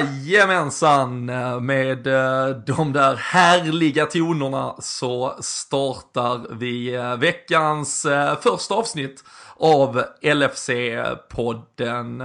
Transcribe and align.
Jajamensan! 0.00 1.24
Med 1.66 2.06
eh, 2.06 2.48
de 2.48 2.92
där 2.92 3.16
härliga 3.16 4.06
tonerna 4.06 4.74
så 4.78 5.36
startar 5.40 6.54
vi 6.54 6.94
eh, 6.94 7.16
veckans 7.16 8.04
eh, 8.04 8.38
första 8.40 8.74
avsnitt 8.74 9.24
av 9.56 10.04
LFC-podden. 10.22 12.18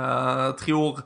Tror 0.53 0.99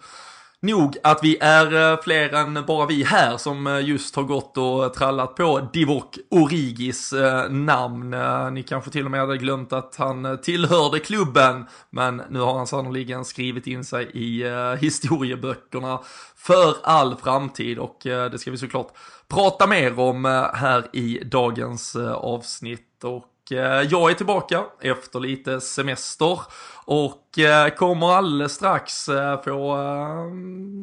nog 0.64 0.98
att 1.04 1.20
vi 1.24 1.38
är 1.42 1.92
eh, 1.92 2.00
fler 2.04 2.34
än 2.34 2.66
bara 2.68 2.86
vi 2.86 3.04
här 3.04 3.38
som 3.38 3.68
eh, 3.68 3.80
just 3.80 4.16
har 4.16 4.24
gått 4.24 4.58
och 4.58 4.94
trallat 4.94 5.36
på 5.36 5.70
Divock 5.74 6.18
Origis 6.30 7.14
eh, 7.14 7.50
namn. 7.50 8.16
Ni 8.54 8.64
kanske 8.64 8.92
till 8.92 9.06
och 9.06 9.12
med 9.12 9.20
hade 9.20 9.38
glömt 9.38 9.74
att 9.74 9.96
han 9.96 10.38
tillhörde 10.42 11.00
klubben, 11.00 11.66
men 11.90 12.22
nu 12.30 12.40
har 12.40 12.58
han 12.58 12.68
sannoliken 12.68 13.26
skrivit 13.26 13.68
in 13.68 13.86
sig 13.86 14.10
i 14.14 14.44
historieböckerna 14.80 16.00
för 16.36 16.76
all 16.84 17.16
framtid 17.16 17.80
och 17.80 17.98
det 18.04 18.40
ska 18.40 18.52
vi 18.52 18.58
såklart 18.58 18.88
prata 19.28 19.68
mer 19.68 20.00
om 20.00 20.26
här 20.54 20.88
i 20.94 21.20
dagens 21.26 21.96
avsnitt. 22.16 23.04
Och 23.04 23.26
Eh, 23.52 23.82
jag 23.82 24.12
är 24.12 24.14
tillbaka 24.14 24.64
efter 24.82 25.20
lite 25.20 25.62
semester 25.62 26.40
och 26.86 27.40
eh, 27.40 27.70
kommer 27.70 28.14
alldeles 28.14 28.54
strax 28.54 29.10
eh, 29.10 29.42
få 29.42 29.78
eh, 29.78 30.34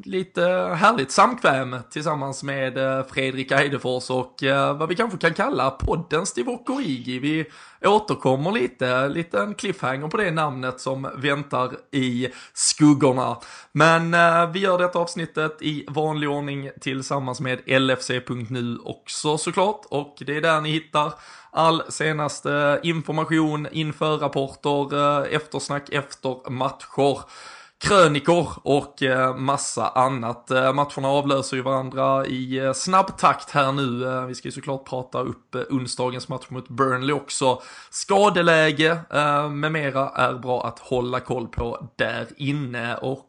lite 0.05 0.43
härligt 0.75 1.11
samkväm 1.11 1.77
tillsammans 1.91 2.43
med 2.43 2.79
eh, 2.79 3.07
Fredrik 3.07 3.51
Eidefors 3.51 4.11
och 4.11 4.43
eh, 4.43 4.77
vad 4.77 4.89
vi 4.89 4.97
kanske 4.97 5.19
kan 5.19 5.35
kalla 5.35 5.71
poddens 5.71 6.33
Divokorigi. 6.33 7.19
Vi 7.19 7.45
återkommer 7.89 8.53
lite, 8.53 9.09
liten 9.09 9.55
cliffhanger 9.55 10.09
på 10.09 10.17
det 10.17 10.31
namnet 10.31 10.81
som 10.81 11.09
väntar 11.17 11.71
i 11.91 12.29
skuggorna. 12.55 13.37
Men 13.73 14.11
vi 14.53 14.61
gör 14.61 14.79
detta 14.79 14.99
avsnittet 14.99 15.63
i 15.63 15.85
vanlig 15.89 16.31
ordning 16.31 16.71
tillsammans 16.81 17.41
med 17.41 17.83
LFC.nu 17.83 18.79
också 18.85 19.39
såklart 19.39 19.87
och 19.89 20.17
det 20.27 20.37
är 20.37 20.41
där 20.41 20.61
ni 20.61 20.71
hittar 20.71 21.13
all 21.53 21.83
senaste 21.89 22.81
information, 22.83 23.69
inför 23.73 24.19
rapporter, 24.19 24.95
eh, 24.95 25.35
eftersnack 25.35 25.89
efter 25.89 26.51
matcher 26.51 27.21
krönikor 27.79 28.49
och 28.63 29.03
eh, 29.03 29.37
massa 29.37 29.89
annat. 29.89 30.51
Eh, 30.51 30.73
matcherna 30.73 31.09
avlöser 31.09 31.57
ju 31.57 31.63
varandra 31.63 32.27
i 32.27 32.73
snabb 32.75 33.19
takt 33.19 33.51
här 33.51 33.73
nu. 33.73 34.27
Vi 34.27 34.35
ska 34.35 34.49
ju 34.49 34.53
såklart 34.53 34.89
prata 34.89 35.21
upp 35.21 35.57
onsdagens 35.71 36.29
match 36.29 36.47
mot 36.49 36.69
Burnley 36.69 37.13
också. 37.13 37.63
Skadeläge 37.91 38.99
med 39.51 39.73
mera 39.73 40.09
är 40.09 40.35
bra 40.35 40.67
att 40.67 40.79
hålla 40.79 41.21
koll 41.21 41.49
på 41.49 41.91
där 41.97 42.27
inne 42.37 42.97
och 42.97 43.27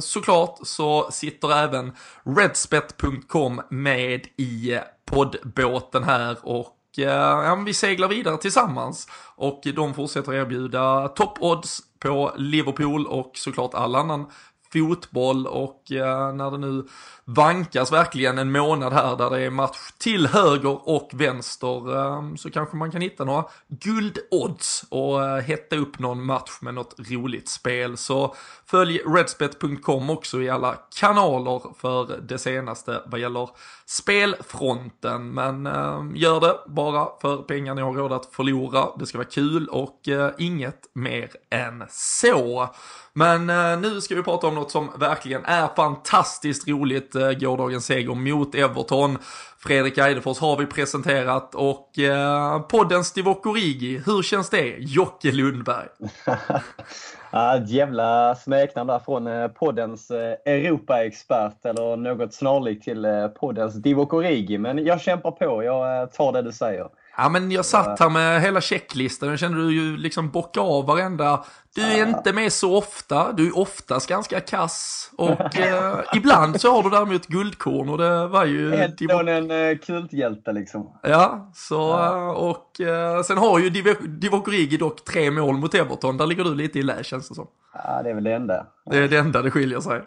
såklart 0.00 0.58
så 0.62 1.10
sitter 1.10 1.52
även 1.52 1.92
redspet.com 2.24 3.62
med 3.70 4.26
i 4.36 4.78
poddbåten 5.06 6.04
här 6.04 6.36
och 6.42 6.76
Eh, 6.98 7.04
ja, 7.04 7.62
vi 7.66 7.74
seglar 7.74 8.08
vidare 8.08 8.36
tillsammans. 8.36 9.08
Och 9.36 9.60
de 9.74 9.94
fortsätter 9.94 10.34
erbjuda 10.34 11.08
top 11.08 11.38
odds 11.40 11.80
på 11.98 12.32
Liverpool 12.36 13.06
och 13.06 13.30
såklart 13.34 13.74
all 13.74 13.94
annan 13.94 14.26
fotboll 14.72 15.46
och 15.46 15.92
eh, 15.92 16.34
när 16.34 16.50
det 16.50 16.58
nu 16.58 16.84
vankas 17.24 17.92
verkligen 17.92 18.38
en 18.38 18.52
månad 18.52 18.92
här 18.92 19.16
där 19.16 19.30
det 19.30 19.40
är 19.40 19.50
match 19.50 19.78
till 19.98 20.26
höger 20.26 20.88
och 20.88 21.10
vänster 21.12 21.96
ehm, 21.96 22.36
så 22.36 22.50
kanske 22.50 22.76
man 22.76 22.90
kan 22.90 23.00
hitta 23.00 23.24
några 23.24 23.44
guldodds 23.68 24.84
och 24.88 25.24
eh, 25.24 25.42
hetta 25.42 25.76
upp 25.76 25.98
någon 25.98 26.26
match 26.26 26.58
med 26.60 26.74
något 26.74 26.94
roligt 27.10 27.48
spel. 27.48 27.96
Så 27.96 28.34
följ 28.66 28.98
redspet.com 28.98 30.10
också 30.10 30.42
i 30.42 30.50
alla 30.50 30.74
kanaler 31.00 31.62
för 31.78 32.20
det 32.28 32.38
senaste 32.38 33.02
vad 33.06 33.20
gäller 33.20 33.48
spelfronten. 33.86 35.34
Men 35.34 35.66
ehm, 35.66 36.16
gör 36.16 36.40
det 36.40 36.58
bara 36.66 37.08
för 37.20 37.36
pengar 37.36 37.74
ni 37.74 37.82
har 37.82 37.92
råd 37.92 38.12
att 38.12 38.26
förlora. 38.26 38.88
Det 38.98 39.06
ska 39.06 39.18
vara 39.18 39.28
kul 39.28 39.68
och 39.68 40.08
eh, 40.08 40.30
inget 40.38 40.86
mer 40.94 41.30
än 41.50 41.84
så. 41.90 42.68
Men 43.14 43.50
eh, 43.50 43.80
nu 43.80 44.00
ska 44.00 44.14
vi 44.14 44.22
prata 44.22 44.46
om 44.46 44.54
något 44.54 44.70
som 44.70 44.90
verkligen 44.98 45.44
är 45.44 45.68
fantastiskt 45.76 46.68
roligt. 46.68 47.14
Eh, 47.14 47.30
gårdagens 47.30 47.86
seger 47.86 48.14
mot 48.14 48.54
Everton. 48.54 49.18
Fredrik 49.58 49.98
Eidefors 49.98 50.38
har 50.38 50.56
vi 50.56 50.66
presenterat 50.66 51.54
och 51.54 51.98
eh, 51.98 52.60
poddens 52.60 53.12
Divokorigi, 53.12 54.02
hur 54.06 54.22
känns 54.22 54.50
det? 54.50 54.76
Jocke 54.78 55.32
Lundberg. 55.32 55.88
ja, 57.30 57.56
ett 57.56 57.70
jävla 57.70 58.34
smeknamn 58.34 58.88
där 58.88 58.98
från 58.98 59.26
eh, 59.26 59.48
poddens 59.48 60.10
Europaexpert 60.44 61.64
eller 61.64 61.96
något 61.96 62.34
snarlikt 62.34 62.84
till 62.84 63.02
poddens 63.02 63.34
poddens 63.40 63.74
Divokorigi. 63.74 64.58
Men 64.58 64.84
jag 64.84 65.00
kämpar 65.00 65.30
på, 65.30 65.64
jag 65.64 66.12
tar 66.12 66.32
det 66.32 66.42
du 66.42 66.52
säger. 66.52 66.88
Ja 67.16 67.28
men 67.28 67.50
jag 67.50 67.64
satt 67.64 68.00
här 68.00 68.10
med 68.10 68.42
hela 68.42 68.60
checklistan 68.60 69.32
och 69.32 69.38
kände 69.38 69.66
du 69.66 69.72
ju 69.72 69.96
liksom 69.96 70.30
bocka 70.30 70.60
av 70.60 70.86
varenda. 70.86 71.44
Du 71.74 71.82
är 71.82 72.06
inte 72.06 72.32
med 72.32 72.52
så 72.52 72.76
ofta, 72.76 73.32
du 73.32 73.46
är 73.46 73.58
oftast 73.58 74.08
ganska 74.08 74.40
kass 74.40 75.10
och 75.16 75.58
eh, 75.58 76.00
ibland 76.14 76.60
så 76.60 76.72
har 76.72 76.82
du 76.82 76.90
däremot 76.90 77.26
guldkorn 77.26 77.88
och 77.88 77.98
det 77.98 78.26
var 78.26 78.44
ju... 78.44 78.74
Ändå 78.74 79.18
en 79.18 79.50
eh, 79.50 79.78
kulthjälte 79.78 80.52
liksom. 80.52 80.98
Ja, 81.02 81.50
så 81.54 81.74
ja. 81.74 82.32
och 82.32 82.80
eh, 82.80 83.22
sen 83.22 83.38
har 83.38 83.58
ju 83.58 83.70
Divock 83.70 84.48
Origi 84.48 84.76
dock 84.76 85.04
tre 85.04 85.30
mål 85.30 85.56
mot 85.56 85.74
Everton, 85.74 86.16
där 86.16 86.26
ligger 86.26 86.44
du 86.44 86.54
lite 86.54 86.78
i 86.78 86.82
lä 86.82 87.04
känns 87.04 87.28
det 87.28 87.34
som. 87.34 87.46
Ja, 87.74 88.02
det 88.02 88.10
är 88.10 88.14
väl 88.14 88.24
det 88.24 88.32
enda. 88.32 88.66
Det 88.90 88.98
är 88.98 89.08
det 89.08 89.18
enda 89.18 89.42
det 89.42 89.50
skiljer 89.50 89.80
sig. 89.80 90.02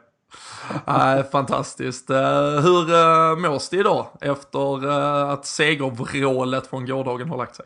Nej, 0.88 1.24
fantastiskt. 1.24 2.10
Eh, 2.10 2.60
hur 2.62 2.94
eh, 2.94 3.38
mås 3.38 3.70
det 3.70 3.78
idag 3.78 4.08
efter 4.22 4.88
eh, 4.88 5.30
att 5.30 5.46
segervrålet 5.46 6.68
från 6.68 6.86
gårdagen 6.86 7.30
har 7.30 7.38
lagt 7.38 7.56
sig? 7.56 7.66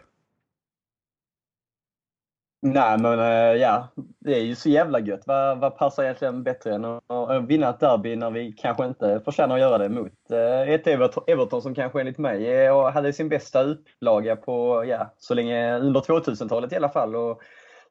Nej 2.62 2.98
men 3.00 3.20
ja, 3.60 3.88
det 4.20 4.36
är 4.36 4.44
ju 4.44 4.56
så 4.56 4.70
jävla 4.70 5.00
gött. 5.00 5.22
Vad, 5.26 5.60
vad 5.60 5.78
passar 5.78 6.04
egentligen 6.04 6.44
bättre 6.44 6.76
än 6.76 6.86
att 6.86 7.04
vinna 7.48 7.70
ett 7.70 7.80
derby 7.80 8.16
när 8.16 8.32
vi 8.32 8.52
kanske 8.52 8.86
inte 8.86 9.22
förtjänar 9.26 9.56
att 9.56 9.62
göra 9.62 9.78
det 9.78 9.90
mot 9.90 10.32
ett 10.68 10.88
Everton 11.28 11.62
som 11.62 11.76
kanske 11.76 12.00
enligt 12.00 12.18
mig 12.18 12.68
hade 12.94 13.14
sin 13.14 13.30
bästa 13.30 13.64
upplaga 13.64 14.36
på, 14.36 14.86
ja, 14.88 15.14
så 15.18 15.34
länge 15.34 15.80
under 15.80 16.00
2000-talet 16.00 16.74
i 16.74 16.76
alla 16.76 16.90
fall. 16.90 17.16
Och 17.16 17.42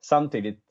samtidigt 0.00 0.62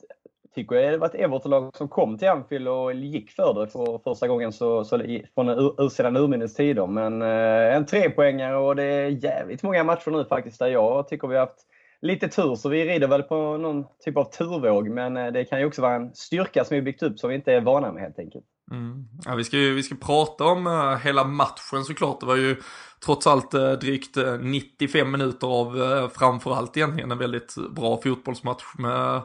tycker 0.58 0.76
jag 0.76 0.94
det 0.94 0.98
var 0.98 1.08
ett 1.08 1.16
Everton-lag 1.16 1.76
som 1.78 1.88
kom 1.88 2.18
till 2.18 2.28
Anfield 2.28 2.68
och 2.68 2.94
gick 2.94 3.32
för 3.32 3.54
det 3.54 3.68
för 3.68 4.00
första 4.04 4.28
gången 4.28 4.54
så, 4.54 4.84
så, 4.84 4.98
från 5.36 5.50
ur, 5.50 5.90
sedan 5.90 6.18
urminnes 6.18 6.54
tider. 6.54 6.88
Men 6.88 7.22
eh, 7.22 7.76
en 7.76 7.86
trepoängare 7.86 8.58
och 8.58 8.76
det 8.76 8.84
är 8.84 9.08
jävligt 9.08 9.64
många 9.64 9.84
matcher 9.84 10.12
nu 10.12 10.26
faktiskt 10.26 10.60
där 10.60 10.68
jag 10.68 11.08
tycker 11.08 11.28
vi 11.28 11.36
har 11.36 11.46
haft 11.46 11.66
lite 12.02 12.28
tur. 12.28 12.56
Så 12.56 12.70
vi 12.70 12.86
rider 12.86 13.08
väl 13.08 13.24
på 13.24 13.58
någon 13.58 13.86
typ 14.06 14.18
av 14.18 14.24
turvåg. 14.24 14.90
Men 14.90 15.18
eh, 15.18 15.32
det 15.32 15.46
kan 15.46 15.60
ju 15.60 15.66
också 15.66 15.82
vara 15.82 15.96
en 15.96 16.16
styrka 16.16 16.66
som 16.66 16.76
vi 16.76 16.82
byggt 16.82 17.04
upp 17.04 17.20
som 17.20 17.30
vi 17.30 17.36
inte 17.36 17.54
är 17.54 17.62
vana 17.62 17.92
med 17.92 18.04
helt 18.04 18.20
enkelt. 18.20 18.46
Mm. 18.72 19.08
Ja, 19.26 19.36
vi, 19.36 19.44
ska 19.44 19.58
ju, 19.58 19.74
vi 19.74 19.84
ska 19.84 19.96
prata 19.96 20.44
om 20.44 20.68
uh, 20.68 20.98
hela 20.98 21.24
matchen 21.24 21.84
såklart. 21.84 22.20
Det 22.20 22.26
var 22.26 22.36
ju 22.36 22.56
trots 23.06 23.28
allt 23.28 23.54
uh, 23.54 23.72
drygt 23.72 24.18
eh, 24.18 24.34
uh, 24.34 24.40
95 24.40 25.12
minuter 25.12 25.48
av 25.48 25.78
uh, 25.78 26.10
framförallt 26.10 26.78
egentligen 26.78 27.12
en 27.12 27.18
väldigt 27.18 27.56
bra 27.76 28.02
fotbollsmatch 28.04 28.64
med 28.78 29.22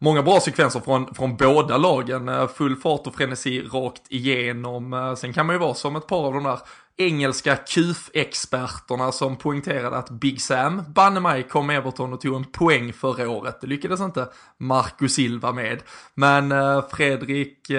många 0.00 0.22
bra 0.22 0.40
sekvenser 0.40 0.80
från, 0.80 1.14
från 1.14 1.36
båda 1.36 1.76
lagen. 1.76 2.28
Eh, 2.28 2.48
full 2.48 2.76
fart 2.76 3.06
och 3.06 3.14
frenesi 3.14 3.62
rakt 3.62 4.02
igenom. 4.08 4.92
Eh, 4.92 5.14
sen 5.14 5.32
kan 5.32 5.46
man 5.46 5.54
ju 5.54 5.60
vara 5.60 5.74
som 5.74 5.96
ett 5.96 6.06
par 6.06 6.26
av 6.26 6.34
de 6.34 6.44
där 6.44 6.58
engelska 6.96 7.56
KUF-experterna 7.56 9.12
som 9.12 9.36
poängterade 9.36 9.96
att 9.96 10.10
Big 10.10 10.42
Sam, 10.42 10.82
banne 10.88 11.20
mig, 11.20 11.42
kom 11.42 11.70
Everton 11.70 12.12
och 12.12 12.20
tog 12.20 12.36
en 12.36 12.44
poäng 12.44 12.92
förra 12.92 13.30
året. 13.30 13.60
Det 13.60 13.66
lyckades 13.66 14.00
inte 14.00 14.28
Marco 14.58 15.08
Silva 15.08 15.52
med. 15.52 15.82
Men 16.14 16.52
eh, 16.52 16.84
Fredrik, 16.90 17.70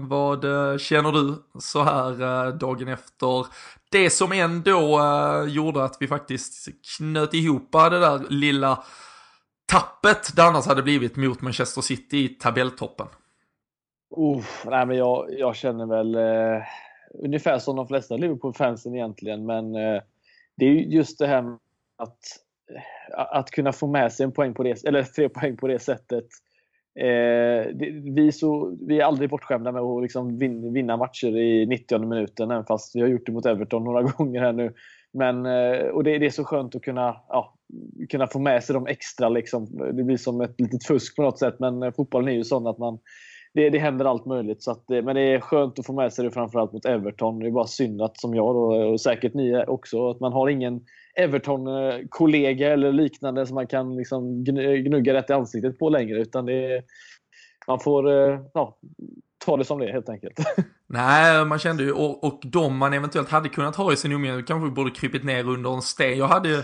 vad 0.00 0.40
känner 0.80 1.12
du 1.12 1.34
så 1.58 1.82
här 1.82 2.52
dagen 2.52 2.88
efter 2.88 3.46
det 3.90 4.10
som 4.10 4.32
ändå 4.32 5.00
gjorde 5.48 5.84
att 5.84 5.96
vi 6.00 6.08
faktiskt 6.08 6.68
knöt 6.96 7.34
ihop 7.34 7.72
det 7.72 8.00
där 8.00 8.26
lilla 8.28 8.84
tappet 9.66 10.36
det 10.36 10.42
annars 10.42 10.66
hade 10.66 10.82
blivit 10.82 11.16
mot 11.16 11.42
Manchester 11.42 11.82
City 11.82 12.24
i 12.24 12.28
tabelltoppen? 12.28 13.06
Uh, 14.18 14.44
nej, 14.66 14.86
men 14.86 14.96
jag, 14.96 15.26
jag 15.38 15.56
känner 15.56 15.86
väl 15.86 16.14
eh, 16.14 16.62
ungefär 17.14 17.58
som 17.58 17.76
de 17.76 17.88
flesta 17.88 18.16
Liverpool-fansen 18.16 18.94
egentligen. 18.94 19.46
Men 19.46 19.74
eh, 19.74 20.02
det 20.56 20.66
är 20.66 20.72
just 20.72 21.18
det 21.18 21.26
här 21.26 21.42
med 21.42 21.58
att, 21.96 22.18
eh, 22.74 23.38
att 23.38 23.50
kunna 23.50 23.72
få 23.72 23.86
med 23.86 24.12
sig 24.12 24.24
en 24.24 24.32
poäng 24.32 24.54
på 24.54 24.62
det, 24.62 24.84
eller 24.84 25.02
tre 25.02 25.28
poäng 25.28 25.56
på 25.56 25.68
det 25.68 25.78
sättet. 25.78 26.26
Eh, 27.00 27.74
det, 27.74 28.02
vi, 28.16 28.32
så, 28.32 28.76
vi 28.80 29.00
är 29.00 29.04
aldrig 29.04 29.30
bortskämda 29.30 29.72
med 29.72 29.82
att 29.82 30.02
liksom 30.02 30.38
vin, 30.38 30.72
vinna 30.72 30.96
matcher 30.96 31.36
i 31.36 31.66
90 31.66 31.98
minuten, 31.98 32.50
även 32.50 32.64
fast 32.64 32.96
vi 32.96 33.00
har 33.00 33.08
gjort 33.08 33.26
det 33.26 33.32
mot 33.32 33.46
Everton 33.46 33.84
några 33.84 34.02
gånger 34.16 34.40
här 34.40 34.52
nu. 34.52 34.74
Men, 35.14 35.46
eh, 35.46 35.86
och 35.86 36.04
det, 36.04 36.18
det, 36.18 36.26
är 36.26 36.30
så 36.30 36.44
skönt 36.44 36.74
att 36.74 36.82
kunna, 36.82 37.16
ja, 37.28 37.54
kunna 38.10 38.26
få 38.26 38.38
med 38.38 38.64
sig 38.64 38.74
de 38.74 38.86
extra. 38.86 39.28
Liksom. 39.28 39.66
Det 39.96 40.04
blir 40.04 40.16
som 40.16 40.40
ett 40.40 40.60
litet 40.60 40.86
fusk 40.86 41.16
på 41.16 41.22
något 41.22 41.38
sätt, 41.38 41.54
men 41.58 41.82
eh, 41.82 41.92
fotbollen 41.92 42.28
är 42.28 42.32
ju 42.32 42.44
sån 42.44 42.66
att 42.66 42.78
man 42.78 42.98
det, 43.54 43.70
det 43.70 43.78
händer 43.78 44.04
allt 44.04 44.26
möjligt. 44.26 44.62
Så 44.62 44.70
att, 44.70 44.90
eh, 44.90 45.02
men 45.02 45.16
det 45.16 45.20
är 45.20 45.40
skönt 45.40 45.78
att 45.78 45.86
få 45.86 45.92
med 45.92 46.12
sig 46.12 46.24
det 46.24 46.30
framförallt 46.30 46.72
mot 46.72 46.84
Everton. 46.84 47.38
Det 47.38 47.46
är 47.46 47.50
bara 47.50 47.66
synd 47.66 48.02
att, 48.02 48.20
som 48.20 48.34
jag 48.34 48.54
då, 48.54 48.74
och 48.92 49.00
säkert 49.00 49.34
ni 49.34 49.64
också, 49.66 50.10
att 50.10 50.20
man 50.20 50.32
har 50.32 50.48
ingen 50.48 50.80
Everton-kollega 51.14 52.72
eller 52.72 52.92
liknande 52.92 53.46
som 53.46 53.54
man 53.54 53.66
kan 53.66 53.96
liksom 53.96 54.44
gnugga 54.44 55.14
rätt 55.14 55.30
i 55.30 55.32
ansiktet 55.32 55.78
på 55.78 55.88
längre. 55.88 56.20
Utan 56.20 56.46
det 56.46 56.82
man 57.66 57.80
får 57.80 58.10
ja, 58.54 58.78
ta 59.44 59.56
det 59.56 59.64
som 59.64 59.78
det 59.78 59.88
är 59.88 59.92
helt 59.92 60.08
enkelt. 60.08 60.38
Nej, 60.86 61.44
man 61.44 61.58
kände 61.58 61.82
ju, 61.82 61.92
och, 61.92 62.24
och 62.24 62.40
de 62.44 62.76
man 62.76 62.92
eventuellt 62.92 63.30
hade 63.30 63.48
kunnat 63.48 63.76
ha 63.76 63.92
i 63.92 63.96
sin 63.96 64.12
umgänge 64.12 64.42
kanske 64.42 64.70
borde 64.70 64.90
krypit 64.90 65.24
ner 65.24 65.48
under 65.48 65.74
en 65.74 65.82
sten. 65.82 66.18
Jag 66.18 66.28
hade 66.28 66.54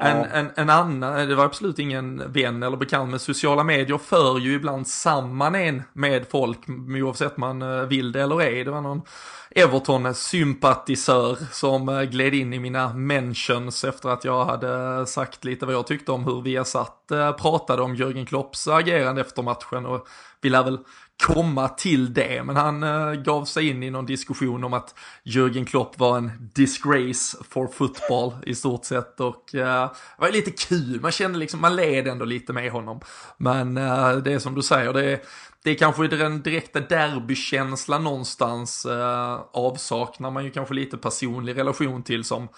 en, 0.00 0.18
ja. 0.18 0.24
en, 0.24 0.50
en 0.56 0.70
annan, 0.70 1.28
det 1.28 1.34
var 1.34 1.44
absolut 1.44 1.78
ingen 1.78 2.32
vän 2.32 2.62
eller 2.62 2.76
bekant, 2.76 3.10
men 3.10 3.18
sociala 3.18 3.64
medier 3.64 3.98
för 3.98 4.38
ju 4.38 4.54
ibland 4.54 4.86
samman 4.88 5.54
en 5.54 5.82
med 5.92 6.26
folk, 6.30 6.58
oavsett 7.02 7.36
man 7.36 7.62
eh, 7.62 7.82
vill 7.82 8.12
det 8.12 8.22
eller 8.22 8.40
ej. 8.40 8.64
Det 8.64 8.70
var 8.70 8.80
någon 8.80 9.02
Everton-sympatisör 9.50 11.36
som 11.52 11.88
eh, 11.88 12.02
gled 12.02 12.34
in 12.34 12.52
i 12.52 12.58
mina 12.58 12.94
mentions 12.94 13.84
efter 13.84 14.08
att 14.08 14.24
jag 14.24 14.44
hade 14.44 15.06
sagt 15.06 15.44
lite 15.44 15.66
vad 15.66 15.74
jag 15.74 15.86
tyckte 15.86 16.12
om 16.12 16.24
hur 16.24 16.42
vi 16.42 16.56
har 16.56 16.64
satt 16.64 17.10
eh, 17.10 17.32
pratade 17.32 17.82
om 17.82 17.94
Jörgen 17.94 18.26
Klopps 18.26 18.68
agerande 18.68 19.20
efter 19.20 19.42
matchen 19.42 19.86
och 19.86 20.08
vi 20.40 20.50
lär 20.50 20.64
väl 20.64 20.78
komma 21.22 21.68
till 21.68 22.14
det, 22.14 22.42
men 22.44 22.56
han 22.56 22.82
uh, 22.82 23.12
gav 23.12 23.44
sig 23.44 23.68
in 23.68 23.82
i 23.82 23.90
någon 23.90 24.06
diskussion 24.06 24.64
om 24.64 24.72
att 24.72 24.94
Jürgen 25.24 25.64
Klopp 25.64 25.98
var 25.98 26.18
en 26.18 26.50
disgrace 26.54 27.38
for 27.50 27.66
football 27.66 28.32
i 28.46 28.54
stort 28.54 28.84
sett. 28.84 29.20
Och 29.20 29.50
uh, 29.54 29.60
det 29.60 29.90
var 30.18 30.32
lite 30.32 30.50
kul, 30.50 31.00
man 31.00 31.12
kände 31.12 31.38
liksom, 31.38 31.60
man 31.60 31.76
led 31.76 32.08
ändå 32.08 32.24
lite 32.24 32.52
med 32.52 32.72
honom. 32.72 33.00
Men 33.36 33.78
uh, 33.78 34.16
det 34.16 34.32
är 34.32 34.38
som 34.38 34.54
du 34.54 34.62
säger, 34.62 34.92
det 34.92 35.12
är, 35.12 35.20
det 35.64 35.70
är 35.70 35.74
kanske 35.74 36.08
den 36.08 36.42
direkta 36.42 36.80
derbykänslan 36.80 38.04
någonstans 38.04 38.86
uh, 38.86 39.40
avsaknar 39.52 40.30
man 40.30 40.44
ju 40.44 40.50
kanske 40.50 40.74
lite 40.74 40.96
personlig 40.96 41.56
relation 41.56 42.02
till 42.02 42.24
som 42.24 42.48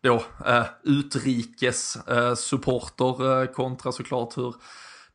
då 0.00 0.14
uh, 0.14 0.64
utrikes 0.82 1.98
uh, 2.10 2.34
supporter 2.34 3.52
kontra 3.52 3.92
såklart 3.92 4.36
hur 4.36 4.54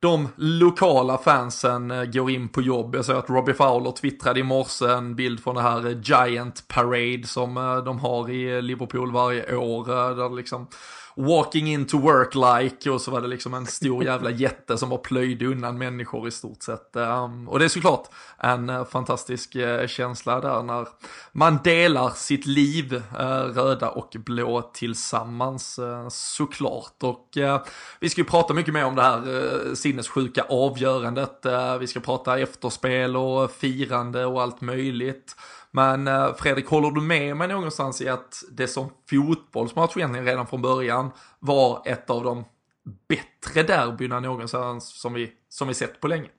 de 0.03 0.27
lokala 0.35 1.17
fansen 1.17 1.91
eh, 1.91 2.03
går 2.03 2.31
in 2.31 2.49
på 2.49 2.61
jobb. 2.61 2.95
Jag 2.95 3.05
såg 3.05 3.15
att 3.15 3.29
Robbie 3.29 3.53
Fowler 3.53 3.91
twittrade 3.91 4.39
i 4.39 4.43
morse 4.43 4.85
en 4.85 5.15
bild 5.15 5.43
från 5.43 5.55
det 5.55 5.61
här 5.61 5.85
eh, 5.85 5.97
Giant 6.01 6.67
Parade 6.67 7.27
som 7.27 7.57
eh, 7.57 7.77
de 7.77 7.99
har 7.99 8.29
i 8.29 8.61
Liverpool 8.61 9.11
varje 9.11 9.55
år. 9.55 10.15
Där 10.15 10.35
liksom 10.35 10.67
walking 11.15 11.67
into 11.67 11.97
work 11.97 12.35
like 12.35 12.89
och 12.89 13.01
så 13.01 13.11
var 13.11 13.21
det 13.21 13.27
liksom 13.27 13.53
en 13.53 13.65
stor 13.65 14.03
jävla 14.03 14.29
jätte 14.29 14.77
som 14.77 14.89
var 14.89 14.97
plöjde 14.97 15.45
undan 15.45 15.77
människor 15.77 16.27
i 16.27 16.31
stort 16.31 16.63
sett. 16.63 16.95
Ehm, 16.95 17.49
och 17.49 17.59
det 17.59 17.65
är 17.65 17.69
såklart 17.69 18.07
en 18.37 18.69
eh, 18.69 18.85
fantastisk 18.85 19.55
eh, 19.55 19.87
känsla 19.87 20.39
där 20.39 20.63
när 20.63 20.87
man 21.31 21.59
delar 21.63 22.09
sitt 22.09 22.45
liv, 22.45 22.93
eh, 23.19 23.43
röda 23.43 23.89
och 23.89 24.15
blå 24.25 24.61
tillsammans 24.61 25.79
såklart. 26.09 27.03
Och 27.03 27.27
vi 27.99 28.09
ska 28.09 28.21
ju 28.21 28.25
prata 28.25 28.53
mycket 28.53 28.73
mer 28.73 28.85
om 28.85 28.95
det 28.95 29.01
här 29.01 29.75
sinnessjuka 29.75 30.45
avgörandet. 30.49 31.45
vi 31.79 31.87
ska 31.87 31.99
prata 31.99 32.39
efterspel 32.39 33.17
och 33.17 33.51
firande 33.51 34.25
och 34.25 34.41
allt 34.41 34.61
möjligt. 34.61 35.35
Men 35.75 36.07
eh, 36.07 36.33
Fredrik, 36.33 36.67
håller 36.67 36.91
du 36.91 37.01
med 37.01 37.37
mig 37.37 37.47
någonstans 37.47 38.01
i 38.01 38.09
att 38.09 38.43
det 38.51 38.67
som 38.67 38.89
fotbollsmatch 39.09 39.97
egentligen 39.97 40.25
redan 40.25 40.47
från 40.47 40.61
början 40.61 41.11
var 41.39 41.81
ett 41.85 42.09
av 42.09 42.23
de 42.23 42.43
bättre 43.07 43.63
derbyna 43.63 44.19
någonstans 44.19 45.01
som 45.01 45.13
vi, 45.13 45.31
som 45.49 45.67
vi 45.67 45.73
sett 45.73 45.99
på 45.99 46.07
länge? 46.07 46.29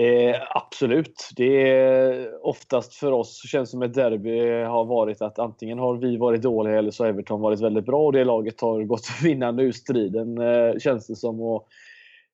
Eh, 0.00 0.36
absolut. 0.50 1.30
Det 1.36 1.70
är 1.70 2.46
oftast 2.46 2.94
för 2.94 3.12
oss 3.12 3.42
känns 3.46 3.70
som 3.70 3.82
ett 3.82 3.94
derby 3.94 4.62
har 4.62 4.84
varit 4.84 5.22
att 5.22 5.38
antingen 5.38 5.78
har 5.78 5.96
vi 5.96 6.16
varit 6.16 6.42
dåliga 6.42 6.78
eller 6.78 6.90
så 6.90 7.04
har 7.04 7.08
Everton 7.08 7.40
varit 7.40 7.60
väldigt 7.60 7.86
bra 7.86 8.06
och 8.06 8.12
det 8.12 8.24
laget 8.24 8.60
har 8.60 8.82
gått 8.82 9.06
vinnande 9.22 9.62
ur 9.62 9.72
striden 9.72 10.38
eh, 10.38 10.78
känns 10.78 11.06
det 11.06 11.16
som. 11.16 11.40
Och 11.40 11.68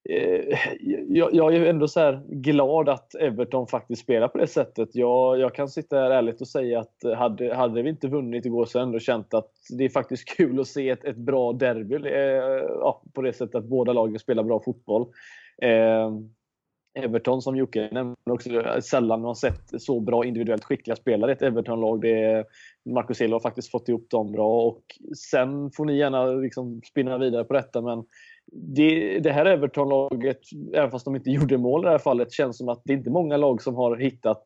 Eh, 0.09 0.59
jag, 1.09 1.35
jag, 1.35 1.55
är 1.55 1.67
ändå 1.67 1.89
så 1.89 2.21
glad 2.29 2.89
att 2.89 3.15
Everton 3.15 3.67
faktiskt 3.67 4.03
spelar 4.03 4.29
på 4.29 4.39
det 4.39 4.47
sättet. 4.47 4.89
Jag, 4.93 5.39
jag 5.39 5.55
kan 5.55 5.69
sitta 5.69 5.97
här 5.97 6.11
ärligt 6.11 6.41
och 6.41 6.49
säga 6.49 6.81
att 6.81 7.17
hade, 7.17 7.55
hade 7.55 7.83
vi 7.83 7.91
inte 7.91 8.09
vunnit 8.09 8.47
igår 8.47 8.65
så 8.65 8.79
hade 8.79 8.83
jag 8.83 8.89
ändå 8.89 8.99
känt 8.99 9.35
att 9.35 9.53
det 9.79 9.85
är 9.85 9.89
faktiskt 9.89 10.29
kul 10.37 10.61
att 10.61 10.69
se 10.69 10.89
ett, 10.89 11.05
ett 11.05 11.17
bra 11.17 11.53
derby. 11.53 11.95
Eh, 11.95 12.65
ja, 12.81 13.03
på 13.15 13.23
det 13.23 13.33
sättet 13.33 13.55
att 13.55 13.65
båda 13.65 13.93
lagen 13.93 14.19
spelar 14.19 14.43
bra 14.43 14.63
fotboll. 14.65 15.07
Eh, 15.63 16.11
Everton 16.95 17.43
som 17.43 17.57
Jocke 17.57 17.89
nämnde 17.93 18.17
också, 18.25 18.51
sällan 18.83 19.21
man 19.21 19.37
sett 19.37 19.83
så 19.83 20.01
bra 20.01 20.25
individuellt 20.25 20.65
skickliga 20.65 20.97
spelare 20.97 21.31
i 21.31 21.35
ett 21.35 21.43
Everton-lag. 21.43 22.05
Marcus 22.85 23.17
Silva 23.17 23.35
har 23.35 23.41
faktiskt 23.41 23.71
fått 23.71 23.89
ihop 23.89 24.11
dem 24.11 24.33
bra. 24.33 24.67
Och 24.67 24.83
sen 25.31 25.71
får 25.71 25.85
ni 25.85 25.97
gärna 25.97 26.27
liksom 26.27 26.81
spinna 26.91 27.19
vidare 27.19 27.45
på 27.45 27.55
detta, 27.55 27.81
men 27.81 28.05
det, 28.53 29.19
det 29.19 29.33
här 29.33 29.47
Everton-laget, 29.47 30.41
även 30.75 30.91
fast 30.91 31.05
de 31.05 31.17
inte 31.17 31.31
gjorde 31.31 31.59
mål 31.59 31.81
i 31.81 31.85
det 31.85 31.91
här 31.91 31.99
fallet, 31.99 32.33
känns 32.33 32.59
som 32.59 32.69
att 32.69 32.83
det 32.85 32.93
är 32.93 32.97
inte 32.97 33.11
många 33.11 33.37
lag 33.37 33.63
som 33.63 33.75
har 33.75 33.97
hittat 33.97 34.43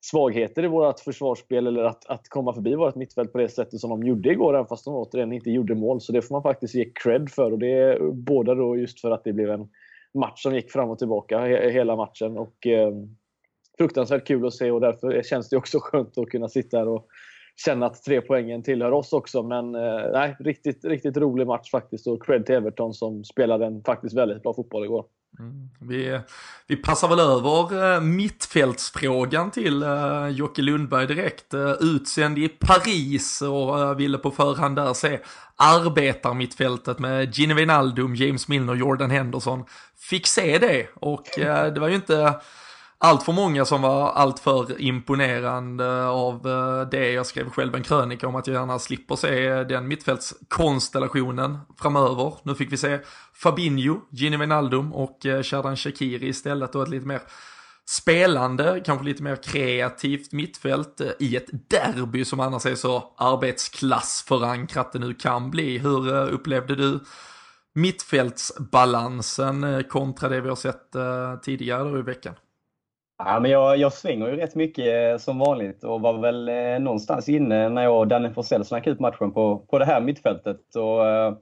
svagheter 0.00 0.64
i 0.64 0.68
vårt 0.68 1.00
försvarsspel 1.00 1.66
eller 1.66 1.84
att, 1.84 2.06
att 2.06 2.28
komma 2.28 2.54
förbi 2.54 2.74
vårt 2.74 2.94
mittfält 2.94 3.32
på 3.32 3.38
det 3.38 3.48
sättet 3.48 3.80
som 3.80 3.90
de 3.90 4.02
gjorde 4.02 4.32
igår, 4.32 4.54
även 4.54 4.66
fast 4.66 4.84
de 4.84 4.94
återigen 4.94 5.32
inte 5.32 5.50
gjorde 5.50 5.74
mål. 5.74 6.00
Så 6.00 6.12
det 6.12 6.22
får 6.22 6.34
man 6.34 6.42
faktiskt 6.42 6.74
ge 6.74 6.90
cred 7.02 7.30
för. 7.30 7.52
Och 7.52 7.58
det 7.58 7.72
är 7.72 8.12
båda 8.12 8.54
då 8.54 8.76
just 8.76 9.00
för 9.00 9.10
att 9.10 9.24
det 9.24 9.32
blev 9.32 9.50
en 9.50 9.68
match 10.14 10.42
som 10.42 10.54
gick 10.54 10.70
fram 10.70 10.90
och 10.90 10.98
tillbaka 10.98 11.44
hela 11.70 11.96
matchen. 11.96 12.38
Och, 12.38 12.66
eh, 12.66 12.92
fruktansvärt 13.78 14.26
kul 14.26 14.46
att 14.46 14.54
se 14.54 14.70
och 14.70 14.80
därför 14.80 15.22
känns 15.22 15.48
det 15.48 15.56
också 15.56 15.78
skönt 15.80 16.18
att 16.18 16.28
kunna 16.28 16.48
sitta 16.48 16.78
här 16.78 16.88
och 16.88 17.06
känna 17.56 17.86
att 17.86 18.02
tre 18.02 18.20
poängen 18.20 18.62
tillhör 18.62 18.92
oss 18.92 19.12
också. 19.12 19.42
Men 19.42 19.74
eh, 19.74 20.10
nej, 20.12 20.36
riktigt, 20.40 20.84
riktigt 20.84 21.16
rolig 21.16 21.46
match 21.46 21.70
faktiskt 21.70 22.06
och 22.06 22.26
cred 22.26 22.46
till 22.46 22.54
Everton 22.54 22.94
som 22.94 23.24
spelade 23.24 23.66
en 23.66 23.82
faktiskt 23.82 24.16
väldigt 24.16 24.42
bra 24.42 24.54
fotboll 24.54 24.84
igår. 24.84 25.04
Mm. 25.38 25.68
Vi, 25.80 26.20
vi 26.66 26.76
passar 26.76 27.08
väl 27.08 27.20
över 27.20 27.94
eh, 27.94 28.00
mittfältsfrågan 28.00 29.50
till 29.50 29.82
uh, 29.82 30.28
Jocke 30.28 30.62
Lundberg 30.62 31.06
direkt. 31.06 31.54
Uh, 31.54 31.72
utsänd 31.80 32.38
i 32.38 32.48
Paris 32.48 33.42
och 33.42 33.78
uh, 33.78 33.94
ville 33.94 34.18
på 34.18 34.30
förhand 34.30 34.76
där 34.76 34.94
se 34.94 35.18
arbetarmittfältet 35.56 36.98
med 36.98 37.38
Gini 37.38 37.54
Wijnaldum, 37.54 38.14
James 38.14 38.48
Milner, 38.48 38.74
Jordan 38.74 39.10
Henderson. 39.10 39.64
Fick 39.96 40.26
se 40.26 40.58
det 40.58 40.86
och 40.94 41.24
det 41.36 41.80
var 41.80 41.88
ju 41.88 41.94
inte 41.94 42.34
allt 42.98 43.22
för 43.22 43.32
många 43.32 43.64
som 43.64 43.82
var 43.82 44.10
alltför 44.10 44.80
imponerande 44.80 46.06
av 46.06 46.46
eh, 46.46 46.88
det. 46.90 47.12
Jag 47.12 47.26
skrev 47.26 47.50
själv 47.50 47.74
en 47.74 47.82
krönika 47.82 48.28
om 48.28 48.36
att 48.36 48.46
jag 48.46 48.54
gärna 48.54 48.78
slipper 48.78 49.16
se 49.16 49.64
den 49.64 49.88
mittfältskonstellationen 49.88 51.58
framöver. 51.80 52.34
Nu 52.42 52.54
fick 52.54 52.72
vi 52.72 52.76
se 52.76 52.98
Fabinho, 53.34 54.00
Gini 54.10 54.36
Wijnaldum 54.36 54.92
och 54.92 55.26
eh, 55.26 55.42
Shadan 55.42 55.76
Shakiri 55.76 56.28
istället 56.28 56.74
och 56.74 56.82
ett 56.82 56.88
lite 56.88 57.06
mer 57.06 57.20
spelande, 57.88 58.82
kanske 58.84 59.04
lite 59.04 59.22
mer 59.22 59.36
kreativt 59.36 60.32
mittfält 60.32 61.00
eh, 61.00 61.08
i 61.18 61.36
ett 61.36 61.70
derby 61.70 62.24
som 62.24 62.40
annars 62.40 62.66
är 62.66 62.74
så 62.74 63.14
arbetsklassförankrat 63.16 64.92
det 64.92 64.98
nu 64.98 65.14
kan 65.14 65.50
bli. 65.50 65.78
Hur 65.78 66.30
upplevde 66.30 66.76
du 66.76 67.00
mittfältsbalansen 67.74 69.84
kontra 69.84 70.28
det 70.28 70.40
vi 70.40 70.48
har 70.48 70.56
sett 70.56 70.96
tidigare 71.42 71.98
i 71.98 72.02
veckan? 72.02 72.34
Ja, 73.18 73.40
men 73.40 73.50
jag, 73.50 73.76
jag 73.76 73.92
svänger 73.92 74.26
ju 74.26 74.36
rätt 74.36 74.54
mycket 74.54 75.12
eh, 75.12 75.18
som 75.18 75.38
vanligt 75.38 75.84
och 75.84 76.00
var 76.00 76.18
väl 76.18 76.48
eh, 76.48 76.78
någonstans 76.78 77.28
inne 77.28 77.68
när 77.68 77.82
jag 77.82 77.98
och 77.98 78.08
Danne 78.08 78.32
Forsell 78.34 78.64
snackade 78.64 78.94
ut 78.94 79.00
matchen 79.00 79.32
på, 79.32 79.58
på 79.58 79.78
det 79.78 79.84
här 79.84 80.00
mittfältet. 80.00 80.76
Och, 80.76 81.08
eh, 81.08 81.34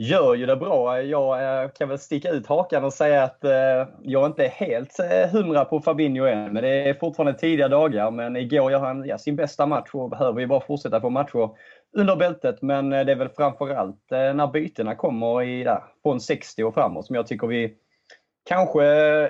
gör 0.00 0.34
ju 0.34 0.46
det 0.46 0.56
bra. 0.56 1.02
Jag 1.02 1.62
eh, 1.62 1.70
kan 1.70 1.88
väl 1.88 1.98
sticka 1.98 2.30
ut 2.30 2.46
hakan 2.46 2.84
och 2.84 2.92
säga 2.92 3.22
att 3.22 3.44
eh, 3.44 3.88
jag 4.02 4.26
inte 4.26 4.44
är 4.44 4.48
helt 4.48 4.98
eh, 4.98 5.30
hundra 5.32 5.64
på 5.64 5.80
Fabinho 5.80 6.26
än. 6.26 6.52
Men 6.52 6.62
det 6.62 6.88
är 6.88 6.94
fortfarande 6.94 7.38
tidiga 7.38 7.68
dagar. 7.68 8.10
Men 8.10 8.36
igår 8.36 8.72
gör 8.72 8.80
han 8.80 9.04
ja, 9.06 9.18
sin 9.18 9.36
bästa 9.36 9.66
match 9.66 9.90
och 9.92 10.10
behöver 10.10 10.40
ju 10.40 10.46
bara 10.46 10.60
fortsätta 10.60 11.00
få 11.00 11.10
matcher 11.10 11.50
under 11.96 12.16
bältet. 12.16 12.62
Men 12.62 12.90
det 12.90 13.12
är 13.12 13.16
väl 13.16 13.28
framförallt 13.28 14.06
när 14.10 14.46
bytena 14.46 14.94
kommer 14.94 15.42
i, 15.42 15.64
där, 15.64 15.82
från 16.02 16.20
60 16.20 16.64
och 16.64 16.74
framåt 16.74 17.06
som 17.06 17.16
jag 17.16 17.26
tycker 17.26 17.46
vi 17.46 17.74
kanske 18.44 18.82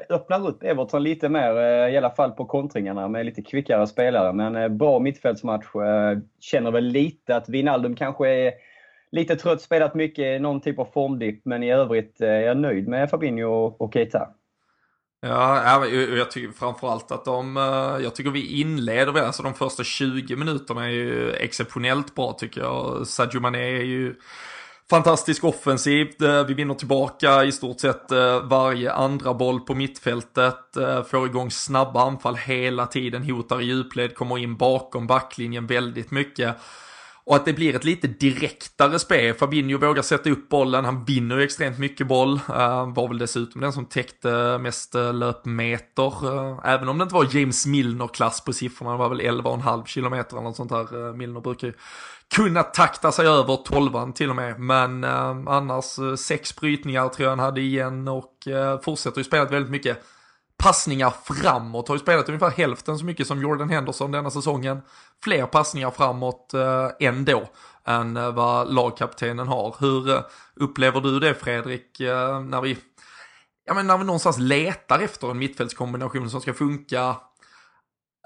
öppnar 0.09 0.49
upp 0.49 0.62
Everton 0.62 1.02
lite 1.02 1.29
mer, 1.29 1.57
eh, 1.57 1.95
i 1.95 1.97
alla 1.97 2.11
fall 2.11 2.31
på 2.31 2.45
kontringarna 2.45 3.09
med 3.09 3.26
lite 3.26 3.43
kvickare 3.43 3.87
spelare. 3.87 4.33
Men 4.33 4.57
eh, 4.57 4.69
bra 4.69 4.99
mittfältsmatch. 4.99 5.75
Eh, 5.75 6.19
känner 6.40 6.71
väl 6.71 6.85
lite 6.85 7.37
att 7.37 7.49
Wijnaldum 7.49 7.97
kanske 7.97 8.29
är 8.29 8.52
lite 9.12 9.37
trött, 9.37 9.62
spelat 9.62 9.95
mycket, 9.95 10.43
någon 10.43 10.61
typ 10.61 10.79
av 10.79 10.88
formdipp. 10.95 11.40
Men 11.45 11.62
i 11.62 11.73
övrigt 11.73 12.21
är 12.21 12.40
jag 12.40 12.57
nöjd 12.57 12.88
med 12.88 13.11
Fabinho 13.11 13.76
och 13.79 13.93
Keita. 13.93 14.29
Ja, 15.23 15.87
jag 15.87 16.31
tycker 16.31 16.52
framförallt 16.52 17.12
att 17.12 17.25
de, 17.25 17.57
jag 18.02 18.14
tycker 18.14 18.31
vi 18.31 18.61
inleder 18.61 19.12
väl, 19.12 19.25
alltså 19.25 19.43
de 19.43 19.55
första 19.55 19.85
20 19.85 20.37
minuterna 20.37 20.85
är 20.85 20.90
ju 20.90 21.33
exceptionellt 21.33 22.14
bra 22.14 22.33
tycker 22.33 22.61
jag. 22.61 23.07
Sadio 23.07 23.40
Mané 23.40 23.76
är 23.76 23.85
ju 23.85 24.14
fantastisk 24.90 25.44
offensiv, 25.44 26.23
eh, 26.23 26.47
vi 26.47 26.54
vinner 26.54 26.75
tillbaka 26.75 27.44
i 27.44 27.52
stort 27.52 27.80
sett 27.80 28.12
eh, 28.12 28.42
varje 28.42 28.92
andra 28.92 29.35
boll 29.35 29.61
på 29.61 29.75
mittfältet. 29.75 30.76
Eh, 30.76 31.02
får 31.04 31.26
igång 31.26 31.50
snabba 31.50 32.02
anfall 32.02 32.37
hela 32.37 32.87
tiden, 32.87 33.30
hotar 33.30 33.61
i 33.61 33.64
djupled, 33.64 34.14
kommer 34.14 34.38
in 34.38 34.56
bakom 34.56 35.06
backlinjen 35.06 35.66
väldigt 35.66 36.11
mycket. 36.11 36.56
Och 37.25 37.37
att 37.37 37.45
det 37.45 37.53
blir 37.53 37.77
ett 37.77 37.85
lite 37.85 38.07
direktare 38.07 38.99
spel. 38.99 39.35
Fabinho 39.35 39.79
vågar 39.79 40.03
sätta 40.03 40.31
upp 40.31 40.49
bollen, 40.49 40.85
han 40.85 41.05
vinner 41.05 41.37
ju 41.37 41.43
extremt 41.43 41.79
mycket 41.79 42.07
boll. 42.07 42.33
Uh, 42.33 42.95
var 42.95 43.09
väl 43.09 43.19
dessutom 43.19 43.61
den 43.61 43.73
som 43.73 43.87
täckte 43.87 44.59
mest 44.59 44.95
eh, 44.95 45.15
löpmeter. 45.15 46.27
Uh, 46.27 46.61
även 46.65 46.89
om 46.89 46.99
det 46.99 47.03
inte 47.03 47.15
var 47.15 47.37
James 47.37 47.67
Milner-klass 47.67 48.45
på 48.45 48.53
siffrorna, 48.53 48.93
det 48.93 48.99
var 48.99 49.09
väl 49.09 49.21
11,5 49.21 49.87
kilometer 49.87 50.37
eller 50.37 50.45
något 50.45 50.57
sånt 50.57 50.71
där. 50.71 50.97
Uh, 50.97 51.15
Milner 51.15 51.41
brukar 51.41 51.67
ju 51.67 51.73
kunna 52.37 52.62
takta 52.62 53.12
sig 53.12 53.27
över 53.27 53.57
12 53.57 54.12
till 54.12 54.31
och 54.31 54.37
med. 54.37 54.61
Men 54.61 55.05
annars 55.05 56.19
sex 56.19 56.57
brytningar 56.57 57.09
tror 57.09 57.25
jag 57.25 57.31
han 57.31 57.39
hade 57.39 57.61
igen 57.61 58.09
och 58.09 58.35
fortsätter 58.85 59.19
ju 59.19 59.25
spela 59.25 59.45
väldigt 59.45 59.71
mycket 59.71 60.05
passningar 60.61 61.14
framåt. 61.25 61.88
Har 61.88 61.95
ju 61.95 62.00
spelat 62.00 62.29
ungefär 62.29 62.50
hälften 62.50 62.99
så 62.99 63.05
mycket 63.05 63.26
som 63.26 63.43
Jordan 63.43 63.71
Henderson 63.71 64.12
denna 64.12 64.31
säsongen. 64.31 64.83
Fler 65.25 65.47
passningar 65.47 65.90
framåt 65.90 66.55
eh, 66.55 66.88
ändå 67.00 67.49
än 67.87 68.17
eh, 68.17 68.33
vad 68.33 68.75
lagkaptenen 68.75 69.49
har. 69.49 69.76
Hur 69.81 70.11
eh, 70.11 70.21
upplever 70.57 71.00
du 71.00 71.21
det 71.21 71.35
Fredrik, 71.35 72.00
eh, 72.00 72.40
när 72.40 72.61
vi 72.61 72.79
ja, 73.64 73.75
men 73.75 73.87
när 73.87 73.99
vi 73.99 74.05
någonstans 74.05 74.38
letar 74.38 74.99
efter 74.99 75.31
en 75.31 75.38
mittfältskombination 75.38 76.31
som 76.31 76.40
ska 76.40 76.55
funka 76.55 77.17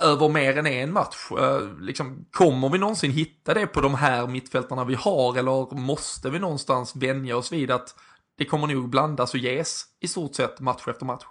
över 0.02 0.28
mer 0.28 0.58
än 0.58 0.66
en 0.66 0.92
match. 0.92 1.30
Eh, 1.40 1.78
liksom, 1.80 2.24
kommer 2.30 2.68
vi 2.68 2.78
någonsin 2.78 3.10
hitta 3.10 3.54
det 3.54 3.66
på 3.66 3.80
de 3.80 3.94
här 3.94 4.26
mittfältarna 4.26 4.84
vi 4.84 4.94
har 4.94 5.38
eller 5.38 5.74
måste 5.74 6.30
vi 6.30 6.38
någonstans 6.38 6.96
vänja 6.96 7.36
oss 7.36 7.52
vid 7.52 7.70
att 7.70 7.94
det 8.38 8.44
kommer 8.44 8.66
nog 8.66 8.88
blandas 8.88 9.34
och 9.34 9.40
ges 9.40 9.84
i 10.00 10.08
stort 10.08 10.34
sett 10.34 10.60
match 10.60 10.88
efter 10.88 11.06
match? 11.06 11.24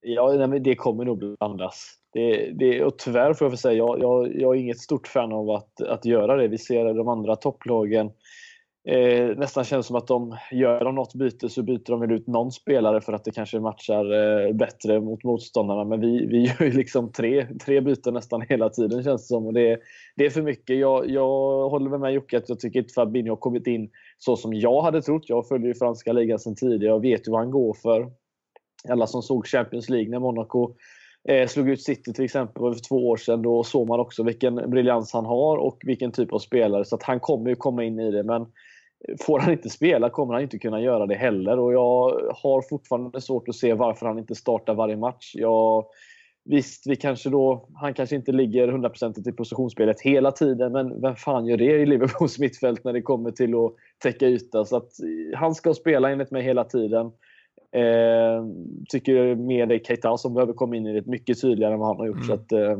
Ja, 0.00 0.46
det 0.46 0.74
kommer 0.74 1.04
nog 1.04 1.36
blandas. 1.38 1.94
Det, 2.12 2.50
det, 2.50 2.84
och 2.84 2.98
tyvärr 2.98 3.34
får 3.34 3.44
jag 3.44 3.50
väl 3.50 3.58
säga, 3.58 3.74
jag, 3.74 4.00
jag, 4.00 4.40
jag 4.40 4.56
är 4.56 4.60
inget 4.60 4.78
stort 4.78 5.08
fan 5.08 5.32
av 5.32 5.50
att, 5.50 5.80
att 5.80 6.04
göra 6.04 6.36
det. 6.36 6.48
Vi 6.48 6.58
ser 6.58 6.94
de 6.94 7.08
andra 7.08 7.36
topplagen 7.36 8.10
eh, 8.88 9.36
nästan 9.36 9.64
känns 9.64 9.86
som 9.86 9.96
att 9.96 10.06
de 10.06 10.36
gör 10.52 10.84
de 10.84 10.94
något 10.94 11.14
byte 11.14 11.48
så 11.48 11.62
byter 11.62 11.90
de 11.90 12.00
väl 12.00 12.12
ut 12.12 12.26
någon 12.26 12.52
spelare 12.52 13.00
för 13.00 13.12
att 13.12 13.24
det 13.24 13.30
kanske 13.30 13.60
matchar 13.60 14.04
eh, 14.12 14.52
bättre 14.52 15.00
mot 15.00 15.24
motståndarna. 15.24 15.84
Men 15.84 16.00
vi, 16.00 16.26
vi 16.26 16.38
gör 16.46 16.62
ju 16.62 16.72
liksom 16.72 17.12
tre, 17.12 17.46
tre 17.64 17.80
byten 17.80 18.14
nästan 18.14 18.42
hela 18.48 18.68
tiden 18.68 19.02
känns 19.02 19.22
det 19.22 19.28
som. 19.28 19.46
Och 19.46 19.54
det, 19.54 19.80
det 20.16 20.26
är 20.26 20.30
för 20.30 20.42
mycket. 20.42 20.78
Jag, 20.78 21.10
jag 21.10 21.68
håller 21.68 21.98
med 21.98 22.12
Jocke 22.12 22.36
att 22.36 22.48
jag 22.48 22.60
tycker 22.60 22.80
inte 22.80 22.94
Fabinho 22.94 23.32
har 23.32 23.36
kommit 23.36 23.66
in 23.66 23.90
så 24.18 24.36
som 24.36 24.54
jag 24.54 24.82
hade 24.82 25.02
trott. 25.02 25.28
Jag 25.28 25.48
följer 25.48 25.68
ju 25.68 25.74
franska 25.74 26.12
ligan 26.12 26.38
sedan 26.38 26.54
tidigare 26.56 26.94
och 26.94 27.04
vet 27.04 27.28
ju 27.28 27.32
vad 27.32 27.40
han 27.40 27.50
går 27.50 27.74
för 27.82 28.10
alla 28.88 29.06
som 29.06 29.22
såg 29.22 29.46
Champions 29.46 29.88
League 29.88 30.10
när 30.10 30.18
Monaco 30.18 30.74
eh, 31.28 31.48
slog 31.48 31.68
ut 31.68 31.82
City 31.82 32.12
till 32.12 32.24
exempel 32.24 32.74
för 32.74 32.88
två 32.88 33.08
år 33.08 33.16
sedan. 33.16 33.42
Då 33.42 33.64
såg 33.64 33.88
man 33.88 34.00
också 34.00 34.22
vilken 34.22 34.70
briljans 34.70 35.12
han 35.12 35.26
har 35.26 35.56
och 35.56 35.78
vilken 35.84 36.12
typ 36.12 36.32
av 36.32 36.38
spelare. 36.38 36.84
Så 36.84 36.94
att 36.96 37.02
han 37.02 37.20
kommer 37.20 37.50
ju 37.50 37.56
komma 37.56 37.84
in 37.84 38.00
i 38.00 38.10
det. 38.10 38.22
Men 38.22 38.46
får 39.20 39.38
han 39.38 39.52
inte 39.52 39.70
spela 39.70 40.10
kommer 40.10 40.34
han 40.34 40.42
inte 40.42 40.58
kunna 40.58 40.80
göra 40.80 41.06
det 41.06 41.14
heller. 41.14 41.58
Och 41.58 41.72
jag 41.72 42.32
har 42.34 42.68
fortfarande 42.68 43.20
svårt 43.20 43.48
att 43.48 43.54
se 43.54 43.74
varför 43.74 44.06
han 44.06 44.18
inte 44.18 44.34
startar 44.34 44.74
varje 44.74 44.96
match. 44.96 45.32
Jag, 45.34 45.84
visst, 46.44 46.86
vi 46.86 46.96
kanske 46.96 47.30
då, 47.30 47.68
han 47.74 47.94
kanske 47.94 48.16
inte 48.16 48.32
ligger 48.32 48.68
100% 48.68 49.28
i 49.28 49.32
positionsspelet 49.32 50.00
hela 50.00 50.32
tiden, 50.32 50.72
men 50.72 51.00
vem 51.00 51.16
fan 51.16 51.46
gör 51.46 51.56
det 51.56 51.64
i 51.64 51.86
Liverpools 51.86 52.38
mittfält 52.38 52.84
när 52.84 52.92
det 52.92 53.02
kommer 53.02 53.30
till 53.30 53.54
att 53.54 53.74
täcka 54.02 54.26
yta? 54.26 54.64
Så 54.64 54.76
att 54.76 55.00
eh, 55.00 55.38
han 55.38 55.54
ska 55.54 55.74
spela 55.74 56.10
enligt 56.10 56.30
mig 56.30 56.42
hela 56.42 56.64
tiden. 56.64 57.12
Eh, 57.72 58.44
tycker 58.88 59.34
mer 59.34 59.66
det 59.66 59.74
är 59.74 59.78
Keita 59.78 60.16
som 60.16 60.34
behöver 60.34 60.52
komma 60.52 60.76
in 60.76 60.86
i 60.86 61.00
det 61.00 61.06
mycket 61.06 61.40
tydligare 61.40 61.72
än 61.72 61.78
vad 61.78 61.88
han 61.88 61.96
har 61.96 62.06
gjort. 62.06 62.24
Mm. 62.24 62.34
Att, 62.34 62.52
eh, 62.52 62.78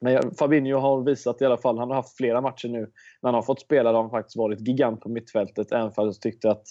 men 0.00 0.34
Fabinho 0.34 0.78
har 0.78 1.02
visat 1.02 1.42
i 1.42 1.44
alla 1.44 1.56
fall, 1.56 1.78
han 1.78 1.88
har 1.88 1.96
haft 1.96 2.16
flera 2.16 2.40
matcher 2.40 2.68
nu 2.68 2.80
när 2.80 3.28
han 3.28 3.34
har 3.34 3.42
fått 3.42 3.60
spela 3.60 3.92
där 3.92 3.98
han 3.98 4.10
faktiskt 4.10 4.36
varit 4.36 4.68
gigant 4.68 5.00
på 5.00 5.08
mittfältet. 5.08 5.72
Även 5.72 5.92
fast 5.92 6.24
jag 6.24 6.32
tyckte 6.32 6.50
att 6.50 6.64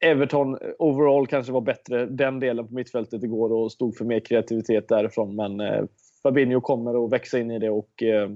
Everton 0.00 0.58
overall 0.78 1.26
kanske 1.26 1.52
var 1.52 1.60
bättre 1.60 2.06
den 2.06 2.40
delen 2.40 2.68
på 2.68 2.74
mittfältet 2.74 3.22
igår 3.22 3.52
och 3.52 3.72
stod 3.72 3.96
för 3.96 4.04
mer 4.04 4.20
kreativitet 4.20 4.88
därifrån. 4.88 5.36
Men 5.36 5.60
eh, 5.60 5.84
Fabinho 6.22 6.60
kommer 6.60 7.04
att 7.04 7.12
växa 7.12 7.38
in 7.38 7.50
i 7.50 7.58
det 7.58 7.70
och 7.70 8.02
eh, 8.02 8.30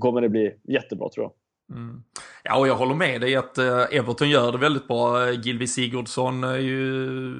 kommer 0.00 0.20
det 0.20 0.28
bli 0.28 0.54
jättebra 0.68 1.08
tror 1.08 1.24
jag. 1.24 1.32
Mm. 1.70 2.02
Ja, 2.42 2.56
och 2.56 2.68
jag 2.68 2.74
håller 2.74 2.94
med 2.94 3.20
dig 3.20 3.36
att 3.36 3.58
eh, 3.58 3.82
Everton 3.90 4.30
gör 4.30 4.52
det 4.52 4.58
väldigt 4.58 4.88
bra. 4.88 5.30
Gilvi 5.30 5.66
Sigurdsson 5.66 6.44
är 6.44 6.58
ju 6.58 7.34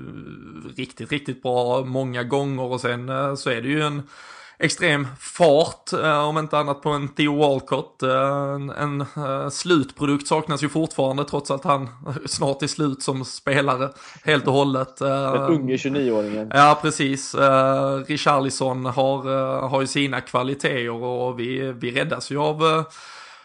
riktigt, 0.76 1.12
riktigt 1.12 1.42
bra 1.42 1.84
många 1.84 2.22
gånger 2.22 2.62
och 2.62 2.80
sen 2.80 3.08
eh, 3.08 3.34
så 3.34 3.50
är 3.50 3.62
det 3.62 3.68
ju 3.68 3.82
en 3.82 4.02
extrem 4.58 5.06
fart, 5.20 5.92
eh, 5.92 6.28
om 6.28 6.38
inte 6.38 6.58
annat 6.58 6.82
på 6.82 6.90
en 6.90 7.08
Theo 7.08 7.38
Walcott. 7.38 8.02
En, 8.02 8.70
en 8.70 9.04
slutprodukt 9.50 10.26
saknas 10.26 10.62
ju 10.62 10.68
fortfarande 10.68 11.24
trots 11.24 11.50
att 11.50 11.64
han 11.64 11.88
snart 12.26 12.62
är 12.62 12.66
slut 12.66 13.02
som 13.02 13.24
spelare 13.24 13.88
helt 14.24 14.46
och 14.46 14.52
hållet. 14.52 14.96
Den 14.96 15.36
unge 15.36 15.76
29-åringen. 15.76 16.50
Ja, 16.54 16.78
precis. 16.82 17.34
Richarlison 18.06 18.86
har, 18.86 19.22
har 19.68 19.80
ju 19.80 19.86
sina 19.86 20.20
kvaliteter 20.20 20.90
och 20.90 21.40
vi, 21.40 21.72
vi 21.72 21.90
räddas 21.90 22.30
ju 22.30 22.38
av 22.38 22.84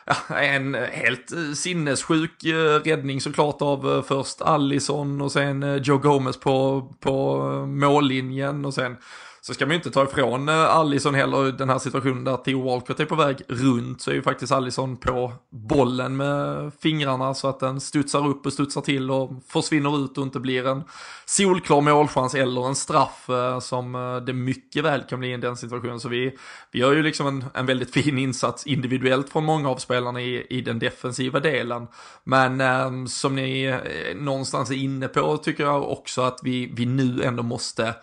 en 0.30 0.76
eh, 0.76 0.82
helt 0.82 1.32
eh, 1.32 1.54
sinnessjuk 1.56 2.44
eh, 2.44 2.80
räddning 2.84 3.22
såklart 3.22 3.62
av 3.62 4.06
först 4.08 4.42
Allison 4.42 5.22
och 5.22 5.32
sen 5.32 5.80
Joe 5.84 5.98
Gomez 5.98 6.40
på, 6.40 6.88
på 7.00 7.46
mållinjen 7.66 8.66
och 8.66 8.74
sen 8.74 8.98
så 9.46 9.54
ska 9.54 9.66
man 9.66 9.72
ju 9.72 9.76
inte 9.76 9.92
ta 9.92 10.04
ifrån 10.04 10.50
eh, 10.50 10.76
Allison 10.76 11.16
heller 11.16 11.52
den 11.52 11.70
här 11.70 11.80
situationen 11.80 12.24
där 12.24 12.38
Theo 12.38 12.62
Walcott 12.62 13.00
är 13.00 13.06
på 13.06 13.16
väg 13.16 13.38
runt 13.48 14.02
så 14.02 14.12
är 14.12 14.16
ju 14.16 14.22
faktiskt 14.22 14.52
Allison 14.52 14.98
på 14.98 15.34
bollen 15.50 16.18
med 16.18 16.72
fingrarna 16.80 17.34
så 17.34 17.48
att 17.48 17.60
den 17.60 17.82
studsar 17.82 18.28
upp 18.28 18.46
och 18.46 18.54
studsar 18.54 18.82
till 18.82 19.12
och 19.12 19.32
försvinner 19.48 20.06
ut 20.06 20.18
och 20.18 20.24
inte 20.24 20.40
blir 20.40 20.68
en 20.68 20.84
solklar 21.26 21.82
målchans 21.82 22.36
eller 22.36 22.68
en 22.68 22.76
straff 22.76 23.30
eh, 23.30 23.60
som 23.60 23.96
eh, 23.96 24.16
det 24.16 24.34
mycket 24.34 24.84
väl 24.84 25.02
kan 25.02 25.20
bli 25.20 25.34
i 25.34 25.38
den 25.38 25.58
situationen. 25.58 26.00
Så 26.00 26.10
vi, 26.10 26.38
vi 26.72 26.80
gör 26.80 26.94
ju 26.94 27.04
liksom 27.04 27.28
en, 27.28 27.46
en 27.54 27.66
väldigt 27.66 27.94
fin 28.04 28.18
insats 28.18 28.68
individuellt 28.68 29.30
från 29.30 29.46
många 29.46 29.70
av 29.70 29.78
spelarna 29.78 30.22
i, 30.22 30.48
i 30.50 30.62
den 30.62 30.80
defensiva 30.80 31.40
delen. 31.40 31.88
Men 32.24 32.62
eh, 32.62 33.06
som 33.06 33.36
ni 33.36 33.80
någonstans 34.16 34.72
är 34.72 34.76
inne 34.76 35.08
på 35.08 35.38
tycker 35.38 35.64
jag 35.64 35.92
också 35.92 36.22
att 36.22 36.40
vi, 36.44 36.72
vi 36.76 36.86
nu 36.86 37.24
ändå 37.24 37.44
måste 37.44 37.94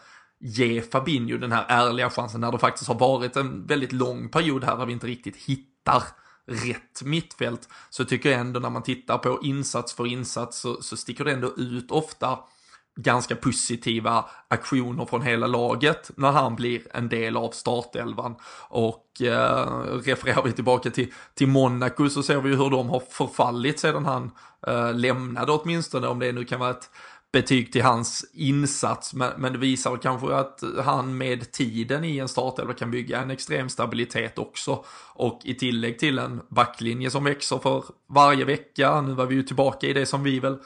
ge 0.41 0.83
Fabinho 0.83 1.39
den 1.39 1.53
här 1.53 1.65
ärliga 1.69 2.11
chansen 2.11 2.41
när 2.41 2.53
det 2.53 2.59
faktiskt 2.59 2.89
har 2.89 2.99
varit 2.99 3.37
en 3.37 3.67
väldigt 3.67 3.93
lång 3.93 4.29
period 4.29 4.65
här 4.65 4.77
där 4.77 4.87
vi 4.87 4.93
inte 4.93 5.07
riktigt 5.07 5.37
hittar 5.37 6.03
rätt 6.47 7.03
mittfält 7.03 7.69
så 7.91 8.05
tycker 8.05 8.31
jag 8.31 8.41
ändå 8.41 8.61
när 8.61 8.71
man 8.71 8.83
tittar 8.83 9.19
på 9.19 9.39
insats 9.43 9.93
för 9.93 10.07
insats 10.07 10.59
så, 10.59 10.83
så 10.83 10.97
sticker 10.97 11.25
det 11.25 11.33
ändå 11.33 11.55
ut 11.57 11.91
ofta 11.91 12.39
ganska 12.97 13.37
positiva 13.37 14.25
aktioner 14.49 15.07
från 15.07 15.23
hela 15.23 15.47
laget 15.47 16.11
när 16.17 16.31
han 16.33 16.57
blir 16.57 16.83
en 16.95 17.09
del 17.09 17.37
av 17.37 17.51
startelvan. 17.51 18.37
Och 18.69 19.23
eh, 19.23 19.67
refererar 20.05 20.43
vi 20.43 20.53
tillbaka 20.53 20.91
till, 20.91 21.13
till 21.35 21.49
Monaco 21.49 22.09
så 22.09 22.23
ser 22.23 22.41
vi 22.41 22.51
ju 22.51 22.57
hur 22.57 22.71
de 22.71 22.89
har 22.89 23.03
förfallit 23.11 23.81
sedan 23.81 24.05
han 24.05 24.31
eh, 24.67 24.95
lämnade 24.95 25.53
åtminstone, 25.53 26.07
om 26.07 26.19
det 26.19 26.33
nu 26.33 26.45
kan 26.45 26.61
vara 26.61 26.71
ett 26.71 26.91
betyg 27.33 27.73
till 27.73 27.83
hans 27.83 28.25
insats, 28.33 29.15
men, 29.15 29.33
men 29.37 29.53
det 29.53 29.59
visar 29.59 29.97
kanske 29.97 30.35
att 30.35 30.63
han 30.85 31.19
med 31.19 31.53
tiden 31.53 32.05
i 32.05 32.19
en 32.19 32.29
startelva 32.29 32.73
kan 32.73 32.91
bygga 32.91 33.21
en 33.21 33.31
extrem 33.31 33.69
stabilitet 33.69 34.39
också. 34.39 34.85
Och 35.15 35.41
i 35.45 35.55
tillägg 35.55 35.99
till 35.99 36.19
en 36.19 36.41
backlinje 36.49 37.11
som 37.11 37.25
växer 37.25 37.59
för 37.59 37.85
varje 38.09 38.45
vecka, 38.45 39.01
nu 39.01 39.13
var 39.13 39.27
vi 39.27 39.35
ju 39.35 39.43
tillbaka 39.43 39.87
i 39.87 39.93
det 39.93 40.07
som 40.07 40.23
vi 40.23 40.41
väl 40.41 40.59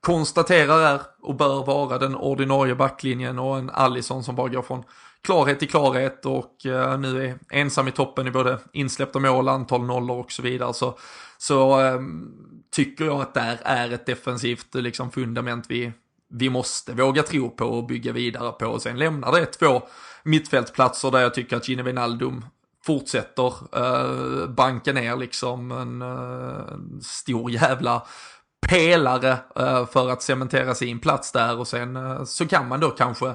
konstaterar 0.00 0.80
är 0.80 1.00
och 1.22 1.34
bör 1.34 1.64
vara 1.66 1.98
den 1.98 2.14
ordinarie 2.14 2.74
backlinjen 2.74 3.38
och 3.38 3.58
en 3.58 3.70
Allison 3.70 4.24
som 4.24 4.36
bara 4.36 4.48
går 4.48 4.62
från 4.62 4.84
klarhet 5.22 5.58
till 5.58 5.68
klarhet 5.68 6.26
och 6.26 6.66
uh, 6.66 6.98
nu 6.98 7.26
är 7.26 7.38
ensam 7.50 7.88
i 7.88 7.92
toppen 7.92 8.26
i 8.26 8.30
både 8.30 8.58
insläppta 8.72 9.18
mål, 9.18 9.48
antal 9.48 9.84
nollor 9.84 10.18
och 10.18 10.32
så 10.32 10.42
vidare. 10.42 10.74
Så, 10.74 10.98
så 11.38 11.80
um, 11.80 12.34
tycker 12.70 13.04
jag 13.04 13.20
att 13.20 13.34
där 13.34 13.58
är 13.64 13.92
ett 13.92 14.06
defensivt 14.06 14.74
liksom, 14.74 15.10
fundament 15.10 15.64
vi, 15.68 15.92
vi 16.30 16.50
måste 16.50 16.92
våga 16.92 17.22
tro 17.22 17.50
på 17.50 17.64
och 17.64 17.86
bygga 17.86 18.12
vidare 18.12 18.52
på. 18.52 18.66
Och 18.66 18.82
sen 18.82 18.98
lämnar 18.98 19.32
det 19.32 19.46
två 19.46 19.82
mittfältsplatser 20.22 21.10
där 21.10 21.20
jag 21.20 21.34
tycker 21.34 21.56
att 21.56 21.68
Gini 21.68 21.82
Wijnaldum 21.82 22.44
fortsätter 22.86 23.52
eh, 23.72 24.48
banka 24.48 24.92
ner 24.92 25.16
liksom 25.16 25.72
en 25.72 26.02
eh, 26.02 27.00
stor 27.02 27.50
jävla 27.50 28.06
pelare 28.68 29.38
eh, 29.56 29.86
för 29.86 30.10
att 30.10 30.22
cementera 30.22 30.74
sin 30.74 31.00
plats 31.00 31.32
där 31.32 31.58
och 31.58 31.68
sen 31.68 31.96
eh, 31.96 32.24
så 32.24 32.48
kan 32.48 32.68
man 32.68 32.80
då 32.80 32.90
kanske 32.90 33.34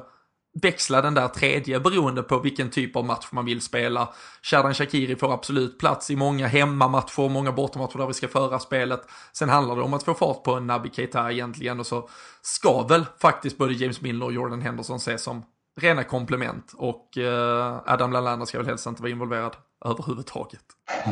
växla 0.62 1.02
den 1.02 1.14
där 1.14 1.28
tredje 1.28 1.80
beroende 1.80 2.24
på 2.24 2.40
vilken 2.40 2.70
typ 2.70 2.96
av 2.96 3.06
match 3.06 3.28
man 3.32 3.46
vill 3.46 3.62
spela. 3.62 4.14
Shadan 4.42 4.74
Shakiri 4.74 5.16
får 5.16 5.34
absolut 5.34 5.80
plats 5.80 6.12
i 6.12 6.16
många 6.16 6.48
hemmamatcher, 6.48 7.30
många 7.30 7.52
bortamatcher 7.52 7.98
där 7.98 8.08
vi 8.08 8.14
ska 8.14 8.28
föra 8.28 8.60
spelet. 8.60 9.02
Sen 9.34 9.50
handlar 9.50 9.76
det 9.76 9.82
om 9.82 9.94
att 9.94 10.04
få 10.04 10.14
fart 10.14 10.44
på 10.44 10.54
en 10.54 10.68
Naby 10.68 10.90
Keita 10.94 11.32
egentligen 11.32 11.80
och 11.80 11.88
så 11.88 12.10
ska 12.42 12.88
väl 12.88 13.06
faktiskt 13.22 13.58
både 13.58 13.74
James 13.74 14.02
Milner 14.02 14.26
och 14.26 14.34
Jordan 14.34 14.62
Henderson 14.62 14.98
ses 14.98 15.24
som 15.24 15.44
rena 15.82 16.04
komplement 16.04 16.74
och 16.78 17.18
eh, 17.18 17.82
Adam 17.86 18.12
Lallana 18.12 18.46
ska 18.46 18.58
väl 18.58 18.68
helst 18.68 18.88
inte 18.88 19.02
vara 19.02 19.12
involverad 19.12 19.56
överhuvudtaget. 19.86 20.64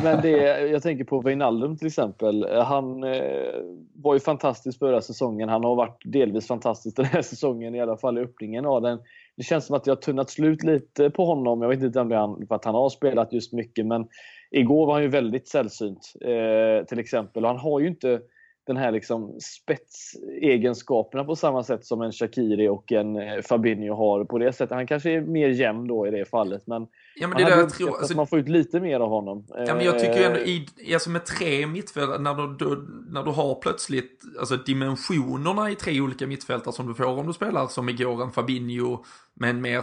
Men 0.02 0.22
det, 0.22 0.30
jag 0.60 0.82
tänker 0.82 1.04
på 1.04 1.20
Wijnaldum 1.20 1.76
till 1.76 1.86
exempel. 1.86 2.48
Han 2.50 3.04
eh, 3.04 3.54
var 3.94 4.14
ju 4.14 4.20
fantastisk 4.20 4.78
förra 4.78 5.00
säsongen. 5.00 5.48
Han 5.48 5.64
har 5.64 5.76
varit 5.76 6.02
delvis 6.04 6.46
fantastisk 6.46 6.96
den 6.96 7.04
här 7.04 7.22
säsongen, 7.22 7.74
i 7.74 7.80
alla 7.80 7.96
fall 7.96 8.18
i 8.18 8.20
öppningen 8.20 8.66
av 8.66 8.82
den. 8.82 8.98
Det 9.36 9.42
känns 9.42 9.66
som 9.66 9.76
att 9.76 9.86
jag 9.86 9.94
har 9.94 10.00
tunnat 10.00 10.30
slut 10.30 10.62
lite 10.62 11.10
på 11.10 11.24
honom. 11.24 11.62
Jag 11.62 11.68
vet 11.68 11.82
inte 11.82 12.00
om 12.00 12.08
det 12.08 12.16
är 12.16 12.46
för 12.46 12.54
att 12.54 12.64
han 12.64 12.74
har 12.74 12.88
spelat 12.88 13.32
just 13.32 13.52
mycket, 13.52 13.86
men 13.86 14.06
igår 14.50 14.86
var 14.86 14.94
han 14.94 15.02
ju 15.02 15.08
väldigt 15.08 15.48
sällsynt. 15.48 16.12
Eh, 16.20 16.86
till 16.86 16.98
exempel. 16.98 17.44
Och 17.44 17.50
han 17.50 17.58
har 17.58 17.80
ju 17.80 17.88
inte 17.88 18.20
den 18.68 18.76
här 18.76 18.92
liksom 18.92 19.38
spetsegenskaperna 19.40 21.24
på 21.24 21.36
samma 21.36 21.62
sätt 21.64 21.86
som 21.86 22.02
en 22.02 22.12
Shakiri 22.12 22.68
och 22.68 22.92
en 22.92 23.16
eh, 23.16 23.42
Fabinho 23.42 23.94
har. 23.94 24.24
på 24.24 24.38
det 24.38 24.52
sättet. 24.52 24.74
Han 24.74 24.86
kanske 24.86 25.10
är 25.10 25.20
mer 25.20 25.48
jämn 25.48 25.86
då 25.88 26.06
i 26.06 26.10
det 26.10 26.24
fallet, 26.24 26.66
men, 26.66 26.86
ja, 27.14 27.28
men 27.28 27.38
det 27.38 27.44
där 27.44 27.56
jag 27.56 27.70
tror, 27.70 27.88
alltså, 27.88 28.12
att 28.12 28.16
man 28.16 28.26
får 28.26 28.38
ut 28.38 28.48
lite 28.48 28.80
mer 28.80 29.00
av 29.00 29.08
honom. 29.08 29.46
Ja, 29.48 29.74
men 29.74 29.84
jag 29.84 29.98
tycker 29.98 30.18
ju 30.18 30.24
ändå, 30.24 30.38
i, 30.38 30.66
alltså 30.94 31.10
med 31.10 31.26
tre 31.26 31.66
mittfältare, 31.66 32.18
när 32.18 32.34
du, 32.34 32.56
du, 32.56 32.88
när 33.10 33.22
du 33.22 33.30
har 33.30 33.54
plötsligt 33.54 34.22
alltså 34.40 34.56
dimensionerna 34.56 35.70
i 35.70 35.74
tre 35.74 36.00
olika 36.00 36.26
mittfältare 36.26 36.74
som 36.74 36.86
du 36.86 36.94
får 36.94 37.06
om 37.06 37.26
du 37.26 37.32
spelar 37.32 37.66
som 37.66 37.88
igår 37.88 38.22
en 38.22 38.30
Fabinho 38.30 39.04
med 39.34 39.50
en 39.50 39.60
mer 39.60 39.82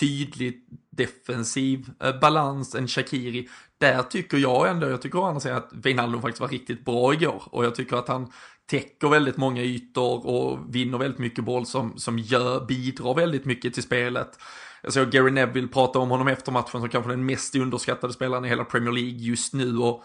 tydlig 0.00 0.64
defensiv 0.90 1.90
eh, 2.02 2.20
balans 2.20 2.74
än 2.74 2.88
Shakiri. 2.88 3.48
Där 3.78 4.02
tycker 4.02 4.38
jag 4.38 4.68
ändå, 4.68 4.88
jag 4.88 5.02
tycker 5.02 5.18
å 5.18 5.24
andra 5.24 5.40
sidan 5.40 5.56
att 5.56 5.70
Wijnaldum 5.72 6.22
faktiskt 6.22 6.40
var 6.40 6.48
riktigt 6.48 6.84
bra 6.84 7.14
igår 7.14 7.42
och 7.46 7.64
jag 7.64 7.74
tycker 7.74 7.96
att 7.96 8.08
han 8.08 8.32
täcker 8.66 9.08
väldigt 9.08 9.36
många 9.36 9.62
ytor 9.62 10.26
och 10.26 10.74
vinner 10.74 10.98
väldigt 10.98 11.18
mycket 11.18 11.44
boll 11.44 11.66
som, 11.66 11.98
som 11.98 12.18
gör, 12.18 12.66
bidrar 12.66 13.14
väldigt 13.14 13.44
mycket 13.44 13.74
till 13.74 13.82
spelet. 13.82 14.38
Jag 14.82 14.92
såg 14.92 15.10
Gary 15.10 15.30
Neville 15.30 15.68
prata 15.68 15.98
om 15.98 16.10
honom 16.10 16.28
efter 16.28 16.52
matchen 16.52 16.80
som 16.80 16.88
kanske 16.88 17.10
den 17.10 17.26
mest 17.26 17.56
underskattade 17.56 18.12
spelaren 18.12 18.44
i 18.44 18.48
hela 18.48 18.64
Premier 18.64 18.92
League 18.92 19.18
just 19.18 19.54
nu 19.54 19.78
och 19.78 20.04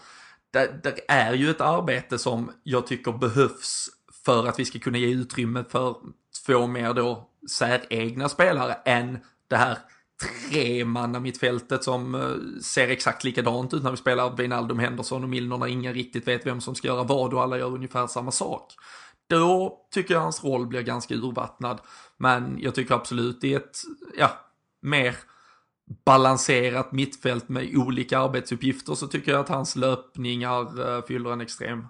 det, 0.52 0.80
det 0.82 1.00
är 1.08 1.34
ju 1.34 1.50
ett 1.50 1.60
arbete 1.60 2.18
som 2.18 2.50
jag 2.62 2.86
tycker 2.86 3.12
behövs 3.12 3.90
för 4.24 4.46
att 4.46 4.58
vi 4.58 4.64
ska 4.64 4.78
kunna 4.78 4.98
ge 4.98 5.06
utrymme 5.06 5.64
för 5.68 5.96
två 6.46 6.66
mer 6.66 6.94
då 6.94 7.30
säregna 7.50 8.28
spelare 8.28 8.72
än 8.72 9.18
det 9.48 9.56
här 9.56 9.78
tremanna 10.50 11.20
mittfältet 11.20 11.84
som 11.84 12.14
eh, 12.14 12.60
ser 12.62 12.88
exakt 12.88 13.24
likadant 13.24 13.74
ut 13.74 13.82
när 13.82 13.90
vi 13.90 13.96
spelar 13.96 14.36
Wijnaldum, 14.36 14.78
Henderson 14.78 15.22
och 15.22 15.28
Milner 15.28 15.58
när 15.58 15.66
ingen 15.66 15.94
riktigt 15.94 16.28
vet 16.28 16.46
vem 16.46 16.60
som 16.60 16.74
ska 16.74 16.88
göra 16.88 17.02
vad 17.02 17.34
och 17.34 17.42
alla 17.42 17.58
gör 17.58 17.74
ungefär 17.74 18.06
samma 18.06 18.30
sak. 18.30 18.74
Då 19.28 19.78
tycker 19.90 20.14
jag 20.14 20.20
hans 20.20 20.44
roll 20.44 20.66
blir 20.66 20.82
ganska 20.82 21.14
urvattnad. 21.14 21.80
Men 22.16 22.58
jag 22.60 22.74
tycker 22.74 22.94
absolut 22.94 23.44
i 23.44 23.54
ett, 23.54 23.78
ja, 24.18 24.30
mer 24.82 25.16
balanserat 26.04 26.92
mittfält 26.92 27.48
med 27.48 27.76
olika 27.76 28.18
arbetsuppgifter 28.18 28.94
så 28.94 29.06
tycker 29.06 29.32
jag 29.32 29.40
att 29.40 29.48
hans 29.48 29.76
löpningar 29.76 30.88
eh, 30.88 31.04
fyller 31.04 31.32
en 31.32 31.40
extrem 31.40 31.86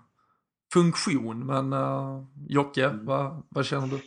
funktion. 0.73 1.47
Men 1.47 1.73
uh, 1.73 2.25
Jocke, 2.49 2.85
mm. 2.85 3.07
vad, 3.07 3.43
vad 3.49 3.67
känner 3.67 3.87
du? 3.87 4.01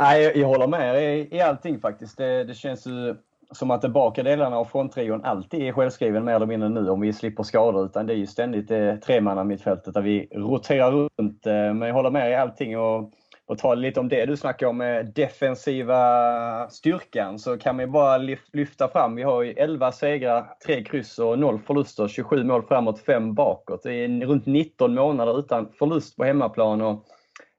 Nej, 0.00 0.22
jag, 0.22 0.36
jag 0.36 0.48
håller 0.48 0.66
med 0.66 1.02
i, 1.02 1.36
i 1.36 1.40
allting 1.40 1.80
faktiskt. 1.80 2.18
Det, 2.18 2.44
det 2.44 2.54
känns 2.54 2.86
ju 2.86 3.16
som 3.52 3.70
att 3.70 3.82
de 3.82 3.88
bakre 3.88 4.22
delarna 4.22 4.56
av 4.56 4.64
fronttrion 4.64 5.24
alltid 5.24 5.62
är 5.62 5.72
självskriven 5.72 6.24
mer 6.24 6.34
eller 6.34 6.46
mindre 6.46 6.68
nu 6.68 6.90
om 6.90 7.00
vi 7.00 7.12
slipper 7.12 7.42
skador. 7.42 7.84
Utan 7.84 8.06
det 8.06 8.12
är 8.12 8.16
ju 8.16 8.26
ständigt 8.26 8.70
eh, 8.70 8.94
det 9.06 9.44
mittfältet 9.44 9.94
där 9.94 10.02
vi 10.02 10.28
roterar 10.34 10.90
runt. 10.90 11.46
Eh, 11.46 11.52
men 11.52 11.82
jag 11.82 11.94
håller 11.94 12.10
med 12.10 12.30
i 12.30 12.34
allting. 12.34 12.78
Och, 12.78 13.12
och 13.46 13.58
ta 13.58 13.74
lite 13.74 14.00
om 14.00 14.08
det 14.08 14.26
du 14.26 14.36
snackar 14.36 14.66
om 14.66 14.76
med 14.76 15.12
defensiva 15.14 16.70
styrkan 16.70 17.38
så 17.38 17.58
kan 17.58 17.76
man 17.76 17.84
ju 17.84 17.90
bara 17.90 18.18
lyfta 18.52 18.88
fram. 18.88 19.14
Vi 19.14 19.22
har 19.22 19.42
ju 19.42 19.52
11 19.52 19.92
segrar, 19.92 20.46
3 20.66 20.84
kryss 20.84 21.18
och 21.18 21.38
0 21.38 21.58
förluster. 21.66 22.08
27 22.08 22.44
mål 22.44 22.62
framåt, 22.62 23.00
5 23.00 23.34
bakåt. 23.34 23.82
Det 23.82 23.94
är 23.94 24.26
runt 24.26 24.46
19 24.46 24.94
månader 24.94 25.38
utan 25.38 25.68
förlust 25.78 26.16
på 26.16 26.24
hemmaplan. 26.24 26.80
Och 26.80 27.04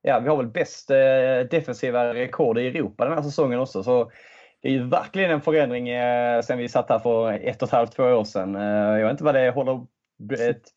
ja, 0.02 0.20
vi 0.20 0.30
har 0.30 0.38
väl 0.38 0.48
bäst 0.48 0.92
eh, 0.92 1.48
defensiva 1.52 2.14
rekord 2.14 2.58
i 2.58 2.68
Europa 2.68 3.06
den 3.06 3.14
här 3.14 3.22
säsongen 3.22 3.60
också. 3.60 3.84
Så 3.84 4.12
det 4.62 4.68
är 4.68 4.72
ju 4.72 4.88
verkligen 4.88 5.32
en 5.32 5.42
förändring 5.42 5.90
eh, 5.90 6.42
sen 6.42 6.58
vi 6.58 6.70
satt 6.70 6.90
här 6.90 7.00
för 7.00 7.32
ett 7.32 7.62
och 7.62 7.68
ett 7.68 7.74
halvt, 7.74 7.92
två 7.92 8.04
år 8.04 8.24
sedan. 8.24 8.56
Eh, 8.56 9.00
jag 9.00 9.04
vet 9.04 9.12
inte 9.12 9.24
vad 9.24 9.36
det 9.36 9.52
håller 9.52 9.86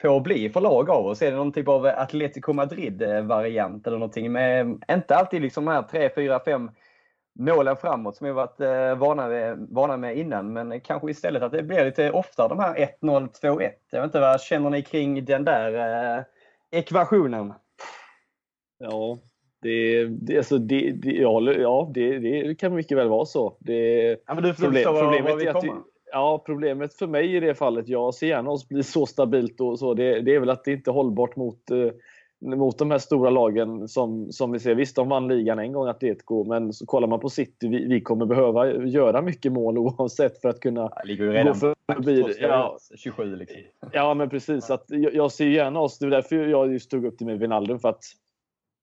på 0.03 0.17
att 0.17 0.23
bli 0.23 0.51
för 0.51 0.61
lag 0.61 0.91
av 0.91 1.07
oss. 1.07 1.23
Är 1.23 1.31
det 1.31 1.37
någon 1.37 1.53
typ 1.53 1.69
av 1.69 1.87
Atletico 1.87 2.53
Madrid-variant 2.53 3.87
eller 3.87 3.99
någonting? 3.99 4.33
Med, 4.33 4.83
inte 4.91 5.17
alltid 5.17 5.43
liksom 5.43 5.65
de 5.65 5.71
här 5.71 5.83
3, 5.83 6.11
4, 6.15 6.41
5 6.45 6.71
målen 7.39 7.77
framåt 7.77 8.17
som 8.17 8.27
vi 8.27 8.33
varit 8.33 8.61
vana, 8.99 9.29
med, 9.29 9.67
vana 9.71 9.97
med 9.97 10.19
innan. 10.19 10.53
Men 10.53 10.81
kanske 10.81 11.11
istället 11.11 11.43
att 11.43 11.53
det 11.53 11.63
blir 11.63 11.85
lite 11.85 12.11
oftare 12.11 12.49
de 12.49 12.59
här 12.59 12.75
1-0, 12.75 13.29
2-1. 13.43 13.71
Jag 13.91 14.01
vet 14.01 14.09
inte, 14.09 14.21
vad 14.21 14.41
känner 14.41 14.71
ni 14.71 14.83
kring 14.83 15.25
den 15.25 15.45
där 15.45 16.25
ekvationen? 16.71 17.55
Ja, 18.79 19.19
det, 19.63 20.05
det, 20.05 20.37
alltså 20.37 20.59
det, 20.59 20.91
det, 20.91 21.11
ja, 21.11 21.53
ja 21.53 21.91
det, 21.95 22.19
det 22.19 22.55
kan 22.55 22.75
mycket 22.75 22.99
väl 22.99 23.09
vara 23.09 23.25
så. 23.25 23.57
Det, 23.61 24.09
ja, 24.27 24.35
men 24.35 24.43
du 24.43 24.55
problem, 24.55 24.85
problemet 24.85 25.43
är 25.43 25.57
att 25.57 25.65
Ja, 26.17 26.43
problemet 26.47 26.95
för 26.95 27.07
mig 27.07 27.37
i 27.37 27.41
det 27.41 27.55
fallet, 27.55 27.89
jag 27.89 28.15
ser 28.15 28.27
gärna 28.27 28.51
oss 28.51 28.69
bli 28.69 28.83
så 28.83 29.07
stabilt 29.07 29.61
och 29.61 29.79
så, 29.79 29.95
det, 29.95 30.21
det 30.21 30.35
är 30.35 30.41
väl 30.41 30.51
att 30.51 30.65
det 30.65 30.73
inte 30.73 30.91
är 30.91 30.93
hållbart 30.93 31.37
mot, 31.37 31.71
eh, 31.71 32.57
mot 32.57 32.79
de 32.79 32.91
här 32.91 32.99
stora 32.99 33.31
lagen 33.31 33.89
som, 33.89 34.33
som 34.33 34.53
vi 34.53 34.59
ser. 34.59 34.75
Visst, 34.75 34.97
de 34.97 35.09
vann 35.09 35.29
ligan 35.29 35.59
en 35.59 35.73
gång, 35.73 35.89
Atletico, 35.89 36.45
men 36.45 36.73
så 36.73 36.87
kollar 36.87 37.09
man 37.09 37.21
på 37.21 37.31
City, 37.31 37.69
vi, 37.69 37.87
vi 37.89 38.01
kommer 38.01 38.27
behöva 38.27 38.75
göra 38.75 39.23
mycket 39.23 39.53
mål 39.53 39.79
oavsett 39.99 40.41
för 40.41 40.49
att 40.49 40.61
kunna 40.61 40.91
ja, 41.05 41.45
gå 41.45 41.55
förbi. 41.55 42.35
Ja, 42.41 42.79
27 42.97 43.37
liksom. 43.37 43.61
Ja, 43.93 44.15
men 44.15 44.31
precis. 44.31 44.71
Att 44.71 44.85
jag, 44.89 45.15
jag 45.15 45.33
ser 45.33 45.49
gärna 45.49 45.81
oss, 45.81 45.99
det 45.99 46.07
är 46.07 46.11
därför 46.11 46.37
jag 46.37 46.73
just 46.73 46.91
tog 46.91 47.05
upp 47.05 47.19
det 47.19 47.25
med 47.25 47.39
Wijnaldum, 47.39 47.79
för 47.79 47.89
att 47.89 48.05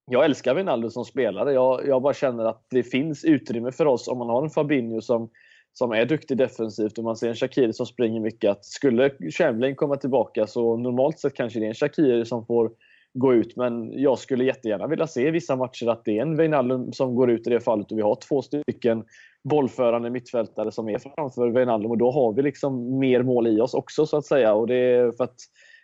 jag 0.06 0.26
älskar 0.26 0.56
Wijnaldum 0.56 0.90
som 0.90 1.06
spelare. 1.06 1.54
Jag, 1.54 1.88
jag 1.88 2.02
bara 2.02 2.14
känner 2.14 2.46
att 2.46 2.66
det 2.70 2.84
finns 2.84 3.26
utrymme 3.26 3.72
för 3.72 3.86
oss 3.86 4.08
om 4.08 4.18
man 4.18 4.30
har 4.30 4.44
en 4.44 4.50
Fabinho 4.50 5.02
som, 5.02 5.30
som 5.74 5.92
är 5.92 6.06
duktig 6.06 6.38
defensivt 6.38 6.98
och 6.98 7.04
man 7.04 7.16
ser 7.16 7.30
en 7.30 7.36
Shakiri 7.36 7.74
som 7.74 7.86
springer 7.86 8.22
mycket. 8.22 8.52
Att 8.52 8.66
skulle 8.66 9.12
Chamberlain 9.38 9.76
komma 9.76 9.96
tillbaka 9.96 10.48
så 10.48 10.78
normalt 10.78 11.20
sett 11.20 11.34
kanske 11.34 11.60
det 11.60 11.66
är 11.66 11.70
en 11.70 11.74
Shakiri 11.74 12.26
som 12.26 12.46
får 12.46 12.72
gå 13.14 13.34
ut. 13.34 13.56
Men 13.56 14.02
jag 14.02 14.20
skulle 14.20 14.44
jättegärna 14.44 14.88
vilja 14.88 15.08
se 15.08 15.28
i 15.28 15.32
vissa 15.32 15.56
matcher 15.56 15.88
att 15.88 16.06
det 16.06 16.18
är 16.18 16.22
en 16.22 16.38
Wijnaldum 16.38 16.94
som 16.94 17.16
går 17.16 17.32
ut 17.32 17.48
i 17.48 17.50
det 17.50 17.60
fallet 17.60 17.92
och 17.92 17.98
vi 17.98 18.02
har 18.02 18.16
två 18.16 18.42
stycken 18.42 19.04
bollförande 19.44 20.10
mittfältare 20.10 20.72
som 20.72 20.90
är 20.90 21.00
framför 21.00 21.50
Wijnaldum 21.50 21.92
och 21.92 21.98
då 21.98 22.12
har 22.12 22.34
vi 22.34 22.42
liksom 22.42 23.00
mer 23.00 23.24
mål 23.24 23.48
i 23.48 23.62
oss 23.62 23.74
också 23.74 24.06
så 24.06 24.18
att 24.18 24.26
säga. 24.26 24.54
Och 24.54 24.68
det 24.68 24.76
är 24.76 25.12
för 25.12 25.24
att 25.24 25.36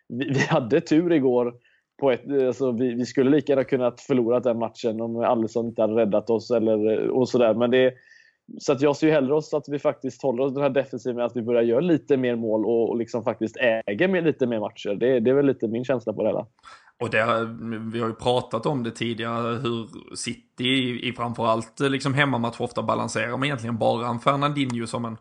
vi, 0.07 0.29
vi 0.29 0.39
hade 0.39 0.81
tur 0.81 1.13
igår 1.13 1.53
på 1.99 2.11
ett, 2.11 2.21
alltså 2.47 2.71
vi, 2.71 2.93
vi, 2.93 3.05
skulle 3.05 3.29
lika 3.29 3.51
gärna 3.51 3.63
kunnat 3.63 4.01
förlora 4.01 4.39
den 4.39 4.59
matchen 4.59 5.01
om 5.01 5.19
Alisson 5.19 5.65
inte 5.65 5.81
hade 5.81 5.95
räddat 5.95 6.29
oss. 6.29 6.51
Eller, 6.51 7.09
och 7.09 7.29
sådär. 7.29 7.53
Men 7.53 7.71
det, 7.71 7.93
så 8.59 8.71
att 8.71 8.81
jag 8.81 8.95
ser 8.95 9.07
ju 9.07 9.13
hellre 9.13 9.35
oss 9.35 9.53
att 9.53 9.69
vi 9.69 9.79
faktiskt 9.79 10.21
håller 10.21 10.43
oss 10.43 10.53
den 10.53 10.63
här 10.63 10.69
defensiven, 10.69 11.25
att 11.25 11.35
vi 11.35 11.41
börjar 11.41 11.61
göra 11.61 11.79
lite 11.79 12.17
mer 12.17 12.35
mål 12.35 12.65
och, 12.65 12.89
och 12.89 12.97
liksom 12.97 13.23
faktiskt 13.23 13.57
äger 13.57 14.07
med 14.07 14.23
lite 14.23 14.47
mer 14.47 14.59
matcher. 14.59 14.95
Det, 14.95 15.19
det 15.19 15.29
är 15.29 15.35
väl 15.35 15.45
lite 15.45 15.67
min 15.67 15.85
känsla 15.85 16.13
på 16.13 16.23
det 16.23 16.29
hela. 16.29 16.47
Och 16.99 17.09
det, 17.09 17.47
vi 17.93 17.99
har 17.99 18.07
ju 18.07 18.13
pratat 18.13 18.65
om 18.65 18.83
det 18.83 18.91
tidigare, 18.91 19.55
hur 19.55 19.87
City 20.15 20.63
i, 20.63 21.09
i 21.09 21.13
framförallt 21.13 21.79
liksom 21.79 22.13
hemmamatch 22.13 22.61
ofta 22.61 22.83
balanserar 22.83 23.37
med 23.37 23.47
egentligen 23.47 23.77
bara 23.77 24.07
en 24.07 24.19
Fernandinho 24.19 24.87
som 24.87 25.05
en 25.05 25.17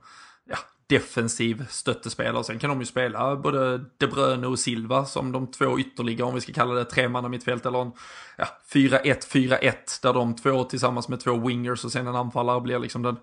defensiv 0.88 1.66
stöttespelare. 1.70 2.44
Sen 2.44 2.58
kan 2.58 2.70
de 2.70 2.80
ju 2.80 2.86
spela 2.86 3.36
både 3.36 3.84
De 3.98 4.06
Bruyne 4.06 4.46
och 4.46 4.58
Silva 4.58 5.04
som 5.04 5.32
de 5.32 5.50
två 5.50 5.78
ytterligare, 5.78 6.28
om 6.28 6.34
vi 6.34 6.40
ska 6.40 6.52
kalla 6.52 6.74
det 6.74 6.84
tremanna 6.84 7.28
mittfält 7.28 7.66
eller 7.66 7.82
en 7.82 7.92
ja, 8.38 8.46
4-1-4-1 8.72 9.72
där 10.02 10.12
de 10.12 10.36
två 10.36 10.64
tillsammans 10.64 11.08
med 11.08 11.20
två 11.20 11.36
wingers 11.36 11.84
och 11.84 11.92
sen 11.92 12.06
en 12.06 12.16
anfallare 12.16 12.60
blir 12.60 12.78
liksom 12.78 13.02
den 13.02 13.16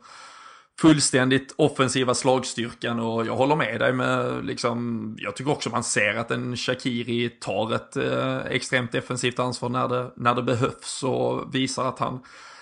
fullständigt 0.80 1.54
offensiva 1.58 2.14
slagstyrkan 2.14 3.00
och 3.00 3.26
jag 3.26 3.36
håller 3.36 3.56
med 3.56 3.80
dig 3.80 3.94
med 3.94 4.46
liksom, 4.46 5.16
jag 5.20 5.36
tycker 5.36 5.52
också 5.52 5.70
man 5.70 5.84
ser 5.84 6.16
att 6.16 6.32
en 6.32 6.58
Shakiri 6.58 7.30
tar 7.30 7.76
ett 7.76 7.98
eh, 7.98 8.38
extremt 8.38 8.92
defensivt 8.92 9.40
ansvar 9.40 9.70
när 9.70 9.88
det, 9.88 10.12
när 10.16 10.36
det 10.36 10.44
behövs 10.44 11.04
och 11.04 11.56
visar 11.56 11.86
att 11.86 12.00
han 12.00 12.20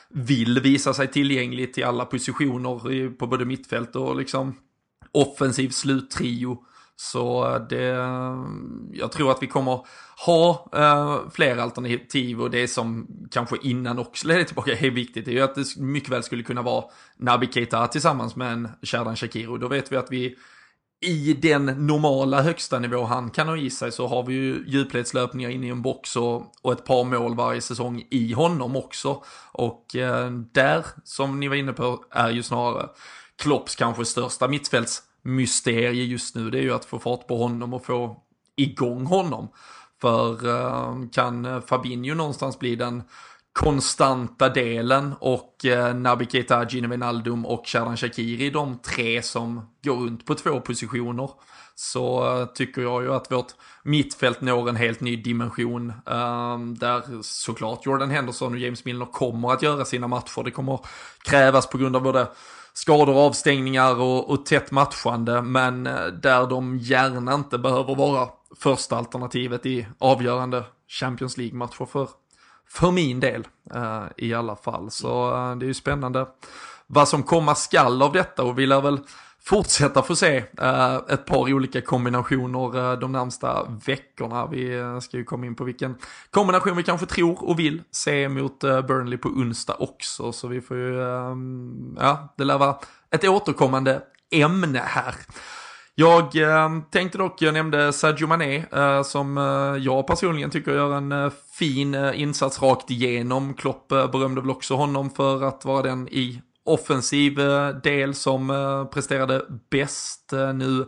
vill 0.09 0.59
visa 0.59 0.93
sig 0.93 1.07
tillgänglig 1.07 1.73
till 1.73 1.83
alla 1.83 2.05
positioner 2.05 2.91
i, 2.91 3.09
på 3.09 3.27
både 3.27 3.45
mittfält 3.45 3.95
och 3.95 4.15
liksom 4.15 4.55
offensiv 5.13 5.69
sluttrio 5.69 6.57
Så 6.95 7.57
det, 7.69 7.85
jag 8.93 9.11
tror 9.11 9.31
att 9.31 9.43
vi 9.43 9.47
kommer 9.47 9.85
ha 10.25 10.69
eh, 10.73 11.29
fler 11.31 11.57
alternativ 11.57 12.41
och 12.41 12.51
det 12.51 12.67
som 12.67 13.07
kanske 13.31 13.57
innan 13.61 13.99
också 13.99 14.27
leder 14.27 14.43
tillbaka 14.43 14.77
är 14.77 14.91
viktigt 14.91 15.27
är 15.27 15.31
ju 15.31 15.41
att 15.41 15.55
det 15.55 15.77
mycket 15.77 16.09
väl 16.09 16.23
skulle 16.23 16.43
kunna 16.43 16.61
vara 16.61 16.85
Nabi 17.17 17.47
Keita 17.47 17.87
tillsammans 17.87 18.35
med 18.35 18.53
en 18.53 18.69
Sherdan 18.81 19.15
Shakiro. 19.15 19.57
Då 19.57 19.67
vet 19.67 19.91
vi 19.91 19.97
att 19.97 20.11
vi 20.11 20.35
i 21.01 21.33
den 21.33 21.65
normala 21.65 22.41
högsta 22.41 22.79
nivå 22.79 23.03
han 23.03 23.29
kan 23.29 23.47
ha 23.47 23.57
i 23.57 23.69
sig 23.69 23.91
så 23.91 24.07
har 24.07 24.23
vi 24.23 24.33
ju 24.33 24.63
djupledslöpningar 24.67 25.49
in 25.49 25.63
i 25.63 25.67
en 25.67 25.81
box 25.81 26.15
och, 26.15 26.53
och 26.61 26.71
ett 26.71 26.85
par 26.85 27.03
mål 27.03 27.35
varje 27.35 27.61
säsong 27.61 28.03
i 28.11 28.33
honom 28.33 28.75
också. 28.75 29.23
Och 29.51 29.95
eh, 29.95 30.31
där, 30.31 30.85
som 31.03 31.39
ni 31.39 31.47
var 31.47 31.55
inne 31.55 31.73
på, 31.73 32.03
är 32.11 32.29
ju 32.29 32.43
snarare 32.43 32.89
Klopps 33.41 33.75
kanske 33.75 34.05
största 34.05 34.47
mittfältsmysterie 34.47 36.03
just 36.03 36.35
nu. 36.35 36.49
Det 36.49 36.57
är 36.57 36.61
ju 36.61 36.73
att 36.73 36.85
få 36.85 36.99
fart 36.99 37.27
på 37.27 37.37
honom 37.37 37.73
och 37.73 37.85
få 37.85 38.17
igång 38.55 39.05
honom. 39.05 39.49
För 40.01 40.47
eh, 40.47 40.95
kan 41.11 41.61
Fabinho 41.61 42.15
någonstans 42.15 42.59
bli 42.59 42.75
den 42.75 43.03
konstanta 43.53 44.49
delen 44.49 45.13
och 45.19 45.65
eh, 45.65 45.95
Naby 45.95 46.25
Keita, 46.25 46.65
Gino 46.69 46.87
Wijnaldum 46.87 47.45
och 47.45 47.67
Shadan 47.67 47.97
Shakiri 47.97 48.49
de 48.49 48.77
tre 48.77 49.21
som 49.21 49.69
går 49.83 49.95
runt 49.95 50.25
på 50.25 50.35
två 50.35 50.59
positioner, 50.61 51.29
så 51.75 52.39
eh, 52.39 52.45
tycker 52.45 52.81
jag 52.81 53.03
ju 53.03 53.13
att 53.13 53.31
vårt 53.31 53.53
mittfält 53.83 54.41
når 54.41 54.69
en 54.69 54.75
helt 54.75 55.01
ny 55.01 55.15
dimension. 55.15 55.89
Eh, 55.89 56.59
där 56.59 57.21
såklart 57.21 57.85
Jordan 57.85 58.09
Henderson 58.09 58.53
och 58.53 58.59
James 58.59 58.85
Milner 58.85 59.05
kommer 59.05 59.51
att 59.53 59.61
göra 59.61 59.85
sina 59.85 60.07
matcher. 60.07 60.43
Det 60.43 60.51
kommer 60.51 60.79
krävas 61.23 61.67
på 61.69 61.77
grund 61.77 61.95
av 61.95 62.03
både 62.03 62.27
skador, 62.73 63.25
avstängningar 63.25 64.01
och, 64.01 64.29
och 64.29 64.45
tätt 64.45 64.71
matchande, 64.71 65.41
men 65.41 65.87
eh, 65.87 66.05
där 66.05 66.47
de 66.47 66.77
gärna 66.77 67.33
inte 67.33 67.57
behöver 67.57 67.95
vara 67.95 68.29
första 68.59 68.97
alternativet 68.97 69.65
i 69.65 69.87
avgörande 69.99 70.63
Champions 70.87 71.37
League-matcher 71.37 71.85
för 71.85 72.07
för 72.67 72.91
min 72.91 73.19
del 73.19 73.47
eh, 73.73 74.03
i 74.17 74.33
alla 74.33 74.55
fall. 74.55 74.91
Så 74.91 75.33
eh, 75.33 75.55
det 75.55 75.65
är 75.65 75.67
ju 75.67 75.73
spännande 75.73 76.27
vad 76.87 77.07
som 77.07 77.23
komma 77.23 77.55
skall 77.55 78.01
av 78.01 78.13
detta 78.13 78.43
och 78.43 78.59
vi 78.59 78.65
lär 78.65 78.81
väl 78.81 78.99
fortsätta 79.43 80.01
få 80.01 80.15
se 80.15 80.39
uh, 80.39 80.99
ett 81.09 81.25
par 81.25 81.53
olika 81.53 81.81
kombinationer 81.81 82.91
eh, 82.91 82.99
de 82.99 83.11
närmsta 83.11 83.67
veckorna. 83.85 84.47
Vi 84.47 84.77
eh, 84.77 84.99
ska 84.99 85.17
ju 85.17 85.23
komma 85.23 85.45
in 85.45 85.55
på 85.55 85.63
vilken 85.63 85.95
kombination 86.31 86.77
vi 86.77 86.83
kanske 86.83 87.05
tror 87.05 87.49
och 87.49 87.59
vill 87.59 87.81
se 87.91 88.29
mot 88.29 88.59
Burnley 88.59 89.17
på 89.17 89.29
onsdag 89.29 89.75
också. 89.79 90.31
Så 90.31 90.47
vi 90.47 90.61
får 90.61 90.77
ju, 90.77 91.03
ehm, 91.03 91.97
ja, 91.99 92.33
det 92.37 92.43
lär 92.43 92.57
vara 92.57 92.75
ett 93.11 93.27
återkommande 93.27 94.01
ämne 94.31 94.81
här. 94.85 95.15
Jag 95.95 96.35
eh, 96.35 96.69
tänkte 96.91 97.17
dock, 97.17 97.41
jag 97.41 97.53
nämnde 97.53 97.93
Sadio 97.93 98.27
Mané 98.27 98.65
eh, 98.71 99.03
som 99.03 99.37
eh, 99.37 99.83
jag 99.83 100.07
personligen 100.07 100.49
tycker 100.49 100.71
gör 100.71 100.97
en 100.97 101.11
eh, 101.11 101.31
fin 101.53 101.95
eh, 101.95 102.21
insats 102.21 102.61
rakt 102.61 102.91
igenom. 102.91 103.53
Klopp 103.53 103.91
eh, 103.91 104.11
berömde 104.11 104.41
väl 104.41 104.49
också 104.49 104.75
honom 104.75 105.09
för 105.09 105.43
att 105.43 105.65
vara 105.65 105.81
den 105.81 106.07
i 106.07 106.41
offensiv 106.65 107.39
eh, 107.39 107.69
del 107.69 108.15
som 108.15 108.49
eh, 108.49 108.85
presterade 108.85 109.41
bäst 109.71 110.33
eh, 110.33 110.53
nu 110.53 110.85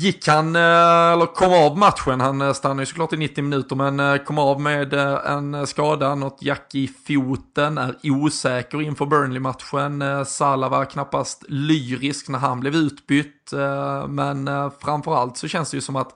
gick 0.00 0.28
han, 0.28 0.56
eller 0.56 1.34
kom 1.34 1.52
av 1.52 1.78
matchen, 1.78 2.20
han 2.20 2.54
stannade 2.54 2.82
ju 2.82 2.86
såklart 2.86 3.12
i 3.12 3.16
90 3.16 3.44
minuter 3.44 3.76
men 3.76 4.18
kom 4.18 4.38
av 4.38 4.60
med 4.60 4.94
en 4.94 5.66
skada, 5.66 6.14
något 6.14 6.38
jack 6.42 6.74
i 6.74 6.88
foten, 7.06 7.78
är 7.78 7.94
osäker 8.02 8.82
inför 8.82 9.06
Burnley-matchen. 9.06 10.24
Salah 10.26 10.70
var 10.70 10.84
knappast 10.84 11.44
lyrisk 11.48 12.28
när 12.28 12.38
han 12.38 12.60
blev 12.60 12.74
utbytt, 12.74 13.52
men 14.08 14.70
framförallt 14.80 15.36
så 15.36 15.48
känns 15.48 15.70
det 15.70 15.76
ju 15.76 15.80
som 15.80 15.96
att 15.96 16.14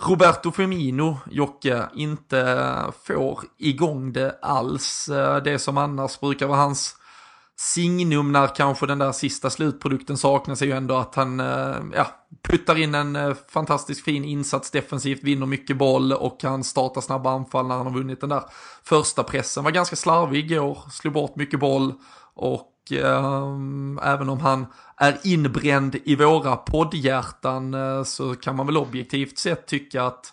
Roberto 0.00 0.50
Firmino, 0.52 1.18
Jocke, 1.30 1.82
inte 1.94 2.72
får 3.04 3.40
igång 3.58 4.12
det 4.12 4.38
alls. 4.42 5.10
Det 5.44 5.58
som 5.58 5.78
annars 5.78 6.20
brukar 6.20 6.46
vara 6.46 6.58
hans 6.58 6.96
signum 7.56 8.32
när 8.32 8.46
kanske 8.46 8.86
den 8.86 8.98
där 8.98 9.12
sista 9.12 9.50
slutprodukten 9.50 10.18
saknas 10.18 10.62
är 10.62 10.66
ju 10.66 10.72
ändå 10.72 10.96
att 10.96 11.14
han 11.14 11.40
eh, 11.40 11.76
ja, 11.94 12.06
puttar 12.42 12.78
in 12.78 12.94
en 12.94 13.16
eh, 13.16 13.34
fantastiskt 13.48 14.04
fin 14.04 14.24
insats 14.24 14.70
defensivt, 14.70 15.22
vinner 15.22 15.46
mycket 15.46 15.76
boll 15.76 16.12
och 16.12 16.42
han 16.42 16.64
startar 16.64 17.00
snabba 17.00 17.30
anfall 17.30 17.66
när 17.66 17.76
han 17.76 17.86
har 17.86 17.94
vunnit 17.94 18.20
den 18.20 18.30
där 18.30 18.42
första 18.84 19.22
pressen. 19.22 19.64
Var 19.64 19.70
ganska 19.70 19.96
slarvig 19.96 20.52
igår, 20.52 20.78
slog 20.90 21.14
bort 21.14 21.36
mycket 21.36 21.60
boll 21.60 21.92
och 22.34 22.92
eh, 22.92 23.46
även 24.02 24.28
om 24.28 24.40
han 24.40 24.66
är 24.96 25.18
inbränd 25.24 25.96
i 26.04 26.16
våra 26.16 26.56
poddhjärtan 26.56 27.74
eh, 27.74 28.02
så 28.02 28.34
kan 28.34 28.56
man 28.56 28.66
väl 28.66 28.76
objektivt 28.76 29.38
sett 29.38 29.66
tycka 29.66 30.02
att 30.02 30.32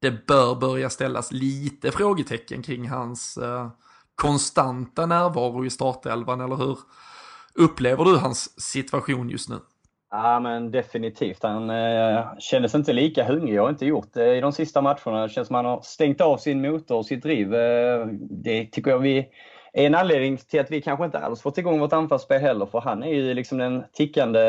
det 0.00 0.26
bör 0.26 0.54
börja 0.54 0.90
ställas 0.90 1.32
lite 1.32 1.92
frågetecken 1.92 2.62
kring 2.62 2.88
hans 2.88 3.36
eh, 3.36 3.68
konstanta 4.20 5.06
närvaro 5.06 5.64
i 5.64 5.70
startelvan, 5.70 6.40
eller 6.40 6.56
hur 6.56 6.78
upplever 7.54 8.04
du 8.04 8.16
hans 8.16 8.60
situation 8.60 9.30
just 9.30 9.48
nu? 9.48 9.56
Ja 10.10 10.40
men 10.40 10.70
definitivt. 10.70 11.42
Han 11.42 11.70
eh, 11.70 12.24
kändes 12.38 12.74
inte 12.74 12.92
lika 12.92 13.24
hungrig. 13.24 13.54
Jag 13.54 13.62
har 13.62 13.70
inte 13.70 13.86
gjort 13.86 14.08
det 14.12 14.36
i 14.36 14.40
de 14.40 14.52
sista 14.52 14.80
matcherna. 14.80 15.22
Det 15.22 15.28
känns 15.28 15.48
som 15.48 15.56
att 15.56 15.64
han 15.64 15.72
har 15.72 15.80
stängt 15.82 16.20
av 16.20 16.36
sin 16.36 16.60
motor 16.60 16.96
och 16.96 17.06
sitt 17.06 17.22
driv. 17.22 17.54
Eh, 17.54 18.06
det 18.30 18.66
tycker 18.66 18.90
jag 18.90 18.98
vi 18.98 19.18
är 19.72 19.86
en 19.86 19.94
anledning 19.94 20.36
till 20.36 20.60
att 20.60 20.70
vi 20.70 20.82
kanske 20.82 21.04
inte 21.04 21.18
alls 21.18 21.42
fått 21.42 21.58
igång 21.58 21.80
vårt 21.80 21.92
anfallsspel 21.92 22.40
heller. 22.40 22.66
För 22.66 22.80
han 22.80 23.02
är 23.02 23.14
ju 23.14 23.34
liksom 23.34 23.58
den 23.58 23.84
tickande 23.92 24.40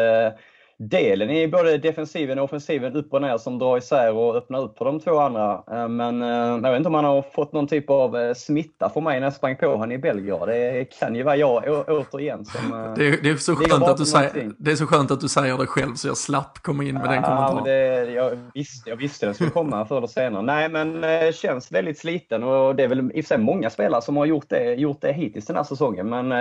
delen 0.90 1.30
i 1.30 1.48
både 1.48 1.78
defensiven 1.78 2.40
och 2.40 2.46
offensiven 2.46 2.96
upp 2.96 3.14
och 3.14 3.22
ner 3.22 3.38
som 3.38 3.60
drar 3.60 3.78
isär 3.78 4.14
och 4.14 4.36
öppnar 4.36 4.60
upp 4.60 4.78
för 4.78 4.86
de 4.86 5.00
två 5.00 5.20
andra. 5.20 5.64
Eh, 5.72 5.88
men 5.88 6.22
eh, 6.22 6.30
jag 6.30 6.72
vet 6.72 6.78
inte 6.78 6.88
om 6.88 6.94
han 6.94 7.06
har 7.06 7.22
fått 7.22 7.54
någon 7.54 7.68
typ 7.68 7.90
av 7.90 8.18
eh, 8.18 8.34
smitta 8.34 8.90
för 8.90 9.02
mig 9.02 9.20
när 9.20 9.28
jag 9.28 9.34
sprang 9.34 9.56
på 9.56 9.68
honom 9.68 9.92
i 9.92 9.98
Belgrad. 9.98 10.48
Det 10.48 11.00
kan 11.00 11.16
ju 11.16 11.24
vara 11.24 11.36
jag 11.36 11.64
återigen 11.88 12.46
som... 12.46 12.94
Det 12.98 13.08
är, 13.08 13.18
det 13.24 13.30
är, 13.30 13.36
så, 13.36 13.56
skönt 13.56 13.84
att 13.84 13.98
du 13.98 14.06
säger, 14.06 14.52
det 14.58 14.72
är 14.72 14.76
så 14.76 14.86
skönt 14.86 15.12
att 15.12 15.22
du 15.22 15.28
säger 15.28 15.58
det 15.58 15.66
själv 15.66 15.96
så 15.96 16.08
jag 16.08 16.18
slapp 16.18 16.60
komma 16.62 16.84
in 16.84 16.96
med 16.96 17.06
ja, 17.06 17.12
den 17.12 17.24
kommentaren. 17.24 17.64
Det, 17.64 18.12
jag, 18.12 18.40
visste, 18.54 18.90
jag 18.90 18.98
visste 18.98 19.26
det 19.26 19.34
skulle 19.34 19.50
komma 19.50 19.86
förr 19.86 19.98
eller 19.98 20.08
senare. 20.08 20.42
Nej 20.42 20.70
men 20.70 21.04
känns 21.34 21.72
väldigt 21.72 21.98
sliten 21.98 22.44
och 22.44 22.76
det 22.76 22.84
är 22.84 22.88
väl 22.88 23.00
i 23.00 23.22
och 23.22 23.26
för 23.26 23.28
sig 23.28 23.38
många 23.38 23.70
spelare 23.70 24.02
som 24.02 24.18
har 24.18 24.26
gjort 24.26 24.50
det, 24.50 24.74
gjort 24.74 25.02
det 25.02 25.14
hittills 25.14 25.46
den 25.46 25.56
här 25.56 25.64
säsongen. 25.64 26.10
Men 26.10 26.32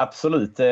Absolut, 0.00 0.60
eh, 0.60 0.66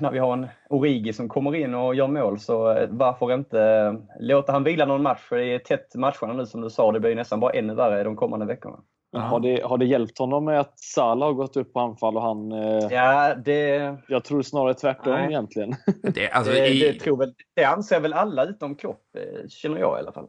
när 0.00 0.10
vi 0.10 0.18
har 0.18 0.32
en 0.32 0.46
Origi 0.68 1.12
som 1.12 1.28
kommer 1.28 1.54
in 1.54 1.74
och 1.74 1.94
gör 1.94 2.08
mål 2.08 2.40
så 2.40 2.70
eh, 2.70 2.88
varför 2.90 3.34
inte 3.34 3.60
eh, 3.62 3.94
låta 4.20 4.52
han 4.52 4.64
vila 4.64 4.84
någon 4.84 5.02
match? 5.02 5.20
För 5.20 5.36
det 5.36 5.54
är 5.54 5.58
tätt 5.58 5.94
matcherna 5.94 6.32
nu 6.32 6.46
som 6.46 6.60
du 6.60 6.70
sa, 6.70 6.92
det 6.92 7.00
blir 7.00 7.14
nästan 7.14 7.40
bara 7.40 7.52
ännu 7.52 7.74
värre 7.74 8.04
de 8.04 8.16
kommande 8.16 8.46
veckorna. 8.46 8.78
Har 9.12 9.40
det, 9.40 9.62
har 9.64 9.78
det 9.78 9.84
hjälpt 9.84 10.18
honom 10.18 10.44
med 10.44 10.60
att 10.60 10.78
Salah 10.78 11.28
har 11.28 11.34
gått 11.34 11.56
upp 11.56 11.72
på 11.72 11.80
anfall 11.80 12.16
och 12.16 12.22
han... 12.22 12.50
Ja, 12.90 13.34
det... 13.34 13.96
Jag 14.08 14.24
tror 14.24 14.42
snarare 14.42 14.74
tvärtom 14.74 15.12
Nej. 15.12 15.26
egentligen. 15.28 15.74
Det, 16.02 16.30
alltså, 16.30 16.52
det, 16.52 16.68
i... 16.68 16.80
det, 16.80 17.00
tror 17.00 17.16
väl, 17.16 17.34
det 17.54 17.64
anser 17.64 18.00
väl 18.00 18.12
alla 18.12 18.44
utom 18.44 18.76
Klopp, 18.76 19.02
känner 19.48 19.78
jag 19.78 19.98
i 19.98 20.00
alla 20.00 20.12
fall. 20.12 20.28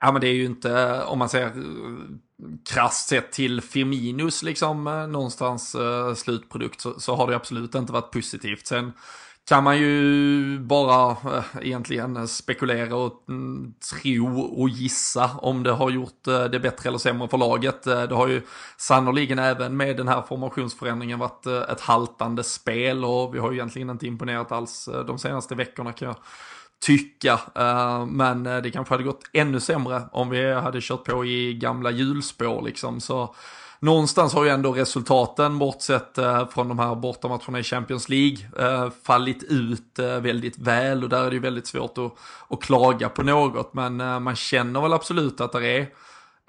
Ja 0.00 0.12
men 0.12 0.20
det 0.20 0.28
är 0.28 0.34
ju 0.34 0.44
inte, 0.44 1.02
om 1.04 1.18
man 1.18 1.28
säger 1.28 1.52
krasst 2.68 3.08
sett 3.08 3.32
till 3.32 3.60
Firminus 3.60 4.42
liksom 4.42 4.86
eh, 4.86 5.06
någonstans 5.06 5.74
eh, 5.74 6.14
slutprodukt 6.14 6.80
så, 6.80 7.00
så, 7.00 7.14
har 7.14 7.26
det 7.26 7.36
absolut 7.36 7.74
inte 7.74 7.92
varit 7.92 8.10
positivt. 8.10 8.66
Sen 8.66 8.92
kan 9.48 9.64
man 9.64 9.78
ju 9.78 10.58
bara 10.58 11.10
eh, 11.10 11.44
egentligen 11.60 12.28
spekulera 12.28 12.96
och 12.96 13.24
mm, 13.28 13.74
tro 13.90 14.40
och 14.40 14.68
gissa 14.68 15.30
om 15.38 15.62
det 15.62 15.72
har 15.72 15.90
gjort 15.90 16.26
eh, 16.26 16.44
det 16.44 16.60
bättre 16.60 16.88
eller 16.88 16.98
sämre 16.98 17.28
för 17.28 17.38
laget. 17.38 17.86
Eh, 17.86 18.02
det 18.02 18.14
har 18.14 18.28
ju 18.28 18.42
sannoliken 18.76 19.38
även 19.38 19.76
med 19.76 19.96
den 19.96 20.08
här 20.08 20.22
formationsförändringen 20.22 21.18
varit 21.18 21.46
eh, 21.46 21.60
ett 21.60 21.80
haltande 21.80 22.44
spel 22.44 23.04
och 23.04 23.34
vi 23.34 23.38
har 23.38 23.50
ju 23.50 23.56
egentligen 23.56 23.90
inte 23.90 24.06
imponerat 24.06 24.52
alls 24.52 24.88
de 25.06 25.18
senaste 25.18 25.54
veckorna 25.54 25.92
kan 25.92 26.08
jag 26.08 26.16
tycka. 26.80 27.40
Eh, 27.54 28.06
men 28.06 28.46
eh, 28.46 28.56
det 28.56 28.70
kanske 28.70 28.94
hade 28.94 29.04
gått 29.04 29.30
ännu 29.32 29.60
sämre 29.60 30.02
om 30.12 30.30
vi 30.30 30.52
hade 30.52 30.78
kört 30.80 31.04
på 31.04 31.24
i 31.24 31.54
gamla 31.54 31.90
hjulspår 31.90 32.62
liksom. 32.62 33.00
Så 33.00 33.34
någonstans 33.80 34.34
har 34.34 34.44
ju 34.44 34.50
ändå 34.50 34.72
resultaten, 34.72 35.58
bortsett 35.58 36.18
eh, 36.18 36.48
från 36.48 36.68
de 36.68 36.78
här 36.78 36.94
bortamatcherna 36.94 37.58
i 37.58 37.62
Champions 37.62 38.08
League, 38.08 38.38
fallit 39.04 39.42
ut 39.42 39.98
väldigt 39.98 40.58
väl 40.58 41.02
och 41.04 41.08
där 41.08 41.24
är 41.24 41.30
det 41.30 41.34
ju 41.34 41.40
väldigt 41.40 41.66
svårt 41.66 41.98
att, 41.98 42.12
att 42.48 42.62
klaga 42.62 43.08
på 43.08 43.22
något. 43.22 43.74
Men 43.74 44.22
man 44.22 44.36
känner 44.36 44.80
väl 44.80 44.92
absolut 44.92 45.40
att 45.40 45.52
det 45.52 45.68
är 45.68 45.86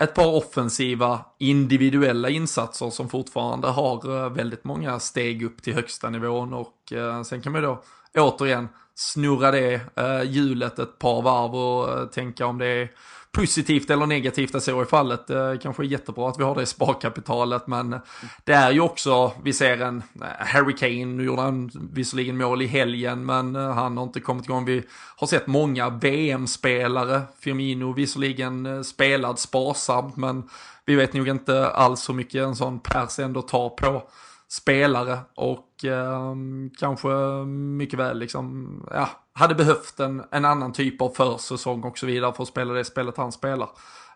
ett 0.02 0.16
par 0.16 0.36
offensiva 0.36 1.26
individuella 1.40 2.30
insatser 2.30 2.90
som 2.90 3.10
fortfarande 3.10 3.68
har 3.68 4.30
väldigt 4.30 4.64
många 4.64 5.00
steg 5.00 5.44
upp 5.44 5.64
till 5.64 5.74
högsta 5.74 6.10
nivån 6.10 6.54
och 6.54 6.94
sen 7.26 7.42
kan 7.42 7.52
man 7.52 7.62
ju 7.62 7.68
då 7.68 7.84
återigen 8.18 8.70
snurra 8.96 9.52
det 9.52 9.82
eh, 9.96 10.24
hjulet 10.24 10.80
ett 10.80 11.00
par 11.00 11.22
varv 11.22 11.56
och 11.56 12.00
eh, 12.00 12.06
tänka 12.06 12.46
om 12.46 12.58
det 12.58 12.68
är 12.68 12.92
positivt 13.32 13.90
eller 13.90 14.06
negativt 14.06 14.56
att 14.56 14.64
så 14.64 14.82
i 14.82 14.86
fallet. 14.86 15.28
Det 15.28 15.60
kanske 15.62 15.84
är 15.84 15.88
jättebra 15.88 16.30
att 16.30 16.40
vi 16.40 16.44
har 16.44 16.56
det 16.56 16.66
sparkapitalet, 16.66 17.68
men 17.68 18.00
det 18.44 18.54
är 18.54 18.72
ju 18.72 18.82
också, 18.82 19.32
vi 19.44 19.54
ser 19.54 19.82
en 19.82 20.04
eh, 20.22 20.28
Harry 20.46 20.76
Kane, 20.76 21.06
nu 21.06 21.24
gjorde 21.24 21.42
han 21.42 21.72
visserligen 21.92 22.38
mål 22.38 22.62
i 22.62 22.68
helgen, 22.68 23.26
men 23.26 23.56
eh, 23.56 23.72
han 23.72 23.98
har 23.98 24.04
inte 24.04 24.20
kommit 24.20 24.46
igång. 24.46 24.66
Vi 24.66 24.84
har 25.18 25.28
sett 25.28 25.48
många 25.48 25.90
VM-spelare, 25.90 27.22
Firmino 27.40 27.94
visserligen 27.94 28.84
spelad 28.84 29.40
sparsamt, 29.40 30.18
men 30.18 30.50
vi 30.86 30.96
vet 30.96 31.14
nog 31.14 31.28
inte 31.28 31.68
alls 31.68 32.10
hur 32.10 32.14
mycket 32.14 32.44
en 32.44 32.56
sån 32.56 32.80
pers 32.80 33.20
ändå 33.20 33.42
tar 33.42 33.70
på 33.70 34.04
spelare 34.50 35.20
och 35.36 35.71
eh, 35.84 36.36
kanske 36.80 37.08
mycket 37.48 38.00
väl 38.00 38.20
liksom, 38.20 38.70
ja, 38.92 39.10
hade 39.34 39.56
behövt 39.56 40.00
en, 40.00 40.24
en 40.32 40.46
annan 40.46 40.74
typ 40.74 41.02
av 41.02 41.10
försäsong 41.10 41.84
och 41.84 41.98
så 41.98 42.06
vidare 42.06 42.34
för 42.34 42.44
att 42.44 42.50
spela 42.50 42.74
det 42.74 42.86
spelet 42.86 43.18
han 43.18 43.32
spelar. 43.32 43.70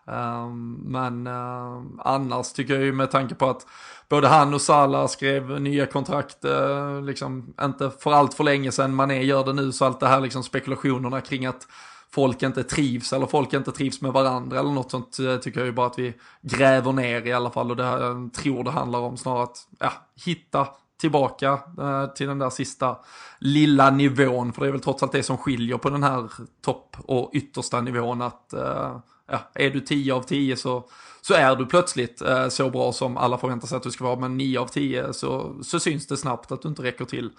Um, 0.08 0.72
men 0.84 1.26
uh, 1.26 1.82
annars 1.98 2.52
tycker 2.52 2.74
jag 2.74 2.82
ju 2.82 2.92
med 2.92 3.10
tanke 3.10 3.34
på 3.34 3.50
att 3.50 3.66
både 4.08 4.28
han 4.28 4.54
och 4.54 4.60
Salah 4.60 5.06
skrev 5.06 5.60
nya 5.60 5.86
kontrakt, 5.86 6.44
uh, 6.44 7.02
liksom 7.02 7.54
inte 7.62 7.90
för 7.90 8.12
allt 8.12 8.34
för 8.34 8.44
länge 8.44 8.72
sedan, 8.72 8.94
Mané 8.94 9.22
gör 9.22 9.44
det 9.44 9.52
nu, 9.52 9.72
så 9.72 9.84
allt 9.84 10.00
det 10.00 10.08
här 10.08 10.20
liksom 10.20 10.42
spekulationerna 10.42 11.20
kring 11.20 11.46
att 11.46 11.66
folk 12.10 12.42
inte 12.42 12.62
trivs 12.62 13.12
eller 13.12 13.26
folk 13.26 13.52
inte 13.52 13.72
trivs 13.72 14.00
med 14.00 14.12
varandra 14.12 14.58
eller 14.58 14.70
något 14.70 14.90
sånt 14.90 15.18
eh, 15.18 15.36
tycker 15.36 15.60
jag 15.60 15.66
ju 15.66 15.72
bara 15.72 15.86
att 15.86 15.98
vi 15.98 16.14
gräver 16.42 16.92
ner 16.92 17.26
i 17.26 17.32
alla 17.32 17.50
fall 17.50 17.70
och 17.70 17.76
det 17.76 17.84
här, 17.84 18.00
jag 18.00 18.32
tror 18.32 18.64
det 18.64 18.70
handlar 18.70 18.98
om 18.98 19.16
snarare 19.16 19.42
att 19.42 19.68
ja, 19.78 19.92
hitta 20.24 20.68
tillbaka 21.00 21.60
eh, 21.78 22.06
till 22.06 22.26
den 22.26 22.38
där 22.38 22.50
sista 22.50 22.96
lilla 23.38 23.90
nivån 23.90 24.52
för 24.52 24.62
det 24.62 24.68
är 24.68 24.72
väl 24.72 24.80
trots 24.80 25.02
allt 25.02 25.12
det 25.12 25.22
som 25.22 25.38
skiljer 25.38 25.78
på 25.78 25.90
den 25.90 26.02
här 26.02 26.30
topp 26.60 26.96
och 26.98 27.30
yttersta 27.34 27.80
nivån 27.80 28.22
att 28.22 28.52
eh, 28.52 29.00
ja, 29.26 29.50
är 29.54 29.70
du 29.70 29.80
10 29.80 30.14
av 30.14 30.22
10 30.22 30.56
så, 30.56 30.88
så 31.20 31.34
är 31.34 31.56
du 31.56 31.66
plötsligt 31.66 32.22
eh, 32.22 32.48
så 32.48 32.70
bra 32.70 32.92
som 32.92 33.16
alla 33.16 33.38
förväntar 33.38 33.66
sig 33.68 33.76
att 33.76 33.82
du 33.82 33.90
ska 33.90 34.04
vara 34.04 34.20
men 34.20 34.36
9 34.36 34.60
av 34.60 34.66
10 34.66 35.12
så, 35.12 35.62
så 35.62 35.80
syns 35.80 36.06
det 36.06 36.16
snabbt 36.16 36.52
att 36.52 36.62
du 36.62 36.68
inte 36.68 36.82
räcker 36.82 37.04
till 37.04 37.30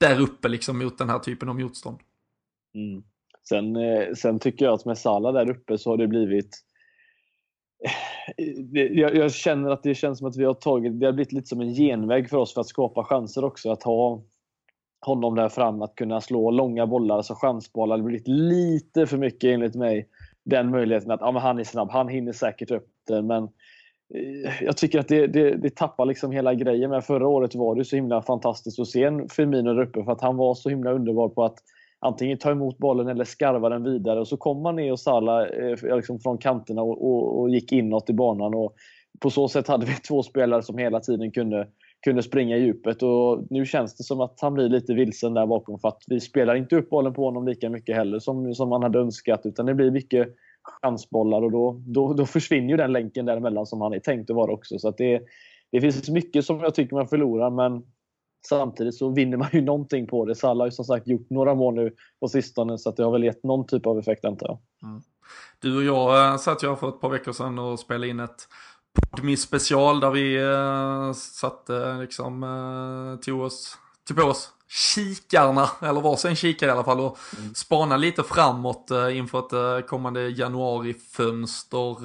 där 0.00 0.20
uppe 0.20 0.48
liksom 0.48 0.78
mot 0.78 0.98
den 0.98 1.10
här 1.10 1.18
typen 1.18 1.48
av 1.48 1.60
motstånd. 1.60 1.98
Mm. 2.74 3.02
Sen, 3.48 3.76
sen 4.16 4.38
tycker 4.38 4.64
jag 4.64 4.74
att 4.74 4.84
med 4.84 4.98
Salah 4.98 5.32
där 5.32 5.50
uppe 5.50 5.78
så 5.78 5.90
har 5.90 5.96
det 5.96 6.08
blivit 6.08 6.67
jag, 8.72 9.16
jag, 9.16 9.32
känner 9.32 9.70
att 9.70 9.82
det 9.82 9.94
känns 9.94 10.18
som 10.18 10.28
att 10.28 10.36
vi 10.36 10.44
har 10.44 10.54
tagit, 10.54 11.00
det 11.00 11.06
har 11.06 11.12
blivit 11.12 11.32
lite 11.32 11.46
som 11.46 11.60
en 11.60 11.74
genväg 11.74 12.30
för 12.30 12.36
oss 12.36 12.54
för 12.54 12.60
att 12.60 12.68
skapa 12.68 13.04
chanser 13.04 13.44
också. 13.44 13.70
Att 13.70 13.82
ha 13.82 14.22
honom 15.06 15.34
där 15.34 15.48
fram, 15.48 15.82
att 15.82 15.94
kunna 15.94 16.20
slå 16.20 16.50
långa 16.50 16.86
bollar, 16.86 17.16
alltså 17.16 17.34
chansbollar. 17.34 17.96
Det 17.96 18.02
har 18.02 18.08
blivit 18.08 18.28
lite 18.28 19.06
för 19.06 19.18
mycket 19.18 19.48
enligt 19.48 19.74
mig. 19.74 20.08
Den 20.44 20.70
möjligheten 20.70 21.10
att 21.10 21.20
ja, 21.20 21.32
men 21.32 21.42
han 21.42 21.58
är 21.58 21.64
snabb, 21.64 21.90
han 21.90 22.08
hinner 22.08 22.32
säkert 22.32 22.70
upp 22.70 22.88
det. 23.06 23.22
Men 23.22 23.42
eh, 24.14 24.62
jag 24.62 24.76
tycker 24.76 24.98
att 24.98 25.08
det, 25.08 25.26
det, 25.26 25.56
det 25.56 25.76
tappar 25.76 26.06
liksom 26.06 26.32
hela 26.32 26.54
grejen. 26.54 26.90
Men 26.90 27.02
förra 27.02 27.28
året 27.28 27.54
var 27.54 27.74
det 27.74 27.84
så 27.84 27.96
himla 27.96 28.22
fantastiskt 28.22 28.78
att 28.78 28.88
se 28.88 29.04
en 29.04 29.28
Firmino 29.28 29.74
där 29.74 29.82
uppe 29.82 30.04
för 30.04 30.12
att 30.12 30.20
han 30.20 30.36
var 30.36 30.54
så 30.54 30.68
himla 30.68 30.92
underbar 30.92 31.28
på 31.28 31.44
att 31.44 31.58
antingen 32.00 32.38
ta 32.38 32.50
emot 32.50 32.78
bollen 32.78 33.08
eller 33.08 33.24
skarva 33.24 33.68
den 33.68 33.84
vidare. 33.84 34.20
Och 34.20 34.28
så 34.28 34.36
kom 34.36 34.62
man 34.62 34.76
ner 34.76 34.92
och 34.92 35.00
Salah 35.00 35.42
eh, 35.42 35.96
liksom 35.96 36.20
från 36.20 36.38
kanterna 36.38 36.82
och, 36.82 37.10
och, 37.10 37.40
och, 37.40 37.50
gick 37.50 37.72
inåt 37.72 38.10
i 38.10 38.12
banan. 38.12 38.54
Och 38.54 38.74
på 39.20 39.30
så 39.30 39.48
sätt 39.48 39.68
hade 39.68 39.86
vi 39.86 39.92
två 40.08 40.22
spelare 40.22 40.62
som 40.62 40.78
hela 40.78 41.00
tiden 41.00 41.30
kunde, 41.30 41.68
kunde 42.04 42.22
springa 42.22 42.56
i 42.56 42.60
djupet. 42.60 43.02
Och 43.02 43.46
nu 43.50 43.66
känns 43.66 43.96
det 43.96 44.04
som 44.04 44.20
att 44.20 44.38
han 44.40 44.54
blir 44.54 44.68
lite 44.68 44.94
vilsen 44.94 45.34
där 45.34 45.46
bakom 45.46 45.78
för 45.78 45.88
att 45.88 46.02
vi 46.06 46.20
spelar 46.20 46.54
inte 46.54 46.76
upp 46.76 46.90
bollen 46.90 47.14
på 47.14 47.24
honom 47.24 47.48
lika 47.48 47.70
mycket 47.70 47.96
heller 47.96 48.18
som, 48.18 48.54
som 48.54 48.68
man 48.68 48.82
hade 48.82 48.98
önskat. 48.98 49.40
Utan 49.44 49.66
det 49.66 49.74
blir 49.74 49.90
mycket 49.90 50.28
chansbollar 50.82 51.42
och 51.42 51.50
då, 51.50 51.82
då, 51.86 52.12
då 52.12 52.26
försvinner 52.26 52.68
ju 52.70 52.76
den 52.76 52.92
länken 52.92 53.26
däremellan 53.26 53.66
som 53.66 53.80
han 53.80 53.92
är 53.92 53.98
tänkt 53.98 54.30
att 54.30 54.36
vara 54.36 54.52
också. 54.52 54.78
Så 54.78 54.88
att 54.88 54.96
det, 54.96 55.22
det 55.72 55.80
finns 55.80 56.08
mycket 56.08 56.44
som 56.44 56.60
jag 56.60 56.74
tycker 56.74 56.96
man 56.96 57.08
förlorar 57.08 57.50
men 57.50 57.82
Samtidigt 58.48 58.94
så 58.94 59.08
vinner 59.08 59.36
man 59.36 59.48
ju 59.52 59.60
någonting 59.64 60.06
på 60.06 60.24
det. 60.24 60.34
Salah 60.34 60.58
har 60.58 60.66
ju 60.66 60.72
som 60.72 60.84
sagt 60.84 61.06
gjort 61.06 61.30
några 61.30 61.54
mål 61.54 61.74
nu 61.74 61.94
på 62.20 62.28
sistone 62.28 62.78
så 62.78 62.88
att 62.88 62.96
det 62.96 63.04
har 63.04 63.12
väl 63.12 63.24
gett 63.24 63.44
någon 63.44 63.66
typ 63.66 63.86
av 63.86 63.98
effekt 63.98 64.24
antar 64.24 64.46
jag. 64.46 64.58
Mm. 64.88 65.02
Du 65.60 65.76
och 65.76 65.82
jag 65.82 66.32
äh, 66.32 66.36
satt 66.36 66.62
jag 66.62 66.80
för 66.80 66.88
ett 66.88 67.00
par 67.00 67.08
veckor 67.08 67.32
sedan 67.32 67.58
och 67.58 67.80
spelade 67.80 68.08
in 68.08 68.20
ett 68.20 68.48
Podmi 69.10 69.36
special 69.36 70.00
där 70.00 70.10
vi 70.10 70.36
äh, 70.36 71.12
satte 71.12 71.76
äh, 71.76 72.00
liksom 72.00 72.42
äh, 72.42 73.20
tog 73.24 73.40
oss, 73.40 73.78
tog 74.08 74.16
på 74.16 74.22
oss 74.22 74.50
kikarna, 74.94 75.70
eller 75.82 76.00
varsin 76.00 76.36
kikare 76.36 76.70
i 76.70 76.72
alla 76.72 76.84
fall, 76.84 77.00
och 77.00 77.18
mm. 77.38 77.54
spana 77.54 77.96
lite 77.96 78.22
framåt 78.22 78.90
inför 79.12 79.78
ett 79.78 79.86
kommande 79.86 80.28
januarifönster. 80.28 81.96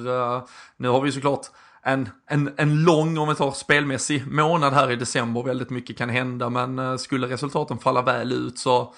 Nu 0.76 0.88
har 0.88 1.00
vi 1.00 1.12
såklart 1.12 1.46
en, 1.86 2.08
en, 2.26 2.50
en 2.56 2.84
lång, 2.84 3.18
om 3.18 3.28
vi 3.28 3.34
tar 3.34 3.50
spelmässig 3.50 4.26
månad 4.26 4.72
här 4.72 4.90
i 4.90 4.96
december. 4.96 5.42
Väldigt 5.42 5.70
mycket 5.70 5.98
kan 5.98 6.08
hända, 6.08 6.50
men 6.50 6.78
eh, 6.78 6.96
skulle 6.96 7.26
resultaten 7.26 7.78
falla 7.78 8.02
väl 8.02 8.32
ut 8.32 8.58
så, 8.58 8.94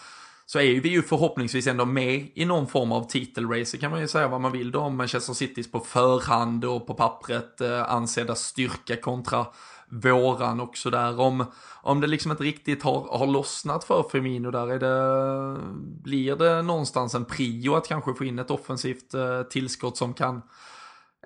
så 0.46 0.58
är 0.58 0.80
vi 0.80 0.88
ju 0.88 1.02
förhoppningsvis 1.02 1.66
ändå 1.66 1.84
med 1.84 2.28
i 2.34 2.44
någon 2.44 2.66
form 2.66 2.92
av 2.92 3.08
titelrace. 3.08 3.78
kan 3.78 3.90
man 3.90 4.00
ju 4.00 4.08
säga 4.08 4.28
vad 4.28 4.40
man 4.40 4.52
vill 4.52 4.70
då 4.70 4.80
om 4.80 4.96
Manchester 4.96 5.32
Citys 5.32 5.70
på 5.70 5.80
förhand 5.80 6.64
och 6.64 6.86
på 6.86 6.94
pappret 6.94 7.60
eh, 7.60 7.92
ansedda 7.92 8.34
styrka 8.34 8.96
kontra 8.96 9.46
våran 9.88 10.60
också 10.60 10.90
där. 10.90 11.20
Om, 11.20 11.44
om 11.82 12.00
det 12.00 12.06
liksom 12.06 12.30
inte 12.30 12.44
riktigt 12.44 12.82
har, 12.82 13.18
har 13.18 13.26
lossnat 13.26 13.84
för 13.84 14.04
Firmino 14.12 14.50
där, 14.50 14.72
är 14.72 14.78
det, 14.78 15.60
blir 16.02 16.36
det 16.36 16.62
någonstans 16.62 17.14
en 17.14 17.24
prio 17.24 17.74
att 17.74 17.88
kanske 17.88 18.14
få 18.14 18.24
in 18.24 18.38
ett 18.38 18.50
offensivt 18.50 19.14
eh, 19.14 19.42
tillskott 19.42 19.96
som 19.96 20.14
kan 20.14 20.42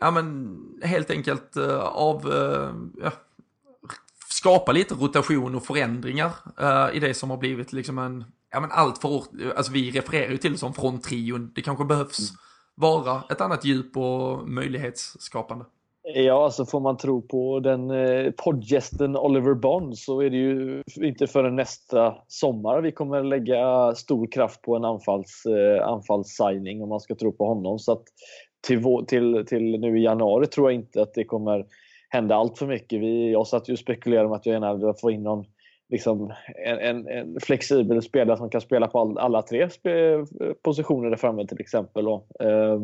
ja 0.00 0.10
men 0.10 0.58
helt 0.82 1.10
enkelt 1.10 1.56
uh, 1.56 1.80
av, 1.80 2.26
uh, 2.26 2.74
ja, 3.02 3.12
skapa 4.28 4.72
lite 4.72 4.94
rotation 4.94 5.54
och 5.54 5.64
förändringar 5.64 6.32
uh, 6.62 6.96
i 6.96 7.00
det 7.00 7.14
som 7.14 7.30
har 7.30 7.36
blivit 7.36 7.72
liksom 7.72 7.98
en, 7.98 8.24
ja 8.50 8.60
men 8.60 8.70
allt 8.72 8.98
för, 8.98 9.22
alltså 9.56 9.72
vi 9.72 9.90
refererar 9.90 10.30
ju 10.30 10.36
till 10.36 10.52
det 10.52 10.58
som 10.58 10.74
fronttrion, 10.74 11.52
det 11.54 11.62
kanske 11.62 11.84
behövs 11.84 12.18
mm. 12.18 12.38
vara 12.74 13.22
ett 13.30 13.40
annat 13.40 13.64
djup 13.64 13.96
och 13.96 14.48
möjlighetsskapande. 14.48 15.64
Ja, 16.14 16.44
alltså 16.44 16.66
får 16.66 16.80
man 16.80 16.96
tro 16.96 17.22
på 17.22 17.60
den 17.60 17.90
eh, 17.90 18.30
poddgästen 18.30 19.16
Oliver 19.16 19.54
Bond 19.54 19.98
så 19.98 20.20
är 20.20 20.30
det 20.30 20.36
ju 20.36 20.82
inte 20.96 21.26
förrän 21.26 21.56
nästa 21.56 22.16
sommar 22.28 22.80
vi 22.80 22.92
kommer 22.92 23.22
lägga 23.22 23.94
stor 23.94 24.26
kraft 24.26 24.62
på 24.62 24.76
en 24.76 24.84
anfalls, 24.84 25.46
eh, 25.46 25.88
anfallssigning 25.88 26.82
om 26.82 26.88
man 26.88 27.00
ska 27.00 27.14
tro 27.14 27.32
på 27.32 27.46
honom. 27.46 27.78
Så 27.78 27.92
att 27.92 28.04
till, 28.60 28.82
till, 29.06 29.44
till 29.46 29.80
nu 29.80 29.98
i 29.98 30.02
januari 30.02 30.46
tror 30.46 30.70
jag 30.70 30.80
inte 30.80 31.02
att 31.02 31.14
det 31.14 31.24
kommer 31.24 31.66
hända 32.08 32.34
allt 32.34 32.58
för 32.58 32.66
mycket. 32.66 33.00
Vi, 33.00 33.32
jag 33.32 33.46
satt 33.46 33.68
ju 33.68 33.72
och 33.72 33.78
spekulerade 33.78 34.26
om 34.26 34.32
att 34.32 34.46
jag 34.46 34.52
gärna 34.52 34.74
vill 34.74 34.94
få 35.00 35.10
in 35.10 35.22
någon 35.22 35.44
liksom, 35.88 36.32
en, 36.66 36.78
en, 36.78 37.08
en, 37.08 37.40
flexibel 37.40 38.02
spelare 38.02 38.36
som 38.36 38.50
kan 38.50 38.60
spela 38.60 38.86
på 38.86 38.98
all, 38.98 39.18
alla 39.18 39.42
tre 39.42 39.68
positioner 40.62 41.10
där 41.10 41.16
framme 41.16 41.46
till 41.46 41.60
exempel. 41.60 42.08
Och, 42.08 42.26
eh, 42.40 42.78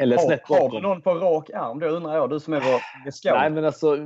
eller 0.00 0.16
har, 0.16 0.24
snett 0.24 0.40
Har 0.44 0.70
du 0.70 0.80
någon 0.80 1.02
på 1.02 1.14
rak 1.14 1.50
arm 1.50 1.78
då 1.78 1.86
undrar 1.86 2.16
jag, 2.16 2.30
du 2.30 2.40
som 2.40 2.52
är 2.52 2.60
vår 2.60 3.10
scout? 3.10 3.34
Nej 3.38 3.50
men 3.50 3.64
alltså 3.64 3.96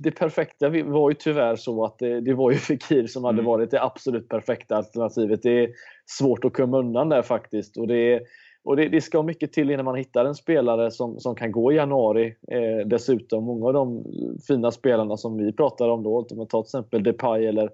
det 0.00 0.10
perfekta 0.10 0.68
var 0.68 1.10
ju 1.10 1.14
tyvärr 1.14 1.56
så 1.56 1.84
att 1.84 1.98
det, 1.98 2.20
det 2.20 2.34
var 2.34 2.50
ju 2.50 2.56
Fekir 2.56 3.06
som 3.06 3.24
hade 3.24 3.38
mm. 3.38 3.44
varit 3.44 3.70
det 3.70 3.82
absolut 3.82 4.28
perfekta 4.28 4.76
alternativet. 4.76 5.42
Det 5.42 5.64
är 5.64 5.70
svårt 6.06 6.44
att 6.44 6.52
komma 6.52 6.78
undan 6.78 7.08
där 7.08 7.22
faktiskt. 7.22 7.76
Och 7.76 7.88
det 7.88 8.12
är, 8.12 8.20
och 8.64 8.76
det, 8.76 8.88
det, 8.88 9.00
ska 9.00 9.22
mycket 9.22 9.52
till 9.52 9.70
innan 9.70 9.84
man 9.84 9.96
hittar 9.96 10.24
en 10.24 10.34
spelare 10.34 10.90
som, 10.90 11.20
som 11.20 11.34
kan 11.34 11.52
gå 11.52 11.72
i 11.72 11.76
januari. 11.76 12.34
Eh, 12.48 12.86
dessutom, 12.86 13.44
många 13.44 13.66
av 13.66 13.72
de 13.72 14.04
fina 14.48 14.70
spelarna 14.70 15.16
som 15.16 15.36
vi 15.36 15.52
pratar 15.52 15.88
om 15.88 16.02
då, 16.02 16.26
om 16.30 16.36
man 16.36 16.46
tar 16.46 16.62
till 16.62 16.66
exempel 16.66 17.02
Depay 17.02 17.46
eller, 17.46 17.70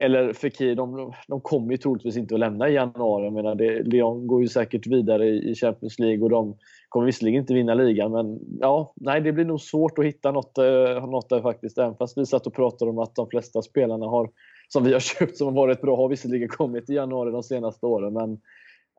eller 0.00 0.32
Fekir, 0.32 0.74
de, 0.74 1.12
de 1.28 1.40
kommer 1.40 1.70
ju 1.70 1.76
troligtvis 1.76 2.16
inte 2.16 2.34
att 2.34 2.40
lämna 2.40 2.68
i 2.68 2.74
januari. 2.74 3.24
Jag 3.24 3.32
menar, 3.32 3.54
det, 3.54 3.82
Lyon 3.82 4.26
går 4.26 4.42
ju 4.42 4.48
säkert 4.48 4.86
vidare 4.86 5.28
i, 5.28 5.50
i 5.50 5.54
Champions 5.54 5.98
League 5.98 6.24
och 6.24 6.30
de 6.30 6.56
kommer 6.88 7.06
visserligen 7.06 7.40
inte 7.40 7.54
vinna 7.54 7.74
ligan, 7.74 8.12
men 8.12 8.38
ja, 8.60 8.92
nej, 8.96 9.20
det 9.20 9.32
blir 9.32 9.44
nog 9.44 9.60
svårt 9.60 9.98
att 9.98 10.04
hitta 10.04 10.30
något, 10.30 10.58
eh, 10.58 11.06
något 11.06 11.28
där 11.28 11.40
faktiskt. 11.40 11.78
Även 11.78 11.96
fast 11.96 12.18
vi 12.18 12.26
satt 12.26 12.46
och 12.46 12.54
pratade 12.54 12.90
om 12.90 12.98
att 12.98 13.14
de 13.14 13.28
flesta 13.28 13.62
spelarna 13.62 14.06
har, 14.06 14.30
som 14.68 14.84
vi 14.84 14.92
har 14.92 15.00
köpt 15.18 15.36
som 15.36 15.46
har 15.46 15.54
varit 15.54 15.80
bra 15.80 15.96
har 15.96 16.08
visserligen 16.08 16.48
kommit 16.48 16.90
i 16.90 16.94
januari 16.94 17.30
de 17.30 17.42
senaste 17.42 17.86
åren. 17.86 18.12
Men 18.12 18.40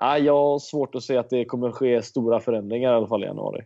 Nej, 0.02 0.24
jag 0.24 0.34
har 0.34 0.60
svårt 0.60 0.96
att 0.96 1.04
se 1.04 1.18
att 1.18 1.30
det 1.30 1.46
kommer 1.46 1.72
ske 1.72 2.02
stora 2.02 2.40
förändringar 2.40 2.94
i 2.94 2.96
alla 2.96 3.08
fall 3.08 3.24
i 3.24 3.28
januari. 3.28 3.62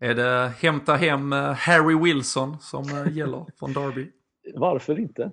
Är 0.00 0.14
det 0.14 0.52
hämta 0.58 0.94
hem 0.94 1.32
eh, 1.32 1.52
Harry 1.52 1.98
Wilson 1.98 2.56
som 2.60 2.82
eh, 2.82 3.16
gäller 3.16 3.44
från 3.58 3.72
Derby? 3.72 4.06
Varför 4.54 5.00
inte? 5.00 5.30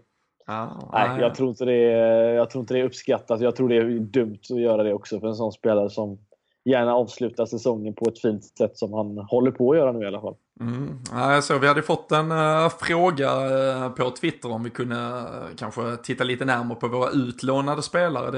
Ah, 0.48 0.68
nej, 0.94 1.22
Jag, 1.22 1.36
tror 1.36 1.50
inte 1.50 1.66
det 1.66 1.92
är, 1.92 2.34
jag 2.34 2.50
tror 2.50 2.62
inte 2.62 2.74
det 2.74 2.80
är 2.80 2.84
uppskattat. 2.84 3.42
Jag 3.42 3.56
tror 3.56 3.70
det 3.70 3.76
är 3.76 4.00
dumt 4.00 4.40
att 4.50 4.60
göra 4.60 4.84
det 4.84 4.94
också 4.94 5.20
för 5.20 5.28
en 5.28 5.36
sån 5.36 5.52
spelare 5.52 5.90
som 5.90 6.20
gärna 6.65 6.93
avsluta 6.93 7.45
säsongen 7.45 7.93
på 7.93 8.10
ett 8.10 8.19
fint 8.19 8.43
sätt 8.43 8.78
som 8.78 8.93
han 8.93 9.17
håller 9.17 9.51
på 9.51 9.71
att 9.71 9.78
göra 9.78 9.91
nu 9.91 10.04
i 10.04 10.08
alla 10.08 10.21
fall. 10.21 10.36
Mm. 10.60 11.41
Så 11.41 11.58
vi 11.58 11.67
hade 11.67 11.82
fått 11.82 12.12
en 12.12 12.32
uh, 12.32 12.69
fråga 12.69 13.32
uh, 13.36 13.89
på 13.89 14.10
Twitter 14.10 14.51
om 14.51 14.63
vi 14.63 14.69
kunde 14.69 14.95
uh, 14.95 15.56
kanske 15.58 15.97
titta 15.97 16.23
lite 16.23 16.45
närmare 16.45 16.80
på 16.80 16.88
våra 16.88 17.10
utlånade 17.10 17.82
spelare. 17.82 18.32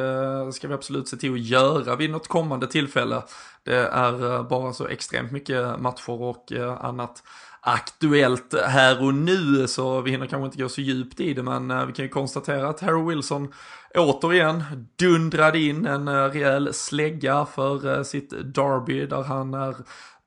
Det 0.46 0.54
ska 0.54 0.68
vi 0.68 0.74
absolut 0.74 1.08
se 1.08 1.18
till 1.18 1.34
att 1.34 1.40
göra 1.40 1.96
vid 1.96 2.10
något 2.10 2.28
kommande 2.28 2.68
tillfälle. 2.68 3.22
Det 3.64 3.78
är 3.78 4.44
bara 4.44 4.74
så 4.74 4.88
extremt 4.88 5.32
mycket 5.32 5.80
matcher 5.80 6.22
och 6.22 6.52
annat 6.86 7.24
aktuellt 7.62 8.56
här 8.68 9.04
och 9.04 9.14
nu 9.14 9.68
så 9.68 10.02
vi 10.02 10.12
hinner 10.12 10.28
kanske 10.28 10.46
inte 10.46 10.58
gå 10.58 10.70
så 10.70 10.82
djupt 10.82 11.20
i 11.20 11.34
det 11.34 11.44
men 11.44 11.88
vi 11.88 11.94
kan 11.94 12.06
ju 12.06 12.10
konstatera 12.10 12.70
att 12.70 12.82
Harry 12.82 13.16
Wilson 13.16 13.54
återigen 14.00 14.64
dundrade 15.00 15.60
in 15.60 15.86
en 15.86 16.08
eh, 16.08 16.14
rejäl 16.14 16.74
slägga 16.74 17.46
för 17.46 17.98
eh, 17.98 18.04
sitt 18.04 18.30
Derby 18.30 19.06
där 19.06 19.24
han 19.24 19.54
är 19.54 19.76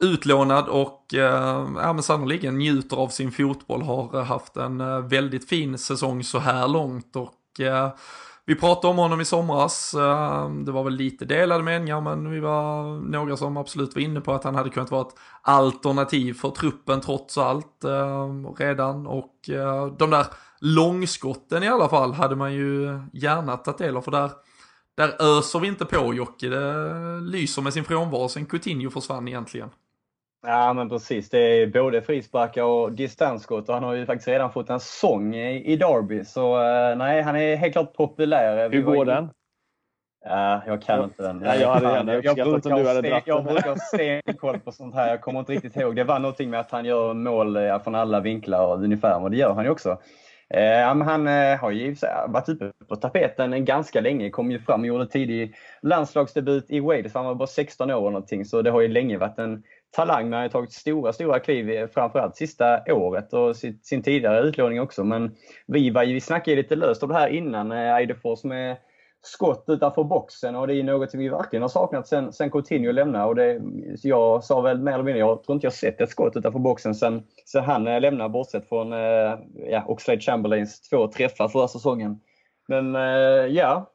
utlånad 0.00 0.68
och 0.68 1.14
eh, 1.14 1.68
ja, 1.76 1.92
men 1.92 2.02
sannoliken 2.02 2.58
njuter 2.58 2.96
av 2.96 3.08
sin 3.08 3.32
fotboll. 3.32 3.82
Har 3.82 4.18
eh, 4.18 4.24
haft 4.24 4.56
en 4.56 5.08
väldigt 5.08 5.48
fin 5.48 5.78
säsong 5.78 6.24
så 6.24 6.38
här 6.38 6.68
långt 6.68 7.16
och 7.16 7.60
eh, 7.60 7.90
vi 8.44 8.54
pratade 8.54 8.90
om 8.90 8.98
honom 8.98 9.20
i 9.20 9.24
somras. 9.24 9.92
Det 10.64 10.72
var 10.72 10.84
väl 10.84 10.92
lite 10.92 11.24
delade 11.24 11.64
meningar 11.64 12.00
men 12.00 12.30
vi 12.30 12.40
var 12.40 12.96
några 13.10 13.36
som 13.36 13.56
absolut 13.56 13.94
var 13.94 14.02
inne 14.02 14.20
på 14.20 14.32
att 14.32 14.44
han 14.44 14.54
hade 14.54 14.70
kunnat 14.70 14.90
vara 14.90 15.06
ett 15.08 15.14
alternativ 15.42 16.34
för 16.34 16.50
truppen 16.50 17.00
trots 17.00 17.38
allt 17.38 17.84
redan 18.58 19.06
och 19.06 19.34
de 19.98 20.10
där 20.10 20.26
långskotten 20.60 21.62
i 21.62 21.68
alla 21.68 21.88
fall 21.88 22.12
hade 22.12 22.36
man 22.36 22.54
ju 22.54 23.00
gärna 23.12 23.56
tagit 23.56 23.78
del 23.78 23.96
av 23.96 24.02
för 24.02 24.10
där 24.10 24.30
där 24.96 25.38
öser 25.38 25.58
vi 25.58 25.68
inte 25.68 25.84
på 25.84 26.14
Jocke, 26.14 26.48
det 26.48 27.20
lyser 27.20 27.62
med 27.62 27.72
sin 27.72 27.84
frånvaro 27.84 28.28
sen 28.28 28.46
Coutinho 28.46 28.90
försvann 28.90 29.28
egentligen. 29.28 29.70
Ja 30.46 30.72
men 30.72 30.88
precis. 30.88 31.30
Det 31.30 31.38
är 31.38 31.66
både 31.66 32.02
frisparkar 32.02 32.62
och 32.62 32.92
distansskott 32.92 33.68
och 33.68 33.74
han 33.74 33.84
har 33.84 33.94
ju 33.94 34.06
faktiskt 34.06 34.28
redan 34.28 34.52
fått 34.52 34.70
en 34.70 34.80
sång 34.80 35.34
i, 35.34 35.72
i 35.72 35.76
Derby. 35.76 36.24
Så 36.24 36.56
uh, 36.56 36.96
nej, 36.96 37.22
han 37.22 37.36
är 37.36 37.56
helt 37.56 37.72
klart 37.72 37.94
populär. 37.94 38.70
Hur 38.70 38.82
går 38.82 39.04
den? 39.04 39.30
Ja, 40.24 40.62
jag 40.66 40.82
kan 40.82 41.04
inte 41.04 41.22
den. 41.22 41.42
Ja, 41.44 41.54
jag 41.54 41.74
hade 41.74 41.92
gärna 41.92 42.14
jag, 42.14 42.38
jag, 42.38 42.48
brukar 42.48 42.76
du 42.76 42.88
hade 42.88 42.98
sten, 42.98 43.20
jag 43.26 43.44
brukar 43.44 43.68
ha 43.68 43.76
stenkoll 43.76 44.58
på 44.58 44.72
sånt 44.72 44.94
här. 44.94 45.08
Jag 45.08 45.20
kommer 45.20 45.40
inte 45.40 45.52
riktigt 45.52 45.76
ihåg. 45.76 45.96
Det 45.96 46.04
var 46.04 46.18
någonting 46.18 46.50
med 46.50 46.60
att 46.60 46.70
han 46.70 46.84
gör 46.84 47.14
mål 47.14 47.54
ja, 47.54 47.80
från 47.80 47.94
alla 47.94 48.20
vinklar 48.20 48.84
ungefär 48.84 49.22
och 49.22 49.30
det 49.30 49.36
gör 49.36 49.54
han 49.54 49.64
ju 49.64 49.70
också. 49.70 49.98
Eh, 50.54 51.04
han 51.04 51.26
eh, 51.26 51.58
har 51.58 51.70
ju 51.70 51.96
varit 52.28 52.48
uppe 52.48 52.72
på 52.88 52.96
tapeten 52.96 53.64
ganska 53.64 54.00
länge. 54.00 54.30
Kom 54.30 54.50
ju 54.50 54.58
fram 54.58 54.80
och 54.80 54.86
gjorde 54.86 55.06
tidig 55.06 55.54
landslagsdebut 55.82 56.70
i 56.70 56.80
Wales. 56.80 57.14
Han 57.14 57.24
var 57.24 57.34
bara 57.34 57.46
16 57.46 57.90
år 57.90 57.94
eller 57.94 58.10
någonting. 58.10 58.44
Så 58.44 58.62
det 58.62 58.70
har 58.70 58.80
ju 58.80 58.88
länge 58.88 59.18
varit 59.18 59.38
en 59.38 59.62
talang, 59.90 60.24
men 60.24 60.32
han 60.32 60.42
har 60.42 60.48
tagit 60.48 60.72
stora, 60.72 61.12
stora 61.12 61.38
kliv 61.38 61.70
eh, 61.70 61.86
framförallt 61.86 62.36
sista 62.36 62.82
året 62.88 63.32
och 63.32 63.56
sin 63.56 64.02
tidigare 64.02 64.40
utlåning 64.40 64.80
också. 64.80 65.04
Men 65.04 65.36
vi, 65.66 65.90
var, 65.90 66.04
vi 66.04 66.20
snackade 66.20 66.56
lite 66.56 66.76
löst 66.76 67.02
om 67.02 67.08
det 67.08 67.14
här 67.14 67.28
innan, 67.28 67.72
eh, 67.72 67.96
Eidefors 67.96 68.44
med 68.44 68.76
skott 69.22 69.64
utanför 69.68 70.04
boxen 70.04 70.56
och 70.56 70.66
det 70.66 70.74
är 70.74 70.82
något 70.82 71.10
som 71.10 71.20
vi 71.20 71.28
verkligen 71.28 71.62
har 71.62 71.68
saknat 71.68 72.08
sen, 72.08 72.32
sen 72.32 72.50
Coutinho 72.50 72.92
lämnade. 72.92 73.24
Och 73.24 73.34
det, 73.34 73.60
jag 74.02 74.44
sa 74.44 74.60
väl 74.60 74.80
mer 74.80 74.92
eller 74.92 75.04
mindre, 75.04 75.20
jag 75.20 75.42
tror 75.44 75.54
inte 75.54 75.66
jag 75.66 75.74
sett 75.74 76.00
ett 76.00 76.10
skott 76.10 76.36
utanför 76.36 76.58
boxen 76.58 76.94
sen, 76.94 77.22
sen 77.46 77.64
han 77.64 77.86
eh, 77.86 78.00
lämnade 78.00 78.30
bortsett 78.30 78.68
från 78.68 78.92
eh, 78.92 79.38
ja, 79.70 79.84
Oxlade 79.86 80.20
Chamberlains 80.20 80.80
två 80.80 81.08
träffar 81.08 81.48
förra 81.48 81.68
säsongen. 81.68 82.20
Men 82.68 82.96
eh, 82.96 83.46
ja, 83.46 83.90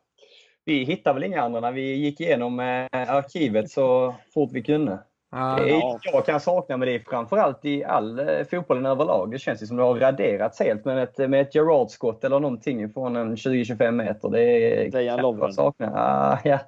vi 0.66 0.84
hittade 0.84 1.14
väl 1.14 1.24
inga 1.24 1.42
andra 1.42 1.60
när 1.60 1.72
vi 1.72 1.96
gick 1.96 2.22
igenom 2.22 2.60
eh, 2.60 2.88
arkivet 2.92 3.70
så 3.70 4.16
fort 4.34 4.50
vi 4.54 4.64
kunde. 4.64 5.00
Ah, 5.30 5.62
ja. 5.62 6.00
Jag 6.04 6.26
kan 6.26 6.40
sakna 6.40 6.78
med 6.78 6.88
det 6.88 7.00
framförallt 7.10 7.66
i 7.66 7.84
all 7.84 8.20
eh, 8.20 8.26
fotbollen 8.52 8.86
överlag. 8.86 9.32
Det 9.32 9.40
känns 9.40 9.64
ju 9.64 9.68
som 9.68 9.78
det 9.78 9.84
har 9.84 9.96
raderats 9.96 10.60
helt 10.60 10.86
med 10.86 11.04
ett, 11.04 11.18
med 11.18 11.42
ett 11.42 11.56
Gerard-skott 11.56 12.24
eller 12.24 12.40
någonting 12.40 12.94
från 12.94 13.16
en 13.16 13.36
20-25 13.36 13.92
meter. 13.92 14.30
Det 14.30 14.42
är 14.42 14.92
Dejan 14.92 15.22
Lovren. 15.22 15.54
sakna. 15.54 15.92
Ah, 15.96 16.40
ja. 16.44 16.60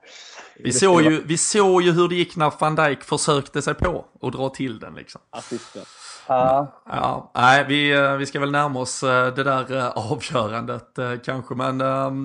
vi, 0.56 0.72
såg 0.72 1.02
ju, 1.02 1.24
vi 1.26 1.38
såg 1.38 1.82
ju 1.82 1.92
hur 1.92 2.10
det 2.10 2.16
gick 2.16 2.36
när 2.36 2.54
van 2.60 2.76
Dijk 2.76 3.04
försökte 3.04 3.62
sig 3.62 3.74
på 3.74 4.06
att 4.22 4.34
dra 4.34 4.50
till 4.50 4.80
den. 4.80 4.96
Liksom. 4.96 5.22
Assisten. 5.30 5.84
Ja. 6.28 6.68
ja. 6.86 7.32
Nej, 7.36 7.66
vi, 7.68 7.92
eh, 7.92 8.16
vi 8.16 8.26
ska 8.26 8.40
väl 8.40 8.52
närma 8.52 8.80
oss 8.80 9.04
eh, 9.04 9.34
det 9.34 9.44
där 9.44 9.78
eh, 9.78 9.88
avgörandet 9.88 11.00
kanske. 11.26 11.56
Men 11.56 11.78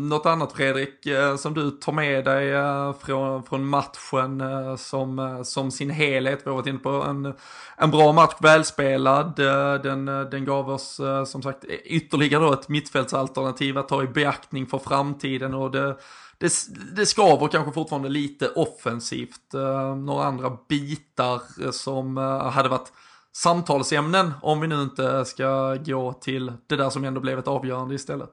något 0.08 0.26
annat 0.26 0.52
Fredrik 0.52 1.08
som 1.38 1.54
du 1.54 1.70
tar 1.70 1.92
med 1.92 2.24
dig 2.24 2.52
från, 3.00 3.42
från 3.42 3.66
matchen 3.66 4.42
som, 4.78 5.42
som 5.44 5.70
sin 5.70 5.90
helhet. 5.90 6.40
Vi 6.44 6.50
har 6.50 6.56
varit 6.56 6.66
inne 6.66 6.78
på 6.78 6.90
en, 6.90 7.34
en 7.76 7.90
bra 7.90 8.12
match, 8.12 8.34
välspelad. 8.38 9.36
Den, 9.82 10.04
den 10.06 10.44
gav 10.44 10.70
oss 10.70 11.00
som 11.26 11.42
sagt 11.42 11.64
e-, 11.64 11.68
ytterligare 11.84 12.44
då 12.44 12.52
ett 12.52 12.68
mittfältsalternativ 12.68 13.78
att 13.78 13.88
ta 13.88 14.02
i 14.02 14.06
beaktning 14.06 14.66
för 14.66 14.78
framtiden. 14.78 15.54
och 15.54 15.70
det 15.70 15.96
det, 16.38 16.52
det 16.96 17.06
skaver 17.06 17.48
kanske 17.48 17.72
fortfarande 17.72 18.08
lite 18.08 18.48
offensivt. 18.48 19.52
några 19.96 20.24
andra 20.24 20.58
bitar 20.68 21.70
som 21.72 22.16
hade 22.52 22.68
varit 22.68 22.92
samtalsämnen 23.36 24.30
om 24.42 24.60
vi 24.60 24.66
nu 24.66 24.82
inte 24.82 25.24
ska 25.24 25.74
gå 25.74 26.12
till 26.12 26.52
det 26.66 26.76
där 26.76 26.90
som 26.90 27.04
ändå 27.04 27.20
blev 27.20 27.38
ett 27.38 27.48
avgörande 27.48 27.94
istället? 27.94 28.30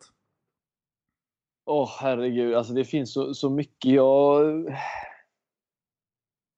Åh 1.65 1.83
oh, 1.83 1.89
herregud, 1.99 2.55
alltså 2.55 2.73
det 2.73 2.85
finns 2.85 3.13
så, 3.13 3.33
så 3.33 3.49
mycket. 3.49 3.91
Jag, 3.91 4.65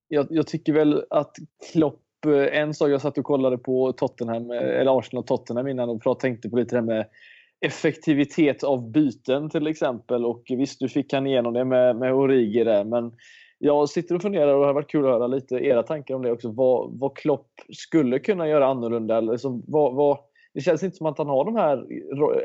jag, 0.08 0.28
jag 0.30 0.48
tycker 0.48 0.74
väl 0.74 1.06
att 1.10 1.36
Klopp, 1.72 2.26
eh, 2.26 2.60
en 2.60 2.74
sak 2.74 2.90
jag 2.90 3.02
satt 3.02 3.18
och 3.18 3.26
kollade 3.26 3.58
på 3.58 3.94
Tottenham, 3.94 4.52
eh, 4.52 4.58
eller 4.58 5.00
Arsenal 5.00 5.22
och 5.22 5.28
Tottenham 5.28 5.68
innan 5.68 5.90
och 5.90 6.20
tänkte 6.20 6.50
på 6.50 6.58
lite 6.58 6.76
det 6.76 6.80
här 6.80 6.88
med 6.88 7.08
effektivitet 7.66 8.64
av 8.64 8.92
byten 8.92 9.50
till 9.50 9.68
exempel. 9.68 10.26
Och 10.26 10.44
visst, 10.50 10.80
du 10.80 10.90
fick 10.90 11.14
han 11.14 11.28
igenom 11.28 11.54
det 11.54 11.66
med, 11.66 11.96
med 11.96 12.14
Origi 12.14 12.64
där, 12.64 12.84
men 12.84 13.12
jag 13.64 13.90
sitter 13.90 14.16
och 14.16 14.22
funderar 14.22 14.54
och 14.54 14.62
det 14.62 14.68
har 14.68 14.74
varit 14.74 14.92
kul 14.92 15.06
att 15.06 15.12
höra 15.12 15.28
lite 15.28 15.56
era 15.56 15.84
tankar 15.84 16.16
om 16.16 16.22
det 16.22 16.32
också. 16.32 16.52
Vad, 16.52 17.00
vad 17.00 17.16
Klopp 17.16 17.48
skulle 17.74 18.20
kunna 18.20 18.48
göra 18.48 18.68
annorlunda. 18.68 19.18
Eller 19.18 19.32
liksom, 19.32 19.64
vad, 19.68 19.96
vad, 19.96 20.18
det 20.54 20.62
känns 20.62 20.84
inte 20.84 20.98
som 20.98 21.06
att 21.06 21.18
han 21.18 21.28
har 21.28 21.46
de 21.46 21.56
här 21.56 21.86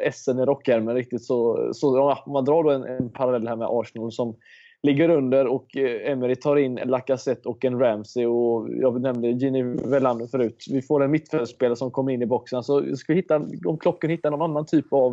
essen 0.02 0.38
i 0.38 0.44
rockärmen 0.44 0.94
riktigt. 0.94 1.24
Så, 1.24 1.70
så 1.74 2.00
om 2.26 2.32
man 2.32 2.44
drar 2.44 2.62
då 2.62 2.70
en, 2.70 2.84
en 2.84 3.10
parallell 3.10 3.48
här 3.48 3.56
med 3.56 3.68
Arsenal 3.70 4.12
som 4.12 4.36
ligger 4.82 5.08
under 5.08 5.46
och 5.46 5.76
eh, 5.76 6.10
Emery 6.10 6.36
tar 6.36 6.56
in 6.56 6.78
en 6.78 6.88
Lacazette 6.88 7.48
och 7.48 7.64
en 7.64 7.78
Ramsey 7.78 8.26
och 8.26 8.68
jag 8.70 9.00
nämnde 9.00 9.28
Gini 9.28 9.62
Velander 9.62 10.26
förut. 10.26 10.64
Vi 10.70 10.82
får 10.82 11.04
en 11.04 11.10
mittfältspelare 11.10 11.76
som 11.76 11.90
kommer 11.90 12.12
in 12.12 12.22
i 12.22 12.26
boxen. 12.26 12.62
Så 12.62 12.96
ska 12.96 13.12
hitta, 13.12 13.36
om 13.66 13.78
Klopp 13.78 14.00
kan 14.00 14.10
hitta 14.10 14.30
någon 14.30 14.50
annan 14.50 14.66
typ 14.66 14.92
av 14.92 15.12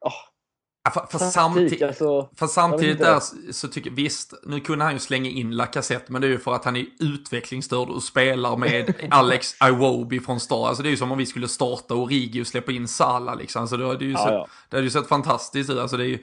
oh, 0.00 0.33
Ja, 0.84 1.06
för, 1.10 1.18
samtid 1.18 1.82
alltså, 1.82 2.28
för 2.36 2.46
samtidigt 2.46 2.98
där 2.98 3.20
så 3.52 3.68
tycker 3.68 3.90
jag, 3.90 3.96
visst, 3.96 4.34
nu 4.46 4.60
kunde 4.60 4.84
han 4.84 4.92
ju 4.92 4.98
slänga 4.98 5.30
in 5.30 5.50
Lacazette, 5.56 6.12
men 6.12 6.20
det 6.20 6.26
är 6.26 6.30
ju 6.30 6.38
för 6.38 6.54
att 6.54 6.64
han 6.64 6.76
är 6.76 6.86
utvecklingsstörd 7.00 7.88
och 7.88 8.02
spelar 8.02 8.56
med 8.56 8.94
Alex 9.10 9.54
Iwobi 9.68 10.20
från 10.20 10.40
start. 10.40 10.68
Alltså 10.68 10.82
det 10.82 10.88
är 10.88 10.90
ju 10.90 10.96
som 10.96 11.12
om 11.12 11.18
vi 11.18 11.26
skulle 11.26 11.48
starta 11.48 11.94
Origi 11.94 12.42
och 12.42 12.46
släppa 12.46 12.72
in 12.72 12.88
Salah 12.88 13.38
liksom. 13.38 13.60
Alltså 13.60 13.76
det 13.76 13.86
hade 13.86 14.04
ju, 14.04 14.12
ja, 14.12 14.18
sett, 14.18 14.32
ja. 14.32 14.48
Det 14.68 14.76
hade 14.76 14.84
ju 14.84 14.90
sett 14.90 15.06
fantastiskt 15.08 15.70
ut. 15.70 15.78
Alltså 15.78 15.96
det 15.96 16.04
är 16.04 16.08
ju, 16.08 16.18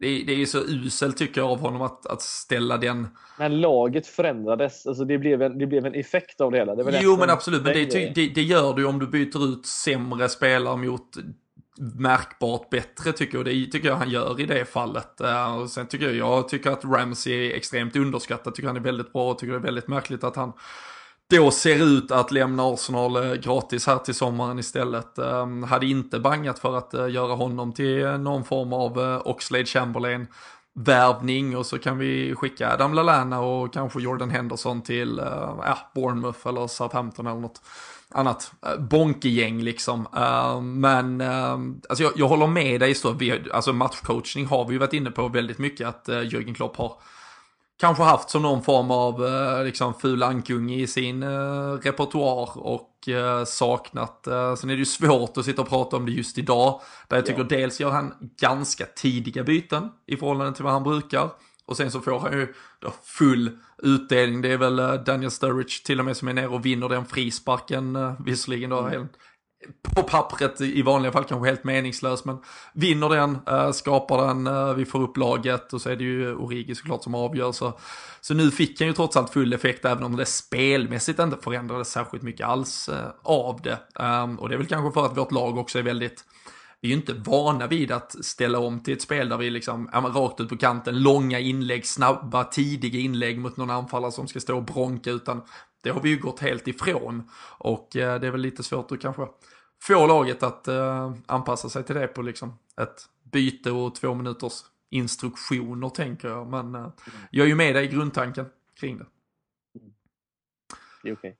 det 0.00 0.06
är, 0.06 0.26
det 0.26 0.42
är 0.42 0.46
så 0.46 0.58
uselt 0.58 1.16
tycker 1.16 1.40
jag 1.40 1.50
av 1.50 1.60
honom 1.60 1.82
att, 1.82 2.06
att 2.06 2.22
ställa 2.22 2.76
den. 2.76 3.08
Men 3.38 3.60
laget 3.60 4.06
förändrades, 4.06 4.86
alltså 4.86 5.04
det 5.04 5.18
blev 5.18 5.42
en, 5.42 5.58
det 5.58 5.66
blev 5.66 5.86
en 5.86 5.94
effekt 5.94 6.40
av 6.40 6.50
det 6.50 6.58
hela. 6.58 6.74
Det 6.74 7.00
jo 7.02 7.16
men 7.16 7.30
absolut, 7.30 7.62
men 7.62 7.72
det, 7.72 8.14
det, 8.14 8.28
det, 8.28 8.42
gör 8.42 8.74
du 8.74 8.84
om 8.84 8.98
du 8.98 9.06
byter 9.06 9.44
ut 9.52 9.66
sämre 9.66 10.28
spelare 10.28 10.76
mot 10.76 11.16
märkbart 11.80 12.70
bättre 12.70 13.12
tycker 13.12 13.38
jag. 13.38 13.44
Det 13.44 13.66
tycker 13.66 13.88
jag 13.88 13.96
han 13.96 14.10
gör 14.10 14.40
i 14.40 14.46
det 14.46 14.64
fallet. 14.64 15.20
Eh, 15.20 15.56
och 15.56 15.70
sen 15.70 15.86
tycker 15.86 16.06
jag, 16.06 16.14
jag 16.14 16.48
tycker 16.48 16.70
att 16.70 16.84
Ramsey 16.84 17.32
är 17.32 17.56
extremt 17.56 17.96
underskattad. 17.96 18.54
Tycker 18.54 18.68
han 18.68 18.76
är 18.76 18.80
väldigt 18.80 19.12
bra 19.12 19.30
och 19.30 19.38
tycker 19.38 19.52
det 19.52 19.58
är 19.58 19.62
väldigt 19.62 19.88
märkligt 19.88 20.24
att 20.24 20.36
han 20.36 20.52
då 21.30 21.50
ser 21.50 21.82
ut 21.82 22.10
att 22.10 22.30
lämna 22.30 22.62
Arsenal 22.62 23.16
eh, 23.16 23.34
gratis 23.34 23.86
här 23.86 23.98
till 23.98 24.14
sommaren 24.14 24.58
istället. 24.58 25.18
Ehm, 25.18 25.62
hade 25.62 25.86
inte 25.86 26.20
bangat 26.20 26.58
för 26.58 26.78
att 26.78 26.94
eh, 26.94 27.10
göra 27.10 27.34
honom 27.34 27.72
till 27.72 28.06
någon 28.06 28.44
form 28.44 28.72
av 28.72 29.22
Oxlade 29.24 29.64
Chamberlain 29.64 30.26
värvning 30.74 31.56
och 31.56 31.66
så 31.66 31.78
kan 31.78 31.98
vi 31.98 32.34
skicka 32.34 32.72
Adam 32.72 32.94
Lallana 32.94 33.40
och 33.40 33.72
kanske 33.72 34.00
Jordan 34.00 34.30
Henderson 34.30 34.82
till 34.82 35.20
uh, 35.20 35.78
Bournemouth 35.94 36.48
eller 36.48 36.66
Southampton 36.66 37.26
eller 37.26 37.40
något 37.40 37.62
annat 38.10 38.52
äh, 38.66 38.76
bonkegäng 38.76 39.62
liksom. 39.62 40.06
Uh, 40.16 40.60
men 40.60 41.20
uh, 41.20 41.58
alltså 41.88 42.04
jag, 42.04 42.12
jag, 42.16 42.28
håller 42.28 42.46
med 42.46 42.80
dig 42.80 42.94
så, 42.94 43.12
vi, 43.12 43.42
alltså 43.52 43.72
matchcoachning 43.72 44.46
har 44.46 44.64
vi 44.64 44.72
ju 44.72 44.78
varit 44.78 44.92
inne 44.92 45.10
på 45.10 45.28
väldigt 45.28 45.58
mycket 45.58 45.88
att 45.88 46.08
uh, 46.08 46.14
Jürgen 46.14 46.54
Klopp 46.54 46.76
har 46.76 46.92
kanske 47.80 48.02
haft 48.02 48.30
som 48.30 48.42
någon 48.42 48.62
form 48.62 48.90
av 48.90 49.22
uh, 49.22 49.64
liksom 49.64 49.94
ful 49.94 50.22
ankunge 50.22 50.74
i 50.74 50.86
sin 50.86 51.24
repertoar 51.82 52.58
och 52.58 52.86
saknat. 53.46 54.20
Sen 54.58 54.70
är 54.70 54.74
det 54.74 54.78
ju 54.78 54.84
svårt 54.84 55.36
att 55.36 55.44
sitta 55.44 55.62
och 55.62 55.68
prata 55.68 55.96
om 55.96 56.06
det 56.06 56.12
just 56.12 56.38
idag. 56.38 56.80
Där 57.08 57.16
jag 57.16 57.26
tycker 57.26 57.40
ja. 57.40 57.46
dels 57.48 57.80
gör 57.80 57.90
han 57.90 58.14
ganska 58.40 58.86
tidiga 58.86 59.44
byten 59.44 59.88
i 60.06 60.16
förhållande 60.16 60.54
till 60.54 60.64
vad 60.64 60.72
han 60.72 60.82
brukar. 60.82 61.30
Och 61.70 61.76
sen 61.76 61.90
så 61.90 62.00
får 62.00 62.18
han 62.20 62.32
ju 62.32 62.54
då 62.80 62.92
full 63.04 63.50
utdelning. 63.82 64.42
Det 64.42 64.52
är 64.52 64.56
väl 64.58 64.78
eh, 64.78 64.92
Daniel 64.94 65.30
Sturridge 65.30 65.84
till 65.84 65.98
och 65.98 66.04
med 66.04 66.16
som 66.16 66.28
är 66.28 66.32
nere 66.32 66.48
och 66.48 66.66
vinner 66.66 66.88
den 66.88 67.06
frisparken. 67.06 67.96
eh, 67.96 68.12
Visserligen 68.24 68.70
då 68.70 68.78
Mm. 68.78 68.90
helt, 68.92 69.12
på 69.94 70.02
pappret 70.02 70.60
i 70.60 70.82
vanliga 70.82 71.12
fall 71.12 71.24
kanske 71.24 71.48
helt 71.48 71.64
meningslös. 71.64 72.24
Men 72.24 72.38
vinner 72.74 73.08
den, 73.08 73.38
eh, 73.46 73.70
skapar 73.70 74.26
den, 74.26 74.76
vi 74.76 74.84
får 74.84 75.02
upp 75.02 75.16
laget 75.16 75.72
och 75.72 75.80
så 75.80 75.90
är 75.90 75.96
det 75.96 76.04
ju 76.04 76.34
Origi 76.34 76.74
såklart 76.74 77.02
som 77.02 77.14
avgör. 77.14 77.52
Så, 77.52 77.78
så 78.20 78.34
nu 78.34 78.50
fick 78.50 78.80
han 78.80 78.88
ju 78.88 78.94
trots 78.94 79.16
allt 79.16 79.32
full 79.32 79.52
effekt 79.52 79.84
även 79.84 80.04
om 80.04 80.16
det 80.16 80.26
spelmässigt 80.26 81.18
inte 81.18 81.36
förändrades 81.42 81.90
särskilt 81.90 82.22
mycket 82.22 82.46
alls 82.46 82.90
av 83.22 83.60
det. 83.62 83.78
Um, 84.04 84.38
och 84.38 84.48
det 84.48 84.54
är 84.54 84.58
väl 84.58 84.66
kanske 84.66 85.00
för 85.00 85.06
att 85.06 85.16
vårt 85.16 85.32
lag 85.32 85.58
också 85.58 85.78
är 85.78 85.82
väldigt 85.82 86.24
vi 86.80 86.88
är 86.88 86.90
ju 86.90 86.96
inte 86.96 87.12
vana 87.12 87.66
vid 87.66 87.92
att 87.92 88.24
ställa 88.24 88.58
om 88.58 88.80
till 88.80 88.94
ett 88.94 89.02
spel 89.02 89.28
där 89.28 89.36
vi 89.36 89.50
liksom, 89.50 89.90
ja, 89.92 89.98
rakt 89.98 90.40
ut 90.40 90.48
på 90.48 90.56
kanten, 90.56 91.02
långa 91.02 91.38
inlägg, 91.38 91.86
snabba, 91.86 92.44
tidiga 92.44 93.00
inlägg 93.00 93.38
mot 93.38 93.56
någon 93.56 93.70
anfallare 93.70 94.12
som 94.12 94.28
ska 94.28 94.40
stå 94.40 94.56
och 94.56 94.64
bronka, 94.64 95.10
utan 95.10 95.42
det 95.82 95.90
har 95.90 96.00
vi 96.00 96.08
ju 96.08 96.18
gått 96.18 96.40
helt 96.40 96.68
ifrån. 96.68 97.30
Och 97.58 97.96
eh, 97.96 98.20
det 98.20 98.26
är 98.26 98.30
väl 98.30 98.40
lite 98.40 98.62
svårt 98.62 98.92
att 98.92 99.00
kanske 99.00 99.26
få 99.82 100.06
laget 100.06 100.42
att 100.42 100.68
eh, 100.68 101.14
anpassa 101.26 101.68
sig 101.68 101.84
till 101.84 101.94
det 101.94 102.06
på 102.06 102.22
liksom 102.22 102.58
ett 102.80 103.08
byte 103.32 103.70
och 103.70 103.94
två 103.94 104.14
minuters 104.14 104.52
instruktioner 104.90 105.88
tänker 105.88 106.28
jag. 106.28 106.46
Men 106.46 106.74
eh, 106.74 106.92
jag 107.30 107.44
är 107.44 107.48
ju 107.48 107.54
med 107.54 107.74
dig 107.74 107.84
i 107.84 107.88
grundtanken 107.88 108.46
kring 108.80 108.98
det. 108.98 109.06
Det 111.02 111.08
är 111.08 111.14
okej. 111.14 111.36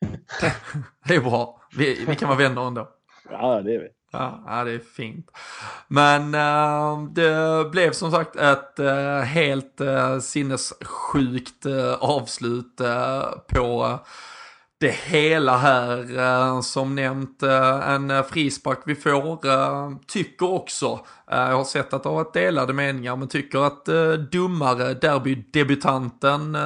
Det 1.08 1.14
är 1.14 1.20
bra. 1.20 1.62
Vi, 1.76 2.04
vi 2.04 2.16
kan 2.16 2.28
vara 2.28 2.38
vänner 2.38 2.66
ändå. 2.66 2.88
Ja, 3.30 3.62
det 3.62 3.74
är 3.74 3.78
vi. 3.78 3.88
Ja, 4.12 4.42
ja, 4.46 4.64
det 4.64 4.72
är 4.72 4.78
fint. 4.78 5.30
Men 5.88 6.34
eh, 6.34 7.02
det 7.10 7.70
blev 7.70 7.92
som 7.92 8.10
sagt 8.10 8.36
ett 8.36 8.78
eh, 8.78 9.20
helt 9.20 9.80
uh, 9.80 10.18
sinnessjukt 10.18 11.66
avslut 12.00 12.80
på 13.48 13.98
det 14.80 14.90
hela 14.90 15.56
här. 15.56 16.18
Eh, 16.18 16.60
som 16.60 16.94
nämnt 16.94 17.42
eh, 17.42 17.90
en 17.90 18.10
eh, 18.10 18.22
frispark 18.22 18.78
vi 18.84 18.94
får. 18.94 20.06
tycker 20.06 20.52
också, 20.52 21.00
jag 21.26 21.56
har 21.56 21.64
sett 21.64 21.94
att 21.94 22.02
det 22.02 22.08
har 22.08 22.16
varit 22.16 22.32
delade 22.32 22.72
meningar, 22.72 23.16
men 23.16 23.28
tycker 23.28 23.58
att 23.58 23.84
dummare 24.32 24.94
derbydebutanten 24.94 26.56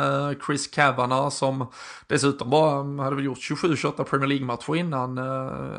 Chris 0.47 0.67
Kavanagh 0.67 1.29
som 1.29 1.67
dessutom 2.07 2.51
bara 2.51 2.81
mm, 2.81 2.99
hade 2.99 3.17
väl 3.17 3.25
gjort 3.25 3.39
27-28 3.39 4.05
Premier 4.05 4.27
League-matcher 4.27 4.77
innan, 4.77 5.19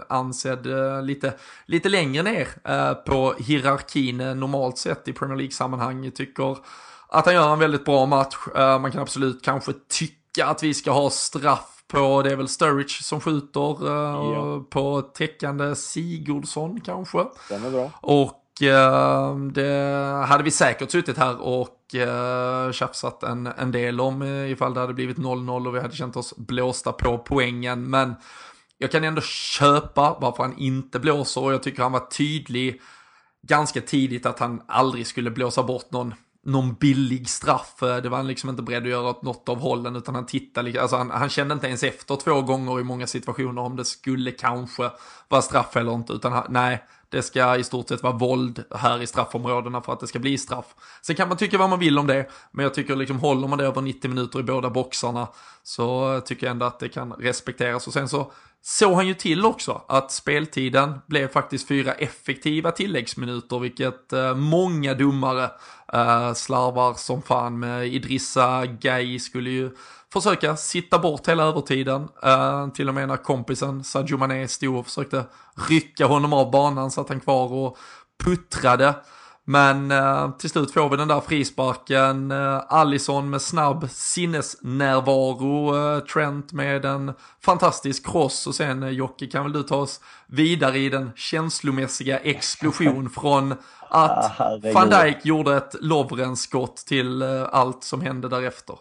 ansedd 0.09 0.67
lite, 1.03 1.33
lite 1.65 1.89
längre 1.89 2.23
ner 2.23 2.47
på 3.05 3.33
hierarkin 3.39 4.17
normalt 4.17 4.77
sett 4.77 5.07
i 5.07 5.13
Premier 5.13 5.37
League-sammanhang. 5.37 6.11
Tycker 6.11 6.57
att 7.07 7.25
han 7.25 7.35
gör 7.35 7.53
en 7.53 7.59
väldigt 7.59 7.85
bra 7.85 8.05
match. 8.05 8.35
Man 8.55 8.91
kan 8.91 9.01
absolut 9.01 9.43
kanske 9.43 9.73
tycka 9.89 10.45
att 10.45 10.63
vi 10.63 10.73
ska 10.73 10.91
ha 10.91 11.09
straff 11.09 11.74
på, 11.87 12.21
det 12.21 12.31
är 12.31 12.35
väl 12.35 12.47
Sturridge 12.47 13.03
som 13.03 13.21
skjuter, 13.21 13.83
uh, 13.83 13.89
Ja. 13.89 14.65
på 14.69 15.01
täckande 15.01 15.75
Sigurdsson 15.75 16.81
kanske. 16.81 17.25
Den 17.49 17.65
är 17.65 17.71
bra. 17.71 17.91
Och 18.01 18.61
eh, 18.61 19.35
det 19.37 20.25
hade 20.27 20.43
vi 20.43 20.51
säkert 20.51 20.91
suttit 20.91 21.17
här 21.17 21.41
och 21.41 21.95
eh, 21.95 22.71
tjafsat 22.71 23.23
en, 23.23 23.47
en 23.47 23.71
del 23.71 24.01
om 24.01 24.21
eh, 24.21 24.51
ifall 24.51 24.73
det 24.73 24.79
hade 24.79 24.93
blivit 24.93 25.17
0-0 25.17 25.67
och 25.67 25.75
vi 25.75 25.79
hade 25.79 25.95
känt 25.95 26.15
oss 26.15 26.33
blåsta 26.37 26.91
på 26.91 27.17
poängen. 27.17 27.89
Men 27.89 28.15
jag 28.77 28.91
kan 28.91 29.03
ändå 29.03 29.21
köpa 29.21 30.17
varför 30.21 30.43
han 30.43 30.57
inte 30.57 30.99
blåser 30.99 31.43
och 31.43 31.53
jag 31.53 31.63
tycker 31.63 31.83
han 31.83 31.91
var 31.91 32.07
tydlig 32.17 32.81
ganska 33.47 33.81
tidigt 33.81 34.25
att 34.25 34.39
han 34.39 34.61
aldrig 34.67 35.07
skulle 35.07 35.31
blåsa 35.31 35.63
bort 35.63 35.91
någon 35.91 36.13
någon 36.45 36.73
billig 36.73 37.29
straff. 37.29 37.83
Eh, 37.83 37.97
det 37.97 38.09
var 38.09 38.17
han 38.17 38.27
liksom 38.27 38.49
inte 38.49 38.63
beredd 38.63 38.83
att 38.83 38.89
göra 38.89 39.09
åt 39.09 39.21
något 39.21 39.49
av 39.49 39.59
hållen 39.59 39.95
utan 39.95 40.15
han 40.15 40.25
tittade, 40.25 40.81
alltså 40.81 40.97
han, 40.97 41.11
han 41.11 41.29
kände 41.29 41.53
inte 41.53 41.67
ens 41.67 41.83
efter 41.83 42.15
två 42.15 42.41
gånger 42.41 42.79
i 42.79 42.83
många 42.83 43.07
situationer 43.07 43.61
om 43.61 43.75
det 43.75 43.85
skulle 43.85 44.31
kanske 44.31 44.91
vara 45.27 45.41
straff 45.41 45.75
eller 45.75 45.93
inte 45.93 46.13
utan 46.13 46.31
han, 46.31 46.45
nej, 46.49 46.83
det 47.09 47.21
ska 47.21 47.55
i 47.55 47.63
stort 47.63 47.89
sett 47.89 48.03
vara 48.03 48.13
våld 48.13 48.63
här 48.75 49.01
i 49.01 49.07
straffområdena 49.07 49.81
för 49.81 49.93
att 49.93 49.99
det 49.99 50.07
ska 50.07 50.19
bli 50.19 50.37
straff. 50.37 50.75
Sen 51.01 51.15
kan 51.15 51.27
man 51.27 51.37
tycka 51.37 51.57
vad 51.57 51.69
man 51.69 51.79
vill 51.79 51.99
om 51.99 52.07
det, 52.07 52.29
men 52.51 52.63
jag 52.63 52.73
tycker 52.73 52.95
liksom 52.95 53.19
håller 53.19 53.47
man 53.47 53.57
det 53.57 53.65
över 53.65 53.81
90 53.81 54.09
minuter 54.09 54.39
i 54.39 54.43
båda 54.43 54.69
boxarna 54.69 55.27
så 55.63 56.19
tycker 56.25 56.45
jag 56.47 56.51
ändå 56.51 56.65
att 56.65 56.79
det 56.79 56.89
kan 56.89 57.13
respekteras. 57.13 57.87
Och 57.87 57.93
sen 57.93 58.09
så 58.09 58.31
såg 58.67 58.93
han 58.93 59.07
ju 59.07 59.13
till 59.13 59.45
också 59.45 59.81
att 59.87 60.11
speltiden 60.11 60.99
blev 61.07 61.27
faktiskt 61.27 61.67
fyra 61.67 61.93
effektiva 61.93 62.71
tilläggsminuter, 62.71 63.59
vilket 63.59 64.13
eh, 64.13 64.35
många 64.35 64.93
domare 64.93 65.49
eh, 65.93 66.33
slarvar 66.33 66.93
som 66.93 67.21
fan 67.21 67.59
med. 67.59 67.87
Idrissa 67.87 68.65
Gay 68.65 69.19
skulle 69.19 69.49
ju 69.49 69.71
försöka 70.13 70.55
sitta 70.55 70.99
bort 70.99 71.27
hela 71.27 71.43
övertiden. 71.43 72.07
Eh, 72.23 72.69
till 72.69 72.89
och 72.89 72.95
med 72.95 73.07
när 73.07 73.17
kompisen 73.17 73.83
Sadio 73.83 74.17
Mané 74.17 74.47
stod 74.47 74.75
och 74.75 74.85
försökte 74.85 75.23
rycka 75.69 76.05
honom 76.05 76.33
av 76.33 76.51
banan 76.51 76.91
satt 76.91 77.09
han 77.09 77.19
kvar 77.19 77.53
och 77.53 77.77
puttrade. 78.23 78.95
Men 79.47 79.91
eh, 79.91 80.31
till 80.31 80.49
slut 80.49 80.71
får 80.71 80.89
vi 80.89 80.97
den 80.97 81.07
där 81.07 81.21
frisparken. 81.21 82.31
Eh, 82.31 82.61
Allison 82.69 83.29
med 83.29 83.41
snabb 83.41 83.89
sinnesnärvaro. 83.91 85.75
Eh, 85.75 85.99
Trent 85.99 86.53
med 86.53 86.85
en 86.85 87.13
fantastisk 87.41 88.11
cross. 88.11 88.47
Och 88.47 88.55
sen 88.55 88.83
eh, 88.83 88.89
Jocke 88.89 89.27
kan 89.27 89.43
väl 89.43 89.53
du 89.53 89.63
ta 89.63 89.75
oss 89.75 89.99
vidare 90.27 90.77
i 90.77 90.89
den 90.89 91.11
känslomässiga 91.15 92.17
explosion 92.19 93.09
från 93.15 93.53
Ah, 93.89 94.05
att 94.05 94.31
herregud. 94.37 94.73
van 94.73 94.89
Dijk 94.89 95.25
gjorde 95.25 95.57
ett 95.57 95.75
Lovren-skott 95.81 96.77
till 96.77 97.21
eh, 97.21 97.43
allt 97.51 97.83
som 97.83 98.01
hände 98.01 98.29
därefter. 98.29 98.75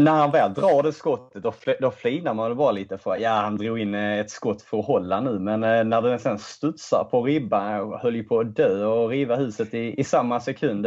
När 0.00 0.10
han 0.10 0.30
väl 0.30 0.54
drar 0.54 0.82
det 0.82 0.92
skottet 0.92 1.42
då, 1.42 1.50
fl- 1.50 1.76
då 1.80 1.90
flinar 1.90 2.34
man 2.34 2.56
bara 2.56 2.72
lite 2.72 2.98
för 2.98 3.16
ja 3.16 3.30
han 3.30 3.56
drog 3.56 3.78
in 3.78 3.94
eh, 3.94 4.18
ett 4.18 4.30
skott 4.30 4.62
för 4.62 4.78
att 4.78 4.86
hålla 4.86 5.20
nu 5.20 5.38
men 5.38 5.64
eh, 5.64 5.84
när 5.84 6.02
den 6.02 6.18
sen 6.18 6.38
studsar 6.38 7.08
på 7.10 7.22
ribban 7.22 7.72
eh, 7.72 7.98
höll 8.00 8.16
ju 8.16 8.24
på 8.24 8.40
att 8.40 8.56
dö 8.56 8.84
och 8.84 9.08
riva 9.08 9.36
huset 9.36 9.74
i, 9.74 10.00
i 10.00 10.04
samma 10.04 10.40
sekund. 10.40 10.86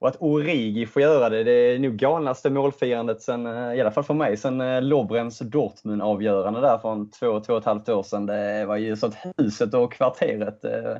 Och 0.00 0.08
att 0.08 0.16
Origi 0.20 0.86
får 0.86 1.02
göra 1.02 1.28
det, 1.28 1.44
det 1.44 1.52
är 1.52 1.78
nog 1.78 1.96
galnaste 1.96 2.50
målfirandet 2.50 3.22
sen, 3.22 3.46
i 3.46 3.80
alla 3.80 3.90
fall 3.90 4.04
för 4.04 4.14
mig, 4.14 4.36
sen 4.36 4.88
Lobrens 4.88 5.38
Dortmund-avgörande 5.38 6.60
där 6.60 6.78
från 6.78 7.10
två, 7.10 7.40
två 7.40 7.52
och 7.52 7.58
ett 7.58 7.64
halvt 7.64 7.88
år 7.88 8.02
sedan. 8.02 8.26
Det 8.26 8.64
var 8.66 8.76
ju 8.76 8.96
så 8.96 9.06
att 9.06 9.16
huset 9.36 9.74
och 9.74 9.92
kvarteret 9.92 10.64
eh, 10.64 10.96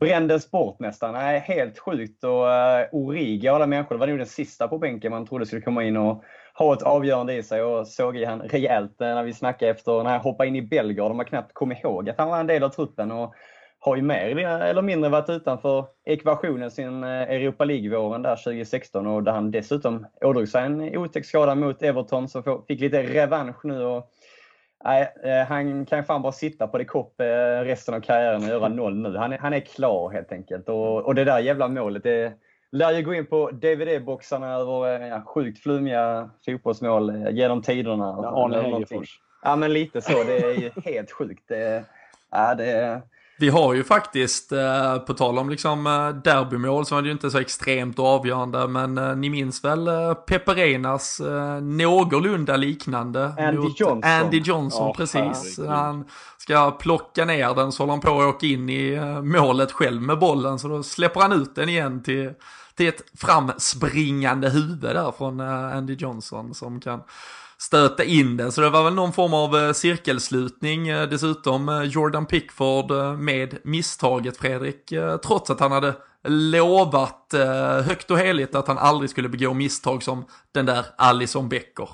brändes 0.00 0.50
bort 0.50 0.80
nästan. 0.80 1.12
Nej, 1.14 1.38
helt 1.38 1.78
sjukt. 1.78 2.24
Och 2.24 2.44
uh, 2.44 2.84
Origi, 2.92 3.48
alla 3.48 3.66
människor, 3.66 3.94
det 3.94 3.98
var 3.98 4.06
nog 4.06 4.18
den 4.18 4.26
sista 4.26 4.68
på 4.68 4.78
bänken 4.78 5.12
man 5.12 5.26
trodde 5.26 5.46
skulle 5.46 5.62
komma 5.62 5.84
in 5.84 5.96
och 5.96 6.24
ha 6.54 6.74
ett 6.74 6.82
avgörande 6.82 7.34
i 7.34 7.42
sig. 7.42 7.62
Och 7.62 7.86
såg 7.86 8.16
i 8.16 8.24
han 8.24 8.40
rejält 8.40 9.00
eh, 9.00 9.06
när 9.06 9.22
vi 9.22 9.32
snackade 9.32 9.70
efter, 9.70 10.02
när 10.02 10.10
han 10.10 10.20
hoppade 10.20 10.48
in 10.48 10.56
i 10.56 10.62
Belgrad. 10.62 11.10
De 11.10 11.18
har 11.18 11.24
knappt 11.24 11.54
kommit 11.54 11.84
ihåg 11.84 12.10
att 12.10 12.18
han 12.18 12.28
var 12.28 12.40
en 12.40 12.46
del 12.46 12.62
av 12.62 12.68
truppen. 12.68 13.10
Och 13.10 13.34
har 13.78 13.96
ju 13.96 14.02
mer 14.02 14.38
eller 14.38 14.82
mindre 14.82 15.10
varit 15.10 15.30
utanför 15.30 15.86
ekvationen 16.04 16.70
sin 16.70 17.04
eh, 17.04 17.10
Europa 17.10 17.64
League-våren 17.64 18.22
där 18.22 18.36
2016 18.36 19.06
och 19.06 19.22
där 19.22 19.32
han 19.32 19.50
dessutom 19.50 20.06
ådrog 20.20 20.48
sig 20.48 20.64
en 20.64 20.96
otäck 20.96 21.24
skada 21.26 21.54
mot 21.54 21.82
Everton 21.82 22.28
så 22.28 22.64
fick 22.68 22.80
lite 22.80 23.02
revansch 23.02 23.64
nu. 23.64 23.82
Och, 23.84 24.10
nej, 24.84 25.12
eh, 25.24 25.46
han 25.46 25.86
kan 25.86 26.04
fan 26.04 26.22
bara 26.22 26.32
sitta 26.32 26.66
på 26.66 26.78
det 26.78 26.84
kopp 26.84 27.20
eh, 27.20 27.64
resten 27.64 27.94
av 27.94 28.00
karriären 28.00 28.42
och 28.42 28.48
göra 28.48 28.68
noll 28.68 28.96
nu. 28.96 29.16
Han 29.16 29.32
är, 29.32 29.38
han 29.38 29.52
är 29.52 29.60
klar 29.60 30.10
helt 30.10 30.32
enkelt. 30.32 30.68
Och, 30.68 31.02
och 31.02 31.14
det 31.14 31.24
där 31.24 31.38
jävla 31.38 31.68
målet, 31.68 32.02
det 32.02 32.32
lär 32.72 32.92
ju 32.92 33.02
gå 33.02 33.14
in 33.14 33.26
på 33.26 33.50
DVD-boxarna 33.50 34.54
över 34.54 35.00
eh, 35.00 35.08
ja, 35.08 35.22
sjukt 35.26 35.62
flummiga 35.62 36.30
fotbollsmål 36.44 37.28
genom 37.30 37.62
tiderna. 37.62 38.18
Ja, 38.22 38.44
Arne. 38.44 38.62
Hegerfors. 38.62 39.20
Ja, 39.42 39.56
men 39.56 39.72
lite 39.72 40.00
så. 40.00 40.24
Det 40.24 40.38
är 40.38 40.60
ju 40.60 40.70
helt 40.84 41.10
sjukt. 41.10 41.44
Det, 41.48 41.84
ja, 42.30 42.54
det, 42.54 43.02
Vi 43.38 43.48
har 43.48 43.74
ju 43.74 43.84
faktiskt, 43.84 44.52
eh, 44.52 44.98
på 44.98 45.14
tal 45.14 45.38
om 45.38 45.50
liksom 45.50 45.86
eh, 45.86 46.08
derbymål 46.08 46.86
så 46.86 46.94
var 46.94 47.02
det 47.02 47.06
ju 47.06 47.12
inte 47.12 47.30
så 47.30 47.38
extremt 47.38 47.98
avgörande, 47.98 48.68
men 48.68 48.98
eh, 48.98 49.16
ni 49.16 49.30
minns 49.30 49.64
väl 49.64 49.88
eh, 49.88 50.14
Peperenas 50.14 51.20
eh, 51.20 51.60
någorlunda 51.60 52.56
liknande 52.56 53.34
Andy 53.38 53.58
mot 53.58 53.80
Johnson. 53.80 54.10
Andy 54.10 54.38
Johnson, 54.38 54.86
Ja, 54.86 54.94
precis. 54.96 55.58
herregud. 55.58 55.66
Han 55.76 56.04
ska 56.38 56.70
plocka 56.70 57.24
ner 57.24 57.54
den 57.54 57.72
så 57.72 57.82
håller 57.82 57.92
han 57.92 58.00
på 58.00 58.20
att 58.20 58.34
åka 58.34 58.46
in 58.46 58.70
i 58.70 59.00
målet 59.22 59.72
själv 59.72 60.02
med 60.02 60.18
bollen, 60.18 60.58
så 60.58 60.68
då 60.68 60.82
släpper 60.82 61.20
han 61.20 61.32
ut 61.32 61.54
den 61.54 61.68
igen 61.68 62.02
till, 62.02 62.30
till 62.74 62.88
ett 62.88 63.02
framspringande 63.18 64.48
huvud 64.50 64.80
där 64.80 65.12
från 65.18 65.40
Andy 65.40 65.94
Johnson 65.94 66.54
som 66.54 66.80
kan 66.80 67.00
stöta 67.58 68.04
in 68.04 68.36
den. 68.36 68.52
Så 68.52 68.60
det 68.60 68.70
var 68.70 68.84
väl 68.84 68.94
någon 68.94 69.12
form 69.12 69.34
av 69.34 69.56
eh, 69.56 69.72
cirkelslutning 69.72 70.88
eh, 70.88 71.08
dessutom. 71.08 71.68
Eh, 71.68 71.82
Jordan 71.82 72.26
Pickford 72.26 73.18
med 73.18 73.58
misstaget 73.64 74.36
Fredrik, 74.36 74.92
trots 75.24 75.50
att 75.50 75.60
han 75.60 75.72
hade 75.72 75.94
lovat 76.28 77.34
högt 77.84 78.10
och 78.10 78.18
heligt 78.18 78.54
att 78.54 78.68
han 78.68 78.78
aldrig 78.78 79.10
skulle 79.10 79.28
begå 79.28 79.54
misstag 79.54 80.02
som 80.02 80.24
den 80.52 80.66
där 80.66 80.86
Alison 80.96 81.48
Becker. 81.48 81.88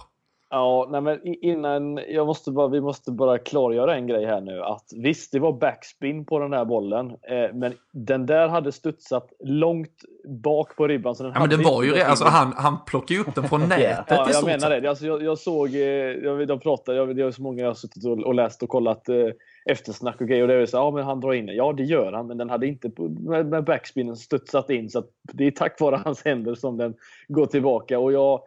Ja, 0.52 0.88
nej 0.90 1.00
men 1.00 1.20
innan, 1.24 2.00
jag 2.08 2.26
måste 2.26 2.50
bara, 2.50 2.68
vi 2.68 2.80
måste 2.80 3.12
bara 3.12 3.38
klargöra 3.38 3.94
en 3.94 4.06
grej 4.06 4.26
här 4.26 4.40
nu. 4.40 4.62
Att 4.62 4.92
visst, 4.96 5.32
det 5.32 5.38
var 5.38 5.52
backspin 5.52 6.24
på 6.24 6.38
den 6.38 6.52
här 6.52 6.64
bollen, 6.64 7.10
eh, 7.10 7.54
men 7.54 7.72
den 7.92 8.26
där 8.26 8.48
hade 8.48 8.72
studsat 8.72 9.32
långt 9.44 10.04
bak 10.28 10.76
på 10.76 10.88
ribban. 10.88 11.14
Så 11.14 11.22
den 11.22 11.32
ja, 11.34 11.40
men 11.40 11.50
den 11.50 11.62
var 11.62 11.82
ju 11.82 11.92
det. 11.92 12.06
Alltså, 12.06 12.24
han, 12.24 12.52
han 12.56 12.84
plockade 12.86 13.14
ju 13.14 13.20
upp 13.20 13.34
den 13.34 13.48
från 13.48 13.60
nätet 13.68 14.04
ja, 14.08 14.28
jag 14.32 14.44
menar 14.44 14.80
det. 14.80 14.88
Alltså, 14.88 15.06
jag, 15.06 15.22
jag 15.22 15.38
såg, 15.38 15.74
eh, 15.74 15.80
jag, 15.80 16.48
de 16.48 16.60
pratade, 16.60 16.98
jag, 16.98 17.16
det 17.16 17.22
är 17.22 17.30
så 17.30 17.42
många 17.42 17.62
jag 17.62 17.68
har 17.68 17.74
suttit 17.74 18.04
och, 18.04 18.18
och 18.18 18.34
läst 18.34 18.62
och 18.62 18.68
kollat 18.68 19.08
eh, 19.08 19.26
eftersnack 19.64 20.20
och 20.20 20.28
grejer. 20.28 20.42
Och 20.42 20.48
det 20.48 20.54
är 20.54 20.66
så, 20.66 20.76
ja 20.76 20.90
men 20.90 21.04
han 21.04 21.20
drar 21.20 21.32
in 21.32 21.46
den. 21.46 21.56
Ja 21.56 21.72
det 21.72 21.84
gör 21.84 22.12
han, 22.12 22.26
men 22.26 22.38
den 22.38 22.50
hade 22.50 22.66
inte 22.66 22.90
med, 22.98 23.46
med 23.46 23.64
backspinnen 23.64 24.16
studsat 24.16 24.70
in. 24.70 24.90
Så 24.90 25.04
det 25.32 25.46
är 25.46 25.50
tack 25.50 25.80
vare 25.80 25.96
hans 26.04 26.24
händer 26.24 26.54
som 26.54 26.76
den 26.76 26.94
går 27.28 27.46
tillbaka. 27.46 27.98
Och 27.98 28.12
jag, 28.12 28.40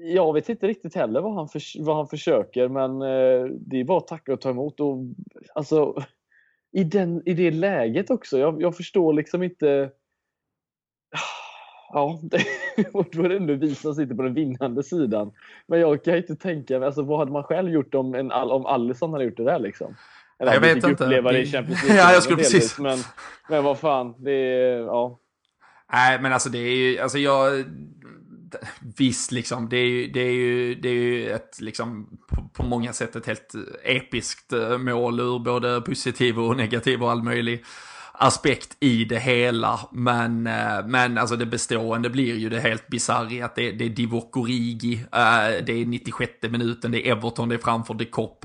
jag 0.00 0.32
vet 0.32 0.48
inte 0.48 0.66
riktigt 0.66 0.94
heller 0.94 1.20
vad 1.20 1.34
han, 1.34 1.48
för, 1.48 1.84
vad 1.84 1.96
han 1.96 2.08
försöker, 2.08 2.68
men 2.68 3.02
eh, 3.02 3.44
det 3.60 3.80
är 3.80 3.84
bara 3.84 3.98
att 3.98 4.06
tacka 4.06 4.32
och 4.32 4.40
ta 4.40 4.50
emot. 4.50 4.80
Och, 4.80 4.98
alltså, 5.54 6.04
i, 6.72 6.84
den, 6.84 7.22
I 7.28 7.34
det 7.34 7.50
läget 7.50 8.10
också. 8.10 8.38
Jag, 8.38 8.62
jag 8.62 8.76
förstår 8.76 9.12
liksom 9.12 9.42
inte... 9.42 9.90
Ja, 11.92 12.20
det, 12.22 12.44
då 13.12 13.24
är 13.24 13.28
det 13.28 13.36
ändå 13.36 13.54
vi 13.54 13.74
som 13.74 13.94
sitter 13.94 14.14
på 14.14 14.22
den 14.22 14.34
vinnande 14.34 14.82
sidan. 14.82 15.32
Men 15.66 15.80
jag 15.80 16.04
kan 16.04 16.16
inte 16.16 16.36
tänka 16.36 16.78
mig, 16.78 16.86
alltså, 16.86 17.02
vad 17.02 17.18
hade 17.18 17.32
man 17.32 17.44
själv 17.44 17.70
gjort 17.70 17.94
om, 17.94 18.14
en, 18.14 18.32
om 18.32 18.66
Alisson 18.66 19.12
hade 19.12 19.24
gjort 19.24 19.36
det 19.36 19.44
där? 19.44 19.58
Liksom? 19.58 19.96
Eller, 20.38 20.52
jag 20.52 20.60
vet 20.60 20.76
inte. 20.76 21.04
uppleva 21.04 21.32
det 21.32 21.40
i 21.40 21.46
Champions 21.46 21.88
League. 21.88 22.02
ja, 22.02 22.12
jag 22.12 22.22
skulle 22.22 22.36
precis. 22.36 22.78
Men, 22.78 22.98
men 23.48 23.64
vad 23.64 23.78
fan, 23.78 24.14
det 24.18 24.32
är... 24.32 24.78
Ja. 24.78 25.18
Nej, 25.92 26.20
men 26.20 26.32
alltså 26.32 26.48
det 26.48 26.58
är 26.58 26.76
ju, 26.76 26.98
alltså 26.98 27.18
jag 27.18 27.64
visst, 28.96 29.32
liksom, 29.32 29.68
det 29.68 29.76
är 29.76 29.86
ju, 29.86 30.06
det 30.06 30.20
är 30.20 30.32
ju, 30.32 30.74
det 30.74 30.88
är 30.88 30.92
ju 30.92 31.30
ett, 31.30 31.60
liksom, 31.60 32.18
på, 32.28 32.48
på, 32.54 32.62
många 32.62 32.92
sätt 32.92 33.16
ett 33.16 33.26
helt 33.26 33.54
episkt 33.84 34.52
eh, 34.52 34.78
mål 34.78 35.20
ur 35.20 35.38
både 35.38 35.80
positiv 35.80 36.38
och 36.38 36.56
negativ 36.56 37.02
och 37.02 37.10
all 37.10 37.22
möjlig 37.22 37.64
aspekt 38.12 38.76
i 38.80 39.04
det 39.04 39.18
hela. 39.18 39.80
Men, 39.92 40.46
eh, 40.46 40.86
men 40.86 41.18
alltså 41.18 41.36
det 41.36 41.46
bestående 41.46 42.10
blir 42.10 42.36
ju 42.36 42.48
det 42.48 42.60
helt 42.60 42.88
bisarra 42.88 43.44
att 43.44 43.54
det, 43.54 43.72
det 43.72 43.84
är 43.84 43.88
Divock 43.88 44.36
Origi, 44.36 44.94
eh, 44.94 45.64
det 45.66 45.72
är 45.72 45.86
96 45.86 46.32
minuten, 46.42 46.90
det 46.90 47.08
är 47.08 47.12
Everton, 47.16 47.48
det 47.48 47.54
är 47.54 47.58
framför 47.58 47.94
de 47.94 48.04
Kopp. 48.04 48.44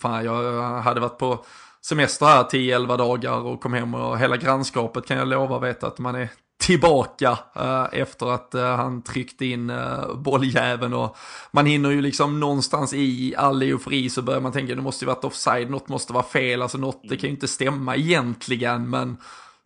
Fan, 0.00 0.24
jag 0.24 0.62
hade 0.82 1.00
varit 1.00 1.18
på 1.18 1.44
semester 1.80 2.26
här 2.26 2.44
10-11 2.44 2.96
dagar 2.96 3.38
och 3.38 3.60
kom 3.60 3.72
hem 3.72 3.94
och 3.94 4.18
hela 4.18 4.36
grannskapet 4.36 5.06
kan 5.06 5.16
jag 5.16 5.28
lova 5.28 5.58
vet 5.58 5.84
att 5.84 5.98
man 5.98 6.14
är 6.14 6.28
tillbaka 6.62 7.38
eh, 7.56 7.86
efter 7.92 8.26
att 8.34 8.54
eh, 8.54 8.76
han 8.76 9.02
tryckte 9.02 9.46
in 9.46 9.70
eh, 9.70 10.14
bolljäveln 10.14 10.94
och 10.94 11.16
man 11.50 11.66
hinner 11.66 11.90
ju 11.90 12.00
liksom 12.00 12.40
någonstans 12.40 12.94
i 12.94 13.34
all 13.36 13.62
eufori 13.62 14.10
så 14.10 14.22
börjar 14.22 14.40
man 14.40 14.52
tänka 14.52 14.74
det 14.74 14.82
måste 14.82 15.04
ju 15.04 15.06
varit 15.06 15.24
offside, 15.24 15.70
något 15.70 15.88
måste 15.88 16.12
vara 16.12 16.24
fel, 16.24 16.62
alltså 16.62 16.78
något, 16.78 17.00
det 17.02 17.16
kan 17.16 17.28
ju 17.28 17.34
inte 17.34 17.48
stämma 17.48 17.96
egentligen 17.96 18.90
men 18.90 19.16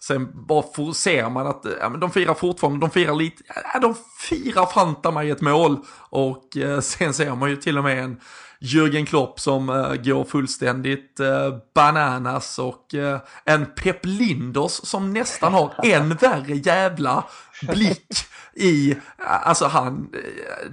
sen 0.02 0.46
bara 0.46 0.92
ser 0.94 1.30
man 1.30 1.46
att 1.46 1.66
ja, 1.80 1.88
men 1.88 2.00
de 2.00 2.10
firar 2.10 2.34
fortfarande, 2.34 2.80
de 2.80 2.90
firar 2.90 3.14
lite, 3.14 3.42
ja, 3.74 3.80
de 3.80 3.94
firar 4.20 4.66
fanta 4.66 5.10
mig 5.10 5.30
ett 5.30 5.40
mål 5.40 5.78
och 6.10 6.56
sen 6.80 7.14
ser 7.14 7.34
man 7.34 7.50
ju 7.50 7.56
till 7.56 7.78
och 7.78 7.84
med 7.84 8.04
en 8.04 8.20
Jürgen 8.60 9.06
Klopp 9.06 9.40
som 9.40 9.68
uh, 9.68 9.94
går 9.94 10.24
fullständigt 10.24 11.20
uh, 11.20 11.56
bananas 11.74 12.58
och 12.58 12.94
uh, 12.94 13.18
en 13.44 13.66
Pep 13.66 13.98
Linders 14.02 14.72
som 14.72 15.12
nästan 15.12 15.52
har 15.52 15.72
en 15.82 16.14
värre 16.14 16.54
jävla 16.54 17.24
blick 17.62 18.14
i, 18.54 18.96
alltså 19.18 19.64
han, 19.64 20.12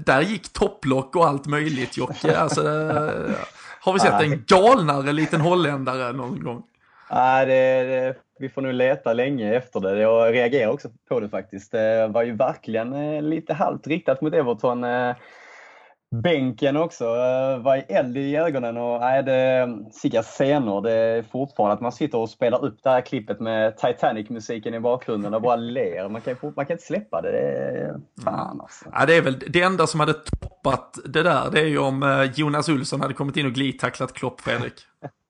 där 0.05 0.21
gick 0.21 0.53
topplock 0.53 1.15
och 1.15 1.27
allt 1.27 1.47
möjligt 1.47 1.97
Jocke. 1.97 2.37
Alltså, 2.37 2.61
har 3.79 3.93
vi 3.93 3.99
sett 3.99 4.21
en 4.21 4.43
galnare 4.47 5.11
liten 5.11 5.41
holländare 5.41 6.13
någon 6.13 6.43
gång? 6.43 6.63
Nej, 7.11 7.45
det, 7.45 7.83
det, 7.83 8.15
vi 8.39 8.49
får 8.49 8.61
nog 8.61 8.73
leta 8.73 9.13
länge 9.13 9.55
efter 9.55 9.79
det. 9.79 9.99
Jag 9.99 10.33
reagerar 10.33 10.71
också 10.71 10.89
på 11.09 11.19
det 11.19 11.29
faktiskt. 11.29 11.71
Det 11.71 12.07
var 12.07 12.23
ju 12.23 12.35
verkligen 12.35 12.89
lite 13.29 13.53
halvt 13.53 13.87
riktat 13.87 14.21
mot 14.21 14.33
Everton 14.33 14.83
bänken 16.21 16.77
också 16.77 17.05
uh, 17.05 17.63
var 17.63 17.83
eld 17.87 18.17
i 18.17 18.35
ögonen 18.35 18.77
och 18.77 18.99
nej, 18.99 19.23
det 19.23 19.67
vilka 20.13 20.23
scener. 20.23 20.81
Det 20.81 20.91
är 20.91 21.23
fortfarande 21.23 21.73
att 21.73 21.81
man 21.81 21.91
sitter 21.91 22.17
och 22.17 22.29
spelar 22.29 22.65
upp 22.65 22.83
det 22.83 22.89
här 22.89 23.01
klippet 23.01 23.39
med 23.39 23.77
Titanic-musiken 23.77 24.73
i 24.73 24.79
bakgrunden 24.79 25.33
och 25.33 25.41
bara 25.41 25.55
ler. 25.55 26.09
Man 26.09 26.21
kan, 26.21 26.35
man 26.55 26.65
kan 26.65 26.73
inte 26.73 26.85
släppa 26.85 27.21
det. 27.21 27.31
det 27.31 27.37
är, 27.37 27.95
fan 28.23 28.61
alltså. 28.61 28.85
Ja, 28.91 29.05
det 29.05 29.15
är 29.15 29.21
väl 29.21 29.39
det 29.49 29.61
enda 29.61 29.87
som 29.87 29.99
hade 29.99 30.13
toppat 30.13 30.99
det 31.05 31.23
där. 31.23 31.51
Det 31.51 31.59
är 31.59 31.65
ju 31.65 31.77
om 31.77 32.03
eh, 32.03 32.23
Jonas 32.35 32.69
Olsson 32.69 33.01
hade 33.01 33.13
kommit 33.13 33.37
in 33.37 33.45
och 33.45 33.53
glidtacklat 33.53 34.13
Klopp, 34.13 34.41
Fredrik 34.41 34.73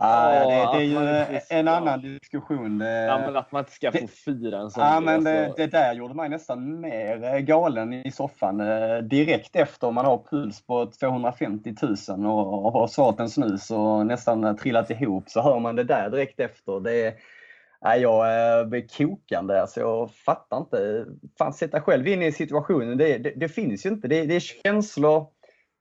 ah, 0.00 0.30
det, 0.30 0.78
det, 0.78 0.78
är 0.78 0.80
ju 0.80 1.40
en 1.48 1.68
annan 1.68 2.00
diskussion. 2.00 2.80
Ja, 2.80 3.18
men 3.18 3.36
att 3.36 3.52
man 3.52 3.60
inte 3.60 3.72
ska 3.72 3.92
få 3.92 4.06
fira 4.06 4.58
en 4.58 4.70
sån 4.70 4.84
Ja, 4.84 5.00
men 5.00 5.24
det, 5.24 5.52
det, 5.56 5.66
där 5.66 5.94
gjorde 5.94 6.14
mig 6.14 6.28
nästan 6.28 6.80
mer 6.80 7.24
eh, 7.24 7.38
galen 7.38 7.92
i 7.92 8.10
soffan. 8.10 8.60
Eh, 8.60 8.98
direkt 8.98 9.56
efter 9.56 9.90
man 9.90 10.04
har 10.04 10.22
puls 10.30 10.66
på 10.66 10.86
250 10.86 11.74
000 12.08 12.26
och 12.26 12.72
har 12.72 12.86
svalt 12.86 13.20
en 13.20 13.30
snus 13.30 13.70
och 13.70 14.06
nästan 14.06 14.56
trillat 14.56 14.90
ihop 14.90 15.28
så 15.28 15.42
hör 15.42 15.58
man 15.58 15.76
det 15.76 15.84
där 15.84 16.10
direkt 16.10 16.40
efter. 16.40 16.80
Det, 16.80 17.14
Nej, 17.84 18.00
jag 18.00 18.58
eh, 18.60 18.66
blir 18.66 18.86
kokande. 18.96 19.60
Alltså, 19.60 19.80
jag 19.80 20.10
fattar 20.10 20.56
inte. 20.56 21.06
Fan, 21.38 21.52
sätta 21.52 21.80
själv 21.80 22.08
in 22.08 22.22
i 22.22 22.32
situationen. 22.32 22.98
Det, 22.98 23.18
det, 23.18 23.32
det 23.36 23.48
finns 23.48 23.86
ju 23.86 23.90
inte. 23.90 24.08
Det, 24.08 24.24
det 24.24 24.36
är 24.36 24.40
känslor 24.40 25.26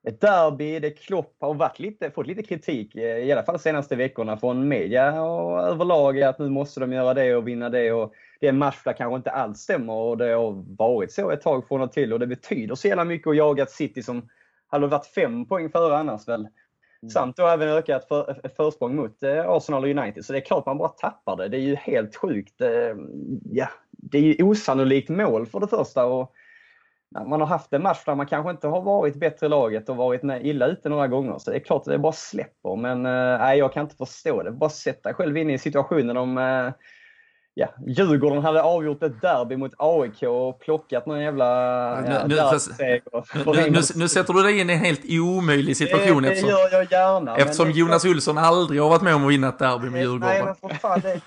ett 0.07 0.21
derby 0.21 0.79
där 0.79 0.89
Klopp 0.89 1.35
har 1.39 1.53
varit 1.53 1.79
lite, 1.79 2.11
fått 2.11 2.27
lite 2.27 2.43
kritik, 2.43 2.95
eh, 2.95 3.17
i 3.17 3.31
alla 3.31 3.43
fall 3.43 3.55
de 3.55 3.59
senaste 3.59 3.95
veckorna, 3.95 4.37
från 4.37 4.67
media 4.67 5.21
och 5.21 5.59
överlag 5.59 6.21
att 6.21 6.39
nu 6.39 6.49
måste 6.49 6.79
de 6.79 6.93
göra 6.93 7.13
det 7.13 7.35
och 7.35 7.47
vinna 7.47 7.69
det. 7.69 7.91
Och 7.91 8.13
det 8.39 8.47
är 8.47 8.49
en 8.49 8.57
match 8.57 8.81
där 8.85 8.93
kanske 8.93 9.15
inte 9.15 9.31
allt 9.31 9.57
stämmer 9.57 9.93
och 9.93 10.17
det 10.17 10.29
har 10.29 10.75
varit 10.77 11.11
så 11.11 11.31
ett 11.31 11.41
tag 11.41 11.67
från 11.67 11.81
och 11.81 11.91
till 11.91 12.13
och 12.13 12.19
det 12.19 12.27
betyder 12.27 12.75
så 12.75 12.87
jävla 12.87 13.03
mycket 13.03 13.27
att 13.27 13.37
jaga 13.37 13.63
ett 13.63 13.71
City 13.71 14.03
som 14.03 14.29
hade 14.67 14.87
varit 14.87 15.05
fem 15.05 15.45
poäng 15.45 15.69
före 15.69 15.97
annars 15.97 16.27
väl. 16.27 16.47
Mm. 17.01 17.09
Samt 17.09 17.37
då 17.37 17.47
även 17.47 17.69
ökat 17.69 18.07
för, 18.07 18.49
försprång 18.55 18.95
mot 18.95 19.23
eh, 19.23 19.49
Arsenal 19.49 19.83
och 19.83 19.89
United. 19.89 20.25
Så 20.25 20.33
det 20.33 20.39
är 20.39 20.45
klart 20.45 20.65
man 20.65 20.77
bara 20.77 20.89
tappar 20.89 21.37
det. 21.37 21.47
Det 21.47 21.57
är 21.57 21.61
ju 21.61 21.75
helt 21.75 22.15
sjukt. 22.15 22.61
Eh, 22.61 22.95
ja, 23.51 23.69
det 23.91 24.17
är 24.17 24.21
ju 24.21 24.43
osannolikt 24.43 25.09
mål 25.09 25.45
för 25.45 25.59
det 25.59 25.67
första. 25.67 26.05
Och, 26.05 26.33
man 27.27 27.39
har 27.39 27.47
haft 27.47 27.73
en 27.73 27.83
match 27.83 27.99
där 28.05 28.15
man 28.15 28.25
kanske 28.25 28.51
inte 28.51 28.67
har 28.67 28.81
varit 28.81 29.15
bättre 29.15 29.47
laget 29.47 29.89
och 29.89 29.95
varit 29.95 30.21
illa 30.41 30.67
ute 30.67 30.89
några 30.89 31.07
gånger. 31.07 31.37
Så 31.37 31.51
det 31.51 31.57
är 31.57 31.59
klart 31.59 31.81
att 31.81 31.93
det 31.93 31.97
bara 31.97 32.11
släpper. 32.11 32.75
Men 32.75 33.05
eh, 33.05 33.39
nej, 33.39 33.59
jag 33.59 33.73
kan 33.73 33.83
inte 33.83 33.95
förstå 33.95 34.43
det. 34.43 34.51
Bara 34.51 34.69
sätta 34.69 35.13
själv 35.13 35.37
in 35.37 35.49
i 35.49 35.57
situationen 35.57 36.17
om 36.17 36.37
eh, 36.37 36.69
ja, 37.53 37.67
Djurgården 37.87 38.43
hade 38.43 38.63
avgjort 38.63 39.03
ett 39.03 39.21
derby 39.21 39.57
mot 39.57 39.71
AIK 39.77 40.23
och 40.23 40.59
plockat 40.59 41.05
någon 41.05 41.21
jävla 41.21 41.45
ja, 41.45 42.27
nu, 42.27 42.35
nu, 43.45 43.69
nu, 43.69 43.79
nu, 43.95 44.07
sätter 44.07 44.33
du 44.33 44.43
dig 44.43 44.59
in 44.59 44.69
i 44.69 44.73
en 44.73 44.79
helt 44.79 45.01
omöjlig 45.09 45.77
situation. 45.77 46.23
Det, 46.23 46.29
det 46.29 46.33
eftersom, 46.33 46.49
gör 46.49 46.71
jag 46.71 46.91
gärna. 46.91 47.35
Eftersom 47.37 47.71
Jonas 47.71 48.05
Olsson 48.05 48.37
aldrig 48.37 48.81
har 48.81 48.89
varit 48.89 49.01
med 49.01 49.15
om 49.15 49.25
att 49.25 49.31
vinna 49.31 49.49
ett 49.49 49.59
derby 49.59 49.89
med 49.89 50.01
Djurgården. 50.01 50.29
Nej, 50.29 50.43
men 50.43 50.55
för 50.55 50.69
fan, 50.69 50.99
det, 50.99 51.21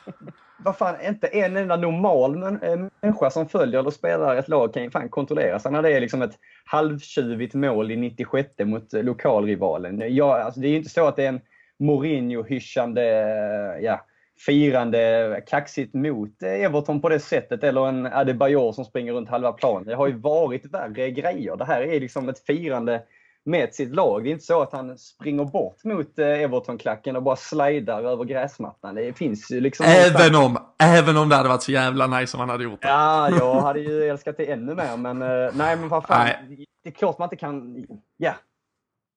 vad 0.67 0.77
fan, 0.77 0.95
inte 1.07 1.27
en 1.27 1.57
enda 1.57 1.77
normal 1.77 2.43
eh, 2.43 2.77
människa 3.01 3.31
som 3.31 3.49
följer 3.49 3.81
eller 3.81 3.91
spelar 3.91 4.37
ett 4.37 4.49
lag 4.49 4.75
kan 4.75 4.83
ju 4.83 4.91
fan 4.91 5.09
kontrollera 5.09 5.59
sig 5.59 5.73
när 5.73 5.83
det 5.83 5.93
är 5.93 6.01
liksom 6.01 6.23
ett 6.23 6.39
halvtjuvigt 6.65 7.55
mål 7.55 7.91
i 7.91 7.97
96 7.97 8.49
mot 8.65 8.95
eh, 8.95 9.03
lokalrivalen. 9.03 10.15
Ja, 10.15 10.43
alltså 10.43 10.61
det 10.61 10.67
är 10.67 10.71
ju 10.71 10.77
inte 10.77 10.91
så 10.91 11.07
att 11.07 11.17
det 11.17 11.25
är 11.25 11.29
en 11.29 11.41
Mourinho-hyschande, 11.79 13.03
eh, 13.03 13.85
ja, 13.85 14.07
firande 14.47 15.43
kaxigt 15.47 15.95
mot 15.95 16.43
Everton 16.43 17.01
på 17.01 17.09
det 17.09 17.21
sättet 17.21 17.65
eller 17.65 17.89
en 17.89 18.07
Adebayor 18.07 18.73
som 18.73 18.85
springer 18.85 19.13
runt 19.13 19.29
halva 19.29 19.53
planen. 19.53 19.87
Det 19.87 19.95
har 19.95 20.07
ju 20.07 20.19
varit 20.19 20.67
värre 20.67 21.11
grejer. 21.11 21.57
Det 21.57 21.65
här 21.65 21.83
är 21.83 22.01
liksom 22.01 22.29
ett 22.29 22.47
firande 22.47 23.03
med 23.47 23.75
sitt 23.75 23.95
lag. 23.95 24.25
Det 24.25 24.31
är 24.31 24.33
inte 24.33 24.45
så 24.45 24.63
att 24.63 24.73
han 24.73 24.99
springer 24.99 25.45
bort 25.45 25.85
mot 25.85 26.19
eh, 26.19 26.27
Everton-klacken 26.27 27.17
och 27.17 27.23
bara 27.23 27.37
slidar 27.37 28.03
över 28.03 28.25
gräsmattan. 28.25 28.95
Det 28.95 29.13
finns 29.13 29.51
ju 29.51 29.61
liksom... 29.61 29.87
Även 29.87 30.35
om, 30.35 30.59
även 30.79 31.17
om 31.17 31.29
det 31.29 31.37
hade 31.37 31.49
varit 31.49 31.63
så 31.63 31.73
jävla 31.73 32.07
nice 32.07 32.37
om 32.37 32.41
han 32.41 32.49
hade 32.49 32.65
gjort 32.65 32.83
det. 32.83 32.89
Ja, 32.89 33.31
jag 33.31 33.61
hade 33.61 33.81
ju 33.81 34.05
älskat 34.05 34.37
det 34.37 34.53
ännu 34.53 34.75
mer. 34.75 34.97
Men 34.97 35.23
eh, 35.23 35.51
nej, 35.55 35.77
men 35.77 35.89
vad 35.89 36.07
fan. 36.07 36.27
Nej. 36.27 36.67
Det 36.85 36.91
är 36.91 36.95
klart 36.95 37.19
man 37.19 37.27
inte 37.27 37.37
kan... 37.37 37.87
Ja, 38.17 38.35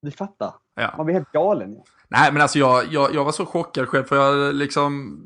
du 0.01 0.11
fattar. 0.11 0.53
Ja. 0.75 0.93
Man 0.97 1.05
blir 1.05 1.15
helt 1.15 1.31
galen. 1.31 1.77
Nej, 2.07 2.31
men 2.31 2.41
alltså 2.41 2.59
jag, 2.59 2.85
jag, 2.91 3.15
jag 3.15 3.25
var 3.25 3.31
så 3.31 3.45
chockad 3.45 3.87
själv 3.87 4.03
för 4.03 4.15
jag 4.15 4.55
liksom... 4.55 5.23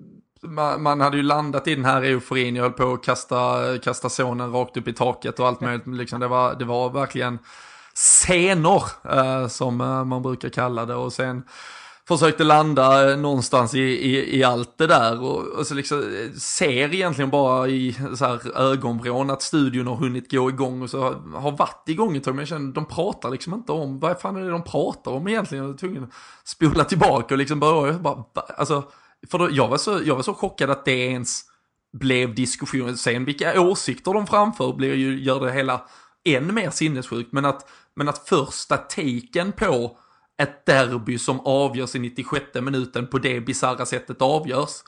Man, 0.79 1.01
hade 1.01 1.17
ju 1.17 1.23
landat 1.23 1.67
i 1.67 1.75
den 1.75 1.85
här 1.85 2.01
euforin, 2.01 2.55
jag 2.55 2.63
höll 2.63 2.71
på 2.71 2.93
att 2.93 3.03
kasta, 3.03 3.61
kasta 3.83 4.09
sonen 4.09 4.51
rakt 4.51 4.77
upp 4.77 4.87
i 4.87 4.93
taket 4.93 5.39
och 5.39 5.47
allt 5.47 5.61
möjligt. 5.61 5.87
Liksom 5.87 6.19
det, 6.19 6.27
var, 6.27 6.55
det 6.55 6.65
var 6.65 6.89
verkligen 6.89 7.39
scener 7.95 8.83
eh, 9.11 9.47
som 9.47 9.81
eh, 9.81 10.05
man 10.05 10.21
brukar 10.21 10.49
kalla 10.49 10.85
det 10.85 10.95
och 10.95 11.13
sen 11.13 11.43
försökte 12.07 12.43
landa 12.43 13.11
eh, 13.11 13.17
någonstans 13.17 13.73
i, 13.73 13.79
i, 13.79 14.37
i 14.37 14.43
allt 14.43 14.77
det 14.77 14.87
där. 14.87 15.21
Och, 15.21 15.47
och, 15.47 15.67
så 15.67 15.73
liksom 15.73 15.99
eh, 15.99 16.31
ser 16.31 16.93
egentligen 16.93 17.29
bara 17.29 17.67
i 17.67 17.97
så 18.15 18.25
här 18.25 18.57
ögonvrån 18.57 19.29
att 19.29 19.41
studion 19.41 19.87
har 19.87 19.95
hunnit 19.95 20.31
gå 20.31 20.49
igång 20.49 20.81
och 20.81 20.89
så 20.89 21.01
har, 21.01 21.39
har 21.39 21.51
varit 21.51 21.89
igång 21.89 22.17
ett 22.17 22.23
tag 22.23 22.35
men 22.35 22.41
jag 22.41 22.47
känner 22.47 22.73
de 22.73 22.85
pratar 22.85 23.29
liksom 23.29 23.53
inte 23.53 23.71
om 23.71 23.99
vad 23.99 24.21
fan 24.21 24.35
är 24.35 24.41
det 24.41 24.51
de 24.51 24.63
pratar 24.63 25.11
om 25.11 25.27
egentligen? 25.27 25.63
Jag 25.63 25.71
var 25.71 25.77
tvungen 25.77 26.03
att 26.03 26.13
spola 26.43 26.83
tillbaka 26.83 27.33
och 27.33 27.37
liksom 27.37 27.59
börja 27.59 27.93
bara, 27.93 28.23
alltså 28.57 28.83
för 29.31 29.37
då, 29.37 29.49
jag 29.51 29.67
var 29.67 29.77
så, 29.77 29.99
jag 30.05 30.15
var 30.15 30.23
så 30.23 30.33
chockad 30.33 30.69
att 30.69 30.85
det 30.85 31.05
ens 31.07 31.41
blev 31.93 32.35
diskussion, 32.35 32.97
Sen 32.97 33.25
vilka 33.25 33.61
åsikter 33.61 34.13
de 34.13 34.27
framför 34.27 34.73
blir 34.73 34.95
ju, 34.95 35.23
gör 35.23 35.45
det 35.45 35.51
hela 35.51 35.81
än 36.25 36.53
mer 36.53 36.69
sinnessjukt. 36.69 37.31
Men 37.31 37.45
att, 37.45 37.69
men 37.95 38.09
att 38.09 38.29
första 38.29 38.77
taken 38.77 39.51
på 39.51 39.97
ett 40.37 40.65
derby 40.65 41.19
som 41.19 41.39
avgörs 41.39 41.95
i 41.95 41.99
96 41.99 42.45
minuten 42.53 43.07
på 43.07 43.17
det 43.17 43.41
bisarra 43.41 43.85
sättet 43.85 44.21
avgörs. 44.21 44.83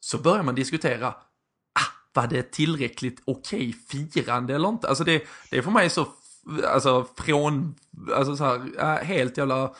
Så 0.00 0.18
börjar 0.18 0.42
man 0.42 0.54
diskutera, 0.54 1.08
ah, 1.08 1.92
var 2.12 2.26
det 2.26 2.52
tillräckligt 2.52 3.22
okej 3.24 3.68
okay 3.68 4.12
firande 4.12 4.54
eller 4.54 4.68
inte? 4.68 4.88
Alltså 4.88 5.04
det, 5.04 5.22
det 5.50 5.58
är 5.58 5.62
för 5.62 5.70
mig 5.70 5.90
så, 5.90 6.06
alltså 6.64 7.06
från, 7.16 7.74
alltså 8.14 8.36
så 8.36 8.44
här, 8.44 8.72
äh, 8.78 9.04
helt 9.04 9.38
jävla 9.38 9.74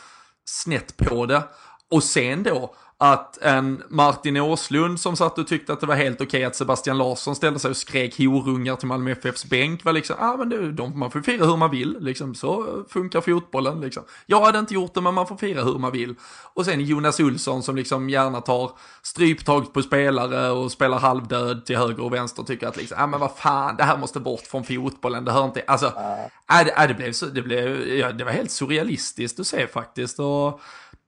snett 0.44 0.96
på 0.96 1.26
det. 1.26 1.42
Och 1.90 2.04
sen 2.04 2.42
då, 2.42 2.74
att 2.98 3.38
en 3.42 3.82
Martin 3.88 4.36
Åslund 4.36 5.00
som 5.00 5.16
satt 5.16 5.38
och 5.38 5.46
tyckte 5.46 5.72
att 5.72 5.80
det 5.80 5.86
var 5.86 5.94
helt 5.94 6.20
okej 6.20 6.44
att 6.44 6.56
Sebastian 6.56 6.98
Larsson 6.98 7.36
ställde 7.36 7.58
sig 7.58 7.70
och 7.70 7.76
skrek 7.76 8.18
horungar 8.18 8.76
till 8.76 8.88
Malmö 8.88 9.10
FFs 9.10 9.44
bänk 9.44 9.84
var 9.84 9.92
liksom, 9.92 10.16
ja 10.18 10.32
ah, 10.32 10.36
men 10.36 10.48
det, 10.48 10.72
de, 10.72 10.98
man 10.98 11.10
får 11.10 11.20
fira 11.20 11.46
hur 11.46 11.56
man 11.56 11.70
vill, 11.70 11.96
liksom 12.00 12.34
så 12.34 12.84
funkar 12.88 13.20
fotbollen 13.20 13.80
liksom. 13.80 14.02
Jag 14.26 14.40
hade 14.40 14.58
inte 14.58 14.74
gjort 14.74 14.94
det 14.94 15.00
men 15.00 15.14
man 15.14 15.26
får 15.26 15.36
fira 15.36 15.64
hur 15.64 15.78
man 15.78 15.92
vill. 15.92 16.14
Och 16.54 16.64
sen 16.64 16.80
Jonas 16.80 17.20
Olsson 17.20 17.62
som 17.62 17.76
liksom 17.76 18.10
gärna 18.10 18.40
tar 18.40 18.70
stryptag 19.02 19.72
på 19.72 19.82
spelare 19.82 20.50
och 20.50 20.72
spelar 20.72 20.98
halvdöd 20.98 21.66
till 21.66 21.76
höger 21.76 22.04
och 22.04 22.12
vänster 22.12 22.42
och 22.42 22.46
tycker 22.48 22.66
att 22.66 22.76
liksom, 22.76 22.96
ja 22.98 23.04
ah, 23.04 23.06
men 23.06 23.20
vad 23.20 23.36
fan, 23.36 23.76
det 23.76 23.84
här 23.84 23.96
måste 23.96 24.20
bort 24.20 24.46
från 24.46 24.64
fotbollen, 24.64 25.24
det 25.24 25.32
hör 25.32 25.44
inte, 25.44 25.62
alltså, 25.66 25.86
äh, 25.86 26.64
det, 26.64 26.70
äh, 26.70 26.88
det 26.88 26.94
blev 26.94 27.12
så, 27.12 27.26
det 27.26 27.42
blev, 27.42 27.88
ja, 27.88 28.12
det 28.12 28.24
var 28.24 28.32
helt 28.32 28.50
surrealistiskt 28.50 29.40
att 29.40 29.46
se 29.46 29.66
faktiskt 29.66 30.18
och 30.18 30.60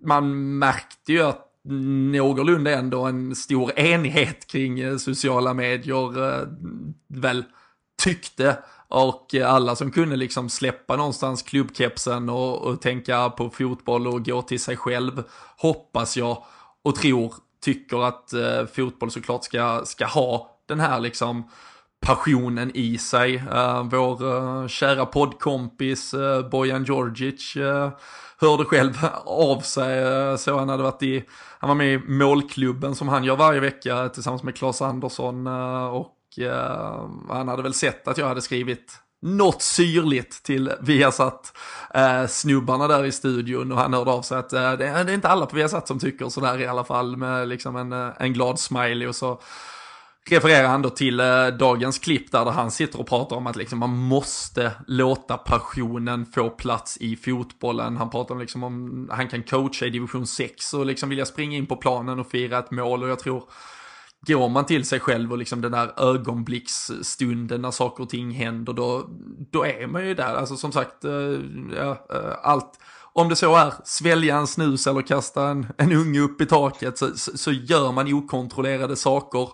man 0.05 0.59
märkte 0.59 1.13
ju 1.13 1.23
att 1.23 1.48
någorlunda 2.13 2.71
ändå 2.79 3.05
en 3.05 3.37
stor 3.37 3.79
enighet 3.79 4.47
kring 4.47 4.81
eh, 4.81 4.97
sociala 4.97 5.55
medier 5.55 6.29
eh, 6.29 6.49
väl 7.09 7.45
tyckte 8.03 8.59
och 8.89 9.35
alla 9.35 9.77
som 9.77 9.91
kunde 9.91 10.17
liksom 10.17 10.49
släppa 10.49 10.97
någonstans 10.97 11.43
klubbkepsen 11.43 12.29
och, 12.29 12.63
och 12.63 12.81
tänka 12.81 13.31
på 13.31 13.51
fotboll 13.51 14.07
och 14.07 14.25
gå 14.25 14.43
till 14.43 14.61
sig 14.61 14.77
själv 14.77 15.23
hoppas 15.57 16.17
jag 16.17 16.45
och 16.83 16.95
tror 16.95 17.35
tycker 17.61 18.09
att 18.09 18.33
eh, 18.33 18.67
fotboll 18.75 19.11
såklart 19.11 19.45
ska, 19.45 19.83
ska 19.85 20.07
ha 20.07 20.51
den 20.67 20.81
här 20.81 21.01
liksom 21.01 21.51
passionen 22.01 22.71
i 22.75 22.99
sig. 22.99 23.37
Eh, 23.37 23.83
vår 23.83 24.37
eh, 24.37 24.69
kära 24.69 25.07
poddkompis 25.07 26.15
eh, 26.15 26.49
Bojan 26.49 26.85
Djordjic 26.85 27.57
eh, 27.57 27.91
hörde 28.41 28.65
själv 28.65 28.93
av 29.25 29.61
sig, 29.61 29.99
eh, 29.99 30.37
så 30.37 30.59
han 30.59 30.69
hade 30.69 30.83
varit 30.83 31.03
i, 31.03 31.25
han 31.59 31.69
var 31.69 31.75
med 31.75 31.95
i 31.95 31.99
målklubben 31.99 32.95
som 32.95 33.09
han 33.09 33.25
gör 33.25 33.37
varje 33.37 33.61
vecka 33.61 34.09
tillsammans 34.09 34.43
med 34.43 34.57
Claes 34.57 34.83
Andersson 34.83 35.47
eh, 35.47 35.87
och 35.87 36.39
eh, 36.39 37.09
han 37.29 37.49
hade 37.49 37.63
väl 37.63 37.75
sett 37.75 38.09
att 38.09 38.19
jag 38.19 38.29
hade 38.29 38.43
skrivit 38.43 39.01
något 39.23 39.63
syrligt 39.63 40.43
till 40.43 40.73
Viasat 40.81 41.57
eh, 41.95 42.27
snubbarna 42.27 42.89
där 42.89 43.05
i 43.05 43.13
studion 43.13 43.73
och 43.73 43.79
han 43.79 43.95
hörde 43.95 44.11
av 44.11 44.23
sig 44.23 44.39
att 44.39 44.53
eh, 44.53 44.73
det, 44.73 44.87
är 44.87 45.11
inte 45.11 45.29
alla 45.29 45.47
på 45.47 45.57
Viasat 45.57 45.89
som 45.89 45.99
tycker 45.99 46.29
sådär 46.29 46.61
i 46.61 46.67
alla 46.67 46.85
fall 46.85 47.17
med 47.17 47.49
liksom 47.49 47.77
en, 47.77 47.93
en 47.93 48.33
glad 48.33 48.59
smiley 48.59 49.09
och 49.09 49.17
så 49.17 49.41
refererar 50.33 50.69
han 50.69 50.83
då 50.83 50.91
till 50.91 51.21
eh, 51.21 51.47
dagens 51.47 51.99
klipp 51.99 52.33
där, 52.33 52.45
där 52.45 52.53
han 52.53 52.71
sitter 52.71 53.01
och 53.01 53.07
pratar 53.07 53.37
om 53.37 53.47
att 53.47 53.57
liksom 53.57 53.79
man 53.79 53.97
måste 53.97 54.73
låta 54.87 55.37
passionen 55.37 56.27
få 56.27 56.51
plats 56.51 56.99
i 57.01 57.17
fotbollen. 57.17 57.97
Han 57.97 58.11
pratar 58.11 58.35
om 58.35 58.41
liksom 58.41 58.63
om 58.63 59.09
han 59.13 59.29
kan 59.29 59.43
coacha 59.43 59.87
i 59.87 59.91
division 59.91 60.27
6 60.27 60.75
och 60.75 60.87
liksom 60.87 61.09
vilja 61.09 61.27
springa 61.27 61.57
in 61.57 61.67
på 61.67 61.77
planen 61.77 62.19
och 62.19 62.31
fira 62.31 62.59
ett 62.59 62.71
mål 62.71 63.03
och 63.03 63.09
jag 63.09 63.19
tror 63.19 63.43
går 64.27 64.49
man 64.49 64.67
till 64.67 64.85
sig 64.85 65.01
själv 65.01 65.33
och 65.33 65.39
liksom 65.39 65.61
den 65.61 65.73
där 65.73 65.93
ögonblicksstunden 65.97 67.63
när 67.63 67.71
saker 67.71 68.03
och 68.03 68.11
ting 68.11 68.31
händer 68.31 68.73
då, 68.73 69.09
då 69.51 69.67
är 69.67 69.87
man 69.87 70.07
ju 70.07 70.15
där. 70.15 70.35
Alltså 70.35 70.57
som 70.57 70.73
sagt, 70.73 71.05
eh, 71.05 71.13
ja, 71.77 72.07
eh, 72.11 72.33
allt 72.43 72.79
om 73.13 73.29
det 73.29 73.37
så 73.37 73.57
är 73.57 73.73
svälja 73.85 74.37
en 74.37 74.47
snus 74.47 74.87
eller 74.87 75.03
kasta 75.03 75.49
en, 75.49 75.67
en 75.77 75.93
unge 75.93 76.21
upp 76.21 76.41
i 76.41 76.47
taket 76.47 76.99
så, 76.99 77.17
så, 77.17 77.39
så, 77.39 77.53
gör 77.53 77.93
man 77.93 78.13
okontrollerade 78.15 78.97
saker 78.97 79.49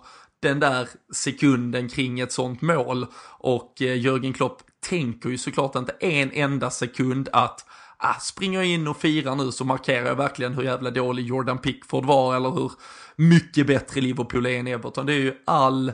den 0.45 0.59
där 0.59 0.89
sekunden 1.13 1.89
kring 1.89 2.19
ett 2.19 2.31
sånt 2.31 2.61
mål. 2.61 3.05
Och 3.39 3.81
eh, 3.81 3.97
Jörgen 3.99 4.33
Klopp 4.33 4.61
tänker 4.89 5.29
ju 5.29 5.37
såklart 5.37 5.75
inte 5.75 5.95
en 5.99 6.31
enda 6.31 6.69
sekund 6.69 7.29
att 7.33 7.65
ah, 7.97 8.13
springer 8.13 8.59
jag 8.59 8.67
in 8.67 8.87
och 8.87 8.97
firar 8.97 9.35
nu 9.35 9.51
så 9.51 9.65
markerar 9.65 10.05
jag 10.05 10.15
verkligen 10.15 10.53
hur 10.53 10.63
jävla 10.63 10.91
dålig 10.91 11.25
Jordan 11.25 11.57
Pickford 11.57 12.05
var 12.05 12.35
eller 12.35 12.49
hur 12.49 12.71
mycket 13.15 13.67
bättre 13.67 14.01
Liverpool 14.01 14.45
är 14.45 14.59
än 14.59 14.67
Everton. 14.67 15.05
Det 15.05 15.13
är 15.13 15.19
ju 15.19 15.33
all 15.45 15.91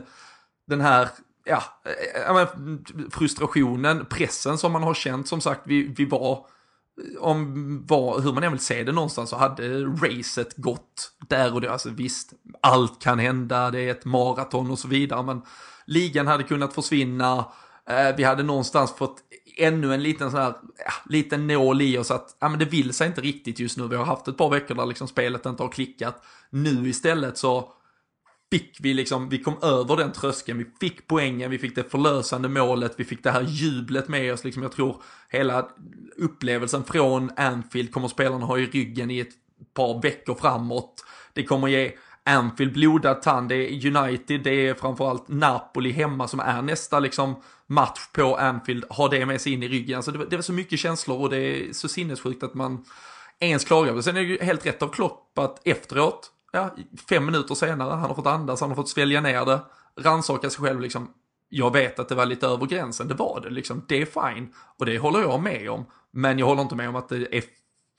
den 0.66 0.80
här 0.80 1.08
ja, 1.44 1.62
eh, 1.84 2.46
frustrationen, 3.10 4.06
pressen 4.10 4.58
som 4.58 4.72
man 4.72 4.82
har 4.82 4.94
känt 4.94 5.28
som 5.28 5.40
sagt, 5.40 5.60
vi, 5.64 5.94
vi 5.96 6.04
var 6.04 6.46
om 7.18 7.86
vad, 7.86 8.22
hur 8.22 8.32
man 8.32 8.42
än 8.42 8.52
vill 8.52 8.60
se 8.60 8.82
det 8.82 8.92
någonstans 8.92 9.30
så 9.30 9.36
hade 9.36 9.84
racet 9.84 10.56
gått 10.56 11.12
där 11.28 11.54
och 11.54 11.60
då. 11.60 11.70
Alltså 11.70 11.90
visst, 11.90 12.32
allt 12.62 13.02
kan 13.02 13.18
hända, 13.18 13.70
det 13.70 13.80
är 13.80 13.90
ett 13.90 14.04
maraton 14.04 14.70
och 14.70 14.78
så 14.78 14.88
vidare, 14.88 15.22
men 15.22 15.42
ligan 15.86 16.26
hade 16.26 16.42
kunnat 16.42 16.74
försvinna. 16.74 17.44
Eh, 17.88 18.16
vi 18.16 18.24
hade 18.24 18.42
någonstans 18.42 18.92
fått 18.92 19.16
ännu 19.56 19.94
en 19.94 20.02
liten 20.02 20.30
sån 20.30 20.40
här, 20.40 20.54
ja, 20.78 20.92
liten 21.08 21.46
nål 21.46 21.82
i 21.82 21.98
oss 21.98 22.10
att, 22.10 22.36
ja 22.40 22.48
men 22.48 22.58
det 22.58 22.64
vill 22.64 22.92
sig 22.92 23.06
inte 23.06 23.20
riktigt 23.20 23.58
just 23.58 23.78
nu. 23.78 23.88
Vi 23.88 23.96
har 23.96 24.04
haft 24.04 24.28
ett 24.28 24.36
par 24.36 24.50
veckor 24.50 24.74
där 24.74 24.86
liksom 24.86 25.08
spelet 25.08 25.46
inte 25.46 25.62
har 25.62 25.70
klickat. 25.70 26.22
Nu 26.50 26.88
istället 26.88 27.38
så 27.38 27.72
fick 28.52 28.76
vi 28.80 28.94
liksom, 28.94 29.28
vi 29.28 29.38
kom 29.38 29.54
över 29.62 29.96
den 29.96 30.12
tröskeln, 30.12 30.58
vi 30.58 30.66
fick 30.80 31.06
poängen, 31.06 31.50
vi 31.50 31.58
fick 31.58 31.74
det 31.74 31.90
förlösande 31.90 32.48
målet, 32.48 32.94
vi 32.96 33.04
fick 33.04 33.22
det 33.22 33.30
här 33.30 33.42
jublet 33.48 34.08
med 34.08 34.32
oss. 34.32 34.44
Liksom, 34.44 34.62
jag 34.62 34.72
tror 34.72 35.02
hela 35.28 35.68
upplevelsen 36.16 36.84
från 36.84 37.30
Anfield 37.36 37.92
kommer 37.92 38.08
spelarna 38.08 38.46
ha 38.46 38.58
i 38.58 38.66
ryggen 38.66 39.10
i 39.10 39.20
ett 39.20 39.34
par 39.74 40.02
veckor 40.02 40.34
framåt. 40.34 41.04
Det 41.32 41.44
kommer 41.44 41.68
ge 41.68 41.92
Anfield 42.24 42.72
blodad 42.72 43.22
tand, 43.22 43.48
det 43.48 43.56
är 43.56 43.96
United, 43.96 44.40
det 44.42 44.68
är 44.68 44.74
framförallt 44.74 45.28
Napoli 45.28 45.92
hemma 45.92 46.28
som 46.28 46.40
är 46.40 46.62
nästa 46.62 47.00
liksom 47.00 47.42
match 47.66 48.00
på 48.12 48.36
Anfield, 48.36 48.84
har 48.90 49.08
det 49.08 49.26
med 49.26 49.40
sig 49.40 49.52
in 49.52 49.62
i 49.62 49.68
ryggen. 49.68 49.96
Alltså 49.96 50.10
det, 50.10 50.26
det 50.30 50.36
var 50.36 50.42
så 50.42 50.52
mycket 50.52 50.78
känslor 50.78 51.20
och 51.20 51.30
det 51.30 51.38
är 51.38 51.72
så 51.72 51.88
sinnessjukt 51.88 52.42
att 52.42 52.54
man 52.54 52.84
ens 53.40 53.64
klagar. 53.64 54.00
Sen 54.00 54.16
är 54.16 54.20
det 54.20 54.26
ju 54.26 54.38
helt 54.42 54.66
rätt 54.66 54.82
av 54.82 54.88
Klopp 54.88 55.38
att 55.38 55.66
efteråt, 55.66 56.30
ja, 56.52 56.74
fem 57.08 57.26
minuter 57.26 57.54
senare, 57.54 57.90
han 57.90 58.08
har 58.08 58.14
fått 58.14 58.26
andas, 58.26 58.60
han 58.60 58.70
har 58.70 58.76
fått 58.76 58.88
svälja 58.88 59.20
ner 59.20 59.44
det, 59.44 59.60
rannsaka 59.96 60.50
sig 60.50 60.64
själv 60.64 60.80
liksom. 60.80 61.10
Jag 61.48 61.72
vet 61.72 61.98
att 61.98 62.08
det 62.08 62.14
var 62.14 62.26
lite 62.26 62.46
över 62.46 62.66
gränsen, 62.66 63.08
det 63.08 63.14
var 63.14 63.40
det 63.40 63.50
liksom, 63.50 63.84
det 63.88 64.02
är 64.02 64.34
fine. 64.34 64.54
Och 64.78 64.86
det 64.86 64.98
håller 64.98 65.20
jag 65.20 65.42
med 65.42 65.70
om. 65.70 65.84
Men 66.10 66.38
jag 66.38 66.46
håller 66.46 66.62
inte 66.62 66.74
med 66.74 66.88
om 66.88 66.96
att 66.96 67.08
det 67.08 67.36
är 67.36 67.44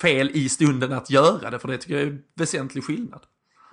fel 0.02 0.32
i 0.34 0.50
stunden 0.50 0.94
att 0.94 1.10
göra 1.10 1.50
det, 1.50 1.60
för 1.60 1.68
det 1.68 1.78
tycker 1.78 1.98
jag 1.98 2.08
är 2.08 2.18
väsentlig 2.36 2.84
skillnad. 2.84 3.26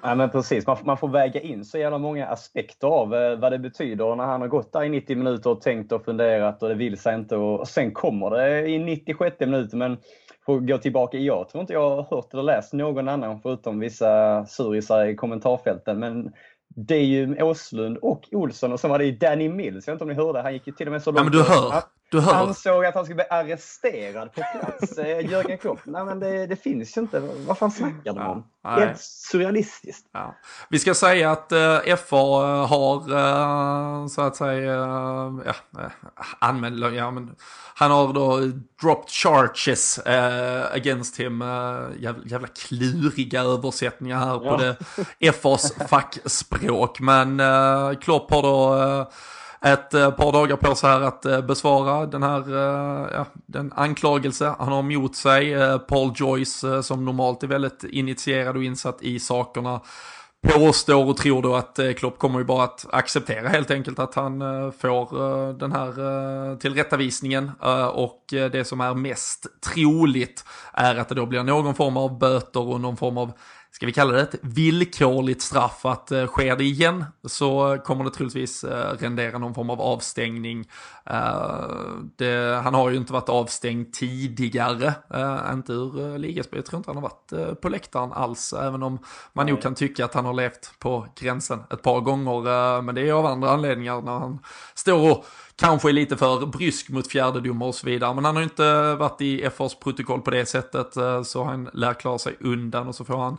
Ja, 0.02 0.14
men 0.14 0.30
precis, 0.30 0.66
man, 0.66 0.76
man 0.84 0.96
får 0.96 1.08
väga 1.08 1.40
in 1.40 1.64
så 1.64 1.78
jävla 1.78 1.98
många 1.98 2.26
aspekter 2.26 2.88
av 2.88 3.14
eh, 3.14 3.38
vad 3.38 3.52
det 3.52 3.58
betyder 3.58 4.16
när 4.16 4.24
han 4.24 4.40
har 4.40 4.48
gått 4.48 4.72
där 4.72 4.84
i 4.84 4.88
90 4.88 5.16
minuter 5.16 5.50
och 5.50 5.60
tänkt 5.60 5.92
och 5.92 6.04
funderat 6.04 6.62
och 6.62 6.68
det 6.68 6.74
vill 6.74 6.98
sig 6.98 7.14
inte 7.14 7.36
och, 7.36 7.60
och 7.60 7.68
sen 7.68 7.92
kommer 7.92 8.30
det 8.30 8.68
i 8.68 8.78
96 8.78 9.40
minuter. 9.40 9.76
Men 9.76 9.96
för 10.46 10.56
att 10.56 10.66
gå 10.66 10.78
tillbaka, 10.78 11.18
jag 11.18 11.48
tror 11.48 11.60
inte 11.60 11.72
jag 11.72 11.90
har 11.90 12.16
hört 12.16 12.32
eller 12.32 12.42
läst 12.42 12.72
någon 12.72 13.08
annan 13.08 13.40
förutom 13.40 13.78
vissa 13.78 14.44
surisar 14.46 15.06
i 15.06 15.14
kommentarfälten. 15.14 15.98
Men 15.98 16.32
det 16.76 16.94
är 16.94 17.04
ju 17.04 17.42
Åslund 17.42 17.96
och 17.96 18.28
Olsson 18.32 18.72
och 18.72 18.80
så 18.80 18.88
var 18.88 18.98
det 18.98 19.04
ju 19.04 19.12
Danny 19.12 19.48
Mills. 19.48 19.86
Jag 19.86 19.94
vet 19.94 20.02
inte 20.02 20.04
om 20.04 20.08
ni 20.08 20.26
hörde, 20.26 20.42
han 20.42 20.52
gick 20.52 20.66
ju 20.66 20.72
till 20.72 20.86
och 20.88 20.92
med 20.92 21.02
så 21.02 21.10
långt. 21.10 21.18
Ja, 21.18 21.24
men 21.24 21.32
du 21.32 21.42
hör. 21.42 21.99
Du 22.10 22.20
hör. 22.20 22.34
Han 22.34 22.54
såg 22.54 22.84
att 22.84 22.94
han 22.94 23.04
skulle 23.04 23.14
bli 23.14 23.24
arresterad 23.30 24.34
på 24.34 24.42
plats. 24.60 24.98
Eh, 24.98 25.30
Jörgen 25.30 25.58
Klopp, 25.58 25.80
nej 25.84 26.04
men 26.04 26.20
det, 26.20 26.46
det, 26.46 26.56
finns 26.56 26.96
ju 26.96 27.00
inte. 27.00 27.20
Vad 27.20 27.58
fan 27.58 27.70
snackar 27.70 28.12
de 28.12 28.26
om? 28.26 28.44
Helt 28.64 29.00
surrealistiskt. 29.00 30.06
Ja. 30.12 30.34
Vi 30.68 30.78
ska 30.78 30.94
säga 30.94 31.30
att 31.30 31.52
uh, 31.52 31.96
FA 31.96 32.16
har 32.66 33.12
uh, 33.12 34.06
så 34.06 34.22
att 34.22 34.36
säga 34.36 34.72
uh, 34.72 35.42
ja, 35.46 35.54
anmäld, 36.38 36.94
ja, 36.94 37.10
men 37.10 37.34
han 37.74 37.90
har 37.90 38.12
då 38.12 38.38
dropped 38.82 39.10
charges 39.10 40.00
uh, 40.06 40.74
against 40.74 41.20
him. 41.20 41.40
Jävla, 41.98 42.24
jävla 42.24 42.48
kluriga 42.48 43.42
översättningar 43.42 44.18
här 44.18 44.40
ja. 44.44 44.56
på 44.56 44.74
det 45.18 45.32
FAs 45.32 45.72
fackspråk. 45.88 47.00
Men 47.00 47.38
Klopp 47.96 48.30
har 48.30 48.42
då 48.42 49.10
ett 49.64 49.94
eh, 49.94 50.10
par 50.10 50.32
dagar 50.32 50.56
på 50.56 50.74
sig 50.74 50.90
här 50.90 51.00
att 51.00 51.26
eh, 51.26 51.40
besvara 51.40 52.06
den 52.06 52.22
här 52.22 52.40
eh, 52.48 53.08
ja, 53.12 53.26
den 53.46 53.72
anklagelse 53.76 54.54
han 54.58 54.72
har 54.72 54.82
mot 54.82 55.16
sig. 55.16 55.54
Paul 55.88 56.12
Joyce 56.14 56.82
som 56.82 57.04
normalt 57.04 57.42
är 57.42 57.46
väldigt 57.46 57.84
initierad 57.84 58.56
och 58.56 58.64
insatt 58.64 59.02
i 59.02 59.18
sakerna 59.18 59.80
påstår 60.42 61.08
och 61.08 61.16
tror 61.16 61.42
då 61.42 61.54
att 61.54 61.78
Klopp 61.96 62.18
kommer 62.18 62.38
ju 62.38 62.44
bara 62.44 62.64
att 62.64 62.86
acceptera 62.90 63.48
helt 63.48 63.70
enkelt 63.70 63.98
att 63.98 64.14
han 64.14 64.40
får 64.72 65.52
den 65.52 65.72
här 65.72 66.56
tillrättavisningen 66.56 67.50
och 67.92 68.24
det 68.28 68.66
som 68.66 68.80
är 68.80 68.94
mest 68.94 69.46
troligt 69.74 70.44
är 70.72 70.96
att 70.96 71.08
det 71.08 71.14
då 71.14 71.26
blir 71.26 71.42
någon 71.42 71.74
form 71.74 71.96
av 71.96 72.18
böter 72.18 72.60
och 72.60 72.80
någon 72.80 72.96
form 72.96 73.18
av 73.18 73.32
ska 73.72 73.86
vi 73.86 73.92
kalla 73.92 74.12
det 74.12 74.22
ett 74.22 74.34
villkorligt 74.42 75.42
straff 75.42 75.86
att 75.86 76.12
eh, 76.12 76.26
sker 76.26 76.56
det 76.56 76.64
igen? 76.64 77.04
Så 77.24 77.78
kommer 77.84 78.04
det 78.04 78.10
troligtvis 78.10 78.64
eh, 78.64 78.96
rendera 78.98 79.38
någon 79.38 79.54
form 79.54 79.70
av 79.70 79.80
avstängning. 79.80 80.68
Eh, 81.06 81.60
det, 82.16 82.60
han 82.64 82.74
har 82.74 82.90
ju 82.90 82.96
inte 82.96 83.12
varit 83.12 83.28
avstängd 83.28 83.92
tidigare, 83.92 84.94
eh, 85.14 85.52
inte 85.52 85.72
ur 85.72 86.12
eh, 86.12 86.18
ligaspel, 86.18 86.58
jag 86.58 86.66
tror 86.66 86.78
inte 86.78 86.90
han 86.90 86.96
har 86.96 87.02
varit 87.02 87.32
eh, 87.32 87.54
på 87.54 87.68
läktaren 87.68 88.12
alls, 88.12 88.52
även 88.52 88.82
om 88.82 88.98
man 89.32 89.46
nog 89.46 89.62
kan 89.62 89.74
tycka 89.74 90.04
att 90.04 90.14
han 90.14 90.24
har 90.24 90.34
levt 90.34 90.78
på 90.78 91.06
gränsen 91.20 91.62
ett 91.70 91.82
par 91.82 92.00
gånger, 92.00 92.76
eh, 92.76 92.82
men 92.82 92.94
det 92.94 93.08
är 93.08 93.12
av 93.12 93.26
andra 93.26 93.50
anledningar 93.50 94.02
när 94.02 94.18
han 94.18 94.38
står 94.74 95.10
och 95.10 95.24
kanske 95.60 95.88
är 95.88 95.92
lite 95.92 96.16
för 96.16 96.46
brysk 96.46 96.88
mot 96.88 97.08
fjärdedomar 97.08 97.66
och 97.66 97.74
så 97.74 97.86
vidare. 97.86 98.14
Men 98.14 98.24
han 98.24 98.36
har 98.36 98.42
ju 98.42 98.48
inte 98.48 98.94
varit 98.94 99.20
i 99.20 99.50
FAs 99.56 99.74
protokoll 99.74 100.20
på 100.20 100.30
det 100.30 100.46
sättet 100.46 100.96
eh, 100.96 101.22
så 101.22 101.44
han 101.44 101.70
lär 101.72 101.94
klara 101.94 102.18
sig 102.18 102.36
undan 102.40 102.88
och 102.88 102.94
så 102.94 103.04
får 103.04 103.16
han 103.16 103.38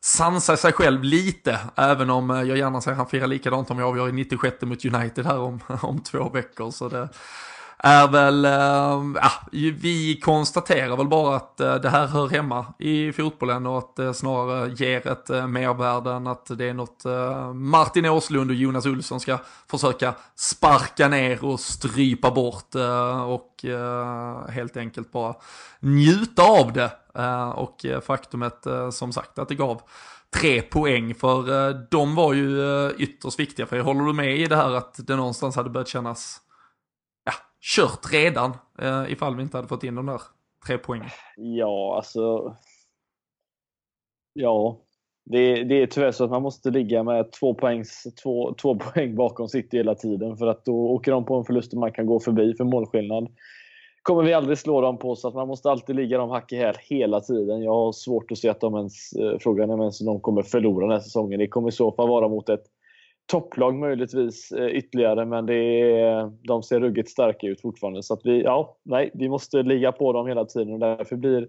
sansa 0.00 0.56
sig 0.56 0.72
själv 0.72 1.02
lite, 1.02 1.58
även 1.76 2.10
om 2.10 2.30
eh, 2.30 2.42
jag 2.42 2.58
gärna 2.58 2.80
ser 2.80 2.92
han 2.92 3.06
firar 3.06 3.26
likadant 3.26 3.70
om 3.70 3.78
jag 3.78 3.88
avgör 3.88 4.08
i 4.08 4.12
96 4.12 4.62
mot 4.62 4.84
United 4.84 5.26
här 5.26 5.38
om, 5.38 5.60
om 5.82 6.02
två 6.02 6.28
veckor. 6.28 6.70
Så 6.70 6.88
det, 6.88 7.08
är 7.82 8.08
väl, 8.08 8.44
äh, 8.44 9.22
ja, 9.22 9.32
vi 9.52 10.20
konstaterar 10.24 10.96
väl 10.96 11.08
bara 11.08 11.36
att 11.36 11.60
äh, 11.60 11.74
det 11.74 11.88
här 11.88 12.06
hör 12.06 12.28
hemma 12.28 12.66
i 12.78 13.12
fotbollen 13.12 13.66
och 13.66 13.78
att 13.78 13.96
det 13.96 14.14
snarare 14.14 14.72
ger 14.72 15.06
ett 15.06 15.30
äh, 15.30 15.46
mervärde 15.46 16.12
än 16.12 16.26
att 16.26 16.58
det 16.58 16.64
är 16.64 16.74
något 16.74 17.04
Martin 17.54 18.06
Åslund 18.06 18.50
och 18.50 18.56
Jonas 18.56 18.86
Olsson 18.86 19.20
ska 19.20 19.38
försöka 19.70 20.14
sparka 20.36 21.08
ner 21.08 21.44
och 21.44 21.60
strypa 21.60 22.30
bort 22.30 22.74
och 23.26 23.64
helt 24.48 24.76
enkelt 24.76 25.12
bara 25.12 25.34
njuta 25.80 26.42
av 26.42 26.72
det. 26.72 26.90
och 27.54 27.86
faktumet 28.06 28.66
som 28.92 29.12
sagt 29.12 29.38
att 29.38 29.48
det 29.48 29.54
gav 29.54 29.82
tre 30.34 30.62
poäng 30.62 31.14
för 31.14 31.72
de 31.90 32.14
var 32.14 32.32
ju 32.32 32.90
ytterst 32.98 33.40
viktiga. 33.40 33.66
För 33.66 33.80
håller 33.80 34.04
du 34.04 34.12
med 34.12 34.36
i 34.38 34.46
det 34.46 34.56
här 34.56 34.70
att 34.70 35.06
det 35.06 35.16
någonstans 35.16 35.56
hade 35.56 35.70
börjat 35.70 35.88
kännas 35.88 36.40
kört 37.60 38.12
redan 38.12 38.52
eh, 38.78 39.12
ifall 39.12 39.36
vi 39.36 39.42
inte 39.42 39.56
hade 39.56 39.68
fått 39.68 39.84
in 39.84 39.94
de 39.94 40.06
där 40.06 40.20
tre 40.66 40.78
poängen. 40.78 41.08
Ja, 41.36 41.96
alltså. 41.96 42.56
Ja, 44.32 44.80
det, 45.24 45.64
det 45.64 45.82
är 45.82 45.86
tyvärr 45.86 46.12
så 46.12 46.24
att 46.24 46.30
man 46.30 46.42
måste 46.42 46.70
ligga 46.70 47.02
med 47.02 47.32
två, 47.32 47.54
poängs, 47.54 48.06
två, 48.22 48.54
två 48.54 48.78
poäng 48.78 49.16
bakom 49.16 49.48
City 49.48 49.76
hela 49.76 49.94
tiden 49.94 50.36
för 50.36 50.46
att 50.46 50.64
då 50.64 50.74
åker 50.74 51.12
de 51.12 51.24
på 51.24 51.36
en 51.36 51.44
förlust 51.44 51.72
och 51.72 51.80
man 51.80 51.92
kan 51.92 52.06
gå 52.06 52.20
förbi 52.20 52.54
för 52.54 52.64
målskillnad. 52.64 53.28
kommer 54.02 54.22
vi 54.22 54.32
aldrig 54.32 54.58
slå 54.58 54.80
dem 54.80 54.98
på 54.98 55.16
så 55.16 55.28
att 55.28 55.34
man 55.34 55.48
måste 55.48 55.70
alltid 55.70 55.96
ligga 55.96 56.18
dem 56.18 56.30
hack 56.30 56.52
i 56.52 56.56
häl 56.56 56.76
hela 56.80 57.20
tiden. 57.20 57.62
Jag 57.62 57.74
har 57.74 57.92
svårt 57.92 58.32
att 58.32 58.38
se 58.38 58.48
att 58.48 58.60
de 58.60 58.76
ens, 58.76 59.12
eh, 59.12 59.38
frågan 59.40 59.70
är 59.70 59.80
ens 59.80 59.98
de 59.98 60.20
kommer 60.20 60.42
förlora 60.42 60.86
den 60.86 60.92
här 60.92 61.00
säsongen. 61.00 61.38
Det 61.38 61.48
kommer 61.48 61.68
i 61.68 61.72
så 61.72 61.92
fall 61.92 62.08
vara 62.08 62.28
mot 62.28 62.48
ett 62.48 62.64
topplag 63.30 63.74
möjligtvis 63.74 64.52
eh, 64.52 64.66
ytterligare, 64.66 65.26
men 65.26 65.46
det 65.46 65.54
är, 65.54 66.32
de 66.46 66.62
ser 66.62 66.80
ruggigt 66.80 67.10
starka 67.10 67.46
ut 67.46 67.60
fortfarande. 67.60 68.02
Så 68.02 68.14
att 68.14 68.20
vi, 68.24 68.42
ja, 68.42 68.76
nej, 68.84 69.10
vi 69.14 69.28
måste 69.28 69.62
ligga 69.62 69.92
på 69.92 70.12
dem 70.12 70.26
hela 70.26 70.44
tiden 70.44 70.72
och 70.72 70.78
därför 70.78 71.16
blir 71.16 71.48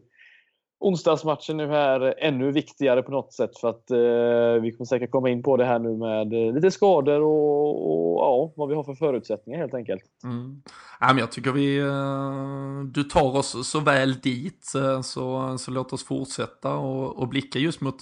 onsdagsmatchen 0.81 1.57
nu 1.57 1.67
här 1.67 2.13
ännu 2.17 2.51
viktigare 2.51 3.01
på 3.01 3.11
något 3.11 3.33
sätt 3.33 3.59
för 3.59 3.69
att 3.69 3.91
eh, 3.91 4.61
vi 4.61 4.71
kommer 4.71 4.85
säkert 4.85 5.11
komma 5.11 5.29
in 5.29 5.43
på 5.43 5.57
det 5.57 5.65
här 5.65 5.79
nu 5.79 5.97
med 5.97 6.33
eh, 6.33 6.53
lite 6.53 6.71
skador 6.71 7.21
och, 7.21 7.69
och, 7.91 8.21
ja, 8.21 8.53
vad 8.55 8.69
vi 8.69 8.75
har 8.75 8.83
för 8.83 8.93
förutsättningar 8.93 9.59
helt 9.59 9.73
enkelt. 9.73 10.03
Mm. 10.23 10.61
Ja, 10.99 11.07
men 11.07 11.17
jag 11.17 11.31
tycker 11.31 11.51
vi, 11.51 11.77
eh, 11.79 12.91
du 12.91 13.03
tar 13.03 13.37
oss 13.37 13.69
så 13.69 13.79
väl 13.79 14.19
dit 14.19 14.65
så, 15.03 15.57
så 15.57 15.71
låt 15.71 15.93
oss 15.93 16.05
fortsätta 16.05 16.75
och, 16.75 17.19
och 17.19 17.27
blicka 17.27 17.59
just 17.59 17.81
mot 17.81 17.95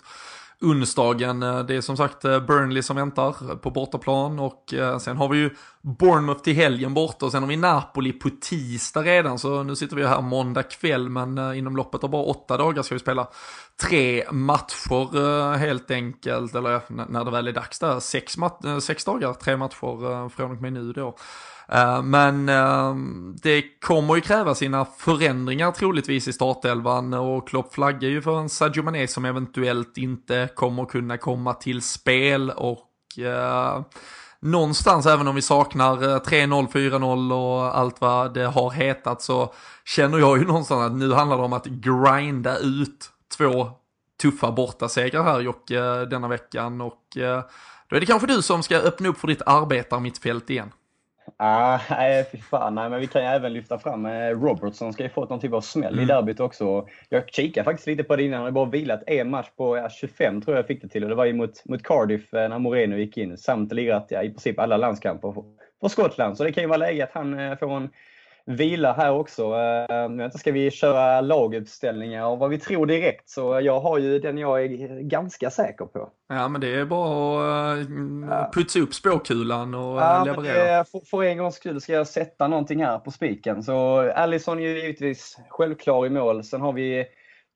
onsdagen. 0.61 1.43
Eh, 1.43 1.59
det 1.59 1.75
är 1.75 1.81
som 1.81 1.97
sagt 1.97 2.25
eh, 2.25 2.39
Burnley 2.39 2.83
som 2.83 2.95
väntar 2.95 3.55
på 3.55 3.71
bortaplan 3.71 4.39
och 4.39 4.73
eh, 4.73 4.97
sen 4.97 5.17
har 5.17 5.29
vi 5.29 5.37
ju 5.37 5.49
Bournemouth 5.81 6.41
till 6.41 6.55
helgen 6.55 6.93
borta 6.93 7.25
och 7.25 7.31
sen 7.31 7.43
har 7.43 7.49
vi 7.49 7.57
Napoli 7.57 8.13
på 8.13 8.29
tisdag 8.41 9.01
redan 9.01 9.39
så 9.39 9.63
nu 9.63 9.75
sitter 9.75 9.95
vi 9.95 10.07
här 10.07 10.21
måndag 10.21 10.63
kväll 10.63 11.09
men 11.09 11.55
inom 11.55 11.75
loppet 11.75 12.03
av 12.03 12.09
bara 12.09 12.23
åtta 12.23 12.57
dagar 12.57 12.83
ska 12.83 12.95
vi 12.95 12.99
spela 12.99 13.27
tre 13.81 14.31
matcher 14.31 15.57
helt 15.57 15.91
enkelt 15.91 16.55
eller 16.55 16.81
när 17.11 17.25
det 17.25 17.31
väl 17.31 17.47
är 17.47 17.51
dags 17.51 17.79
där 17.79 17.99
sex, 17.99 18.35
sex 18.81 19.05
dagar, 19.05 19.33
tre 19.33 19.57
matcher 19.57 20.29
från 20.29 20.51
och 20.51 20.61
med 20.61 20.73
nu 20.73 20.93
då. 20.93 21.15
Eh, 21.71 22.03
men 22.03 22.49
eh, 22.49 22.95
det 23.41 23.63
kommer 23.79 24.15
ju 24.15 24.21
kräva 24.21 24.55
sina 24.55 24.85
förändringar 24.85 25.71
troligtvis 25.71 26.27
i 26.27 26.33
startelvan 26.33 27.13
och 27.13 27.47
Klopp 27.47 27.73
flaggar 27.73 28.09
ju 28.09 28.21
för 28.21 28.39
en 28.39 28.49
Sadio 28.49 28.83
Mané 28.83 29.07
som 29.07 29.25
eventuellt 29.25 29.97
inte 29.97 30.49
kommer 30.55 30.85
kunna 30.85 31.17
komma 31.17 31.53
till 31.53 31.81
spel 31.81 32.49
och 32.49 33.19
eh, 33.19 33.81
någonstans 34.39 35.05
även 35.05 35.27
om 35.27 35.35
vi 35.35 35.41
saknar 35.41 35.95
3-0, 35.95 36.67
4-0 36.71 37.33
och 37.33 37.77
allt 37.77 38.01
vad 38.01 38.33
det 38.33 38.45
har 38.45 38.71
hetat 38.71 39.21
så 39.21 39.53
känner 39.85 40.19
jag 40.19 40.37
ju 40.37 40.45
någonstans 40.45 40.91
att 40.91 40.97
nu 40.97 41.13
handlar 41.13 41.37
det 41.37 41.43
om 41.43 41.53
att 41.53 41.65
grinda 41.65 42.57
ut 42.57 43.11
två 43.37 43.71
tuffa 44.21 44.51
bortasegrar 44.51 45.23
här 45.23 45.39
Jocke 45.39 46.05
denna 46.05 46.27
veckan 46.27 46.81
och 46.81 47.03
då 47.89 47.95
är 47.95 47.99
det 47.99 48.05
kanske 48.05 48.27
du 48.27 48.41
som 48.41 48.63
ska 48.63 48.77
öppna 48.77 49.09
upp 49.09 49.17
för 49.17 49.27
ditt 49.27 49.41
arbetarmittfält 49.45 50.49
igen. 50.49 50.71
Ah, 51.37 51.79
nej, 51.89 52.25
fy 52.31 52.37
fan. 52.37 52.75
Nej, 52.75 52.89
men 52.89 52.99
vi 52.99 53.07
kan 53.07 53.21
ju 53.21 53.27
även 53.27 53.53
lyfta 53.53 53.79
fram 53.79 54.05
eh, 54.05 54.29
Robertson 54.29 54.93
ska 54.93 55.03
ju 55.03 55.09
fått 55.09 55.29
någon 55.29 55.39
typ 55.39 55.53
av 55.53 55.61
smäll 55.61 55.93
mm. 55.93 56.03
i 56.03 56.07
derbyt 56.07 56.39
också. 56.39 56.87
Jag 57.09 57.29
kikade 57.29 57.63
faktiskt 57.63 57.87
lite 57.87 58.03
på 58.03 58.15
det 58.15 58.23
innan. 58.23 58.37
Han 58.37 58.45
har 58.45 58.51
bara 58.51 58.69
vilat 58.69 59.03
en 59.07 59.29
match 59.29 59.47
på 59.57 59.77
ja, 59.77 59.89
25 59.89 60.41
tror 60.41 60.55
jag 60.55 60.67
fick 60.67 60.81
det 60.81 60.87
till. 60.87 61.03
Och 61.03 61.09
det 61.09 61.15
var 61.15 61.25
ju 61.25 61.33
mot, 61.33 61.65
mot 61.65 61.83
Cardiff 61.83 62.33
eh, 62.33 62.49
när 62.49 62.59
Moreno 62.59 62.95
gick 62.95 63.17
in. 63.17 63.37
Samt 63.37 63.73
lirat 63.73 64.07
ja, 64.09 64.23
i 64.23 64.29
princip 64.29 64.59
alla 64.59 64.77
landskamper 64.77 65.31
för 65.81 65.87
Skottland. 65.87 66.37
Så 66.37 66.43
det 66.43 66.51
kan 66.51 66.63
ju 66.63 66.67
vara 66.67 66.77
läge 66.77 67.03
att 67.03 67.11
han 67.13 67.39
eh, 67.39 67.57
får 67.57 67.77
en 67.77 67.89
vila 68.45 68.93
här 68.93 69.11
också. 69.11 69.55
Nu 70.09 70.25
inte 70.25 70.37
ska 70.37 70.51
vi 70.51 70.71
köra 70.71 71.21
laguppställningar 71.21 72.25
och 72.25 72.39
vad 72.39 72.49
vi 72.49 72.57
tror 72.57 72.85
direkt 72.85 73.29
så 73.29 73.59
jag 73.61 73.79
har 73.79 73.97
ju 73.97 74.19
den 74.19 74.37
jag 74.37 74.63
är 74.63 75.01
ganska 75.01 75.49
säker 75.49 75.85
på. 75.85 76.09
Ja 76.29 76.47
men 76.47 76.61
det 76.61 76.75
är 76.75 76.85
bara 76.85 77.71
att 77.71 77.77
uh, 77.77 78.51
putsa 78.51 78.79
upp 78.79 78.93
spåkulan 78.93 79.73
och 79.73 80.01
ja, 80.01 80.23
leverera. 80.25 80.85
för, 80.85 80.99
för 80.99 81.23
en 81.23 81.37
gångs 81.37 81.55
skull 81.55 81.81
ska 81.81 81.93
jag 81.93 82.07
sätta 82.07 82.47
någonting 82.47 82.83
här 82.83 82.99
på 82.99 83.11
spiken. 83.11 83.63
Så 83.63 83.99
Allison 84.11 84.59
är 84.59 84.63
ju 84.63 84.81
givetvis 84.81 85.37
självklar 85.49 86.05
i 86.05 86.09
mål. 86.09 86.43
Sen 86.43 86.61
har 86.61 86.73
vi 86.73 87.05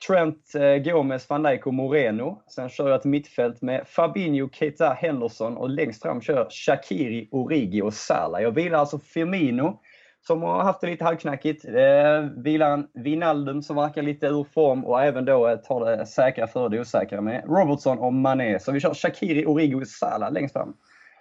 Trent, 0.07 0.55
eh, 0.55 0.93
Gomez, 0.93 1.29
van 1.29 1.43
Dijk 1.43 1.67
och 1.67 1.73
Moreno. 1.73 2.43
Sen 2.47 2.69
kör 2.69 2.89
jag 2.89 2.99
ett 2.99 3.05
mittfält 3.05 3.61
med 3.61 3.87
Fabinho, 3.87 4.49
Keita, 4.49 4.93
Henderson 4.93 5.57
och 5.57 5.69
längst 5.69 6.01
fram 6.01 6.21
kör 6.21 6.47
Shakiri, 6.49 7.29
Origi 7.31 7.81
och 7.81 7.93
Salah. 7.93 8.41
Jag 8.41 8.51
vilar 8.51 8.79
alltså 8.79 8.99
Firmino 8.99 9.79
som 10.27 10.41
har 10.41 10.63
haft 10.63 10.81
det 10.81 10.87
lite 10.87 11.03
halvknackigt. 11.03 11.65
Eh, 11.65 12.21
vilar 12.35 12.83
Vinaldum 12.93 13.61
som 13.61 13.75
verkar 13.75 14.01
lite 14.01 14.27
ur 14.27 14.43
form 14.53 14.85
och 14.85 15.03
även 15.03 15.25
då 15.25 15.47
eh, 15.47 15.55
tar 15.55 15.85
det 15.85 16.05
säkra 16.05 16.47
för 16.47 16.69
det 16.69 16.79
osäkra 16.79 17.21
med 17.21 17.43
Robertson 17.47 17.99
och 17.99 18.13
Mané. 18.13 18.59
Så 18.59 18.71
vi 18.71 18.79
kör 18.79 18.93
Shakiri, 18.93 19.45
Origo 19.45 19.85
Salah 19.85 20.31
längst 20.31 20.53
fram. 20.53 20.73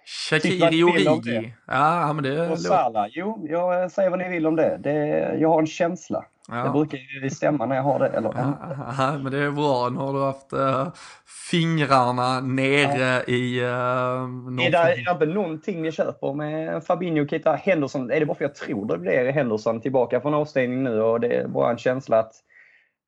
Shakiri 0.05 0.83
Origi. 0.83 1.53
Ja, 1.67 2.13
men 2.13 2.23
det... 2.23 2.49
Och 2.49 2.59
Salah. 2.59 3.07
Jo, 3.11 3.45
jag 3.49 3.91
säger 3.91 4.09
vad 4.09 4.19
ni 4.19 4.29
vill 4.29 4.47
om 4.47 4.55
det. 4.55 4.77
det 4.83 4.97
jag 5.39 5.49
har 5.49 5.59
en 5.59 5.67
känsla. 5.67 6.25
Ja. 6.47 6.63
Det 6.63 6.69
brukar 6.69 6.97
ju 6.97 7.29
stämma 7.29 7.65
när 7.65 7.75
jag 7.75 7.83
har 7.83 7.99
det. 7.99 8.07
Eller 8.07 8.31
ja, 8.35 9.17
men 9.23 9.31
det 9.31 9.37
är 9.37 9.51
bra. 9.51 9.89
Nu 9.89 9.97
har 9.97 10.13
du 10.13 10.19
haft 10.19 10.53
uh, 10.53 10.93
fingrarna 11.51 12.39
nere 12.41 13.23
ja. 13.27 13.33
i... 13.33 13.61
Uh, 13.61 14.65
är, 14.65 14.71
det, 14.71 14.77
är 14.77 15.05
det 15.05 15.11
inte 15.11 15.25
någonting 15.25 15.81
ni 15.81 15.91
köper 15.91 16.33
med 16.33 16.83
Fabinho, 16.83 17.27
Kita, 17.27 17.53
Henderson? 17.53 18.11
Är 18.11 18.19
det 18.19 18.25
bara 18.25 18.37
för 18.37 18.45
jag 18.45 18.55
tror 18.55 18.85
det 18.85 18.97
blir 18.97 19.31
Henderson 19.31 19.81
tillbaka 19.81 20.21
från 20.21 20.33
avstängning 20.33 20.83
nu 20.83 21.01
och 21.01 21.19
det 21.19 21.35
är 21.35 21.47
bara 21.47 21.71
en 21.71 21.77
känsla 21.77 22.19
att 22.19 22.33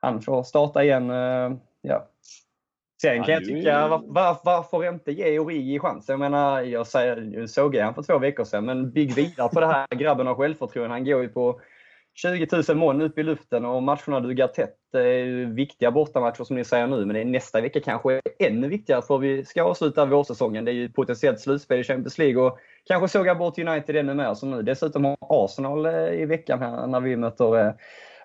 han 0.02 0.22
får 0.22 0.44
starta 0.44 0.84
igen. 0.84 1.10
Uh, 1.10 1.58
ja. 1.82 2.08
Sen 3.02 3.24
kan 3.24 3.34
jag 3.34 3.46
tycka, 3.46 3.88
var, 3.88 4.02
var, 4.06 4.38
varför 4.44 4.90
inte 4.90 5.12
ge 5.12 5.40
Origi 5.40 5.80
chansen? 5.80 6.14
Jag 6.14 6.20
menar, 6.20 6.62
jag 6.62 6.88
säger, 6.88 7.48
såg 7.48 7.76
jag 7.76 7.86
han 7.86 7.94
för 7.94 8.04
två 8.04 8.18
veckor 8.18 8.44
sedan, 8.44 8.66
men 8.66 8.92
bygg 8.92 9.14
vidare 9.14 9.50
på 9.50 9.60
det 9.60 9.68
här. 9.68 9.88
Grabben 9.96 10.28
har 10.28 10.36
självförtroende. 10.36 10.96
Han 10.96 11.06
går 11.06 11.22
ju 11.22 11.28
på 11.30 11.60
20 12.16 12.48
000 12.68 12.78
moln 12.78 13.02
upp 13.02 13.18
i 13.18 13.24
luften 13.24 13.66
och 13.66 13.84
matcherna 13.84 14.20
duggar 14.20 14.48
tätt. 14.48 14.78
Det 14.92 15.00
är 15.00 15.46
viktiga 15.46 15.92
bortamatcher 15.92 16.44
som 16.44 16.56
ni 16.56 16.64
säger 16.64 16.88
nu, 16.88 17.06
men 17.06 17.14
det 17.14 17.22
är 17.22 17.26
nästa 17.26 17.62
vecka 17.62 17.80
kanske 17.80 18.22
ännu 18.40 18.68
viktigare 18.68 19.02
för 19.02 19.18
vi 19.18 19.46
ska 19.46 19.64
avsluta 19.64 20.06
vårsäsongen. 20.06 20.66
Det 20.66 20.72
är 20.72 20.74
ju 20.74 20.90
potentiellt 20.90 21.40
slutspel 21.40 21.80
i 21.80 21.84
Champions 21.84 22.18
League 22.18 22.44
och 22.44 22.60
kanske 22.86 23.08
såga 23.08 23.36
bort 23.36 23.60
United 23.60 23.96
ännu 23.96 24.14
mer 24.14 24.34
som 24.34 24.52
nu. 24.52 24.62
Dessutom 24.62 25.06
har 25.06 25.18
Arsenal 25.20 25.86
eh, 25.86 26.22
i 26.22 26.26
veckan 26.26 26.60
här 26.60 26.88
när 26.88 27.00
vi 27.00 27.16
möter 27.16 27.60
eh, 27.60 27.74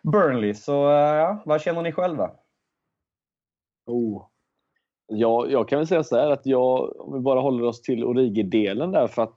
Burnley. 0.02 0.54
Så 0.54 0.90
eh, 0.90 0.96
ja, 0.96 1.42
vad 1.44 1.60
känner 1.60 1.82
ni 1.82 1.92
själva? 1.92 2.30
Oh. 3.86 4.26
Ja, 5.06 5.46
jag 5.48 5.68
kan 5.68 5.78
väl 5.78 5.86
säga 5.86 6.04
så 6.04 6.16
här 6.16 6.30
att 6.30 6.46
jag, 6.46 7.00
om 7.00 7.12
vi 7.14 7.20
bara 7.20 7.40
håller 7.40 7.64
oss 7.64 7.82
till 7.82 8.04
Origi-delen 8.04 8.92
där 8.92 9.06
för 9.06 9.22
att 9.22 9.36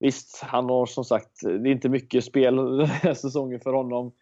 Visst, 0.00 0.42
han 0.42 0.64
har 0.64 0.86
som 0.86 1.04
sagt, 1.04 1.40
det 1.42 1.68
är 1.68 1.72
inte 1.72 1.88
mycket 1.88 2.24
spel 2.24 2.56
den 2.78 2.86
här 2.86 3.14
säsongen 3.14 3.60
för 3.60 3.72
honom. 3.72 4.12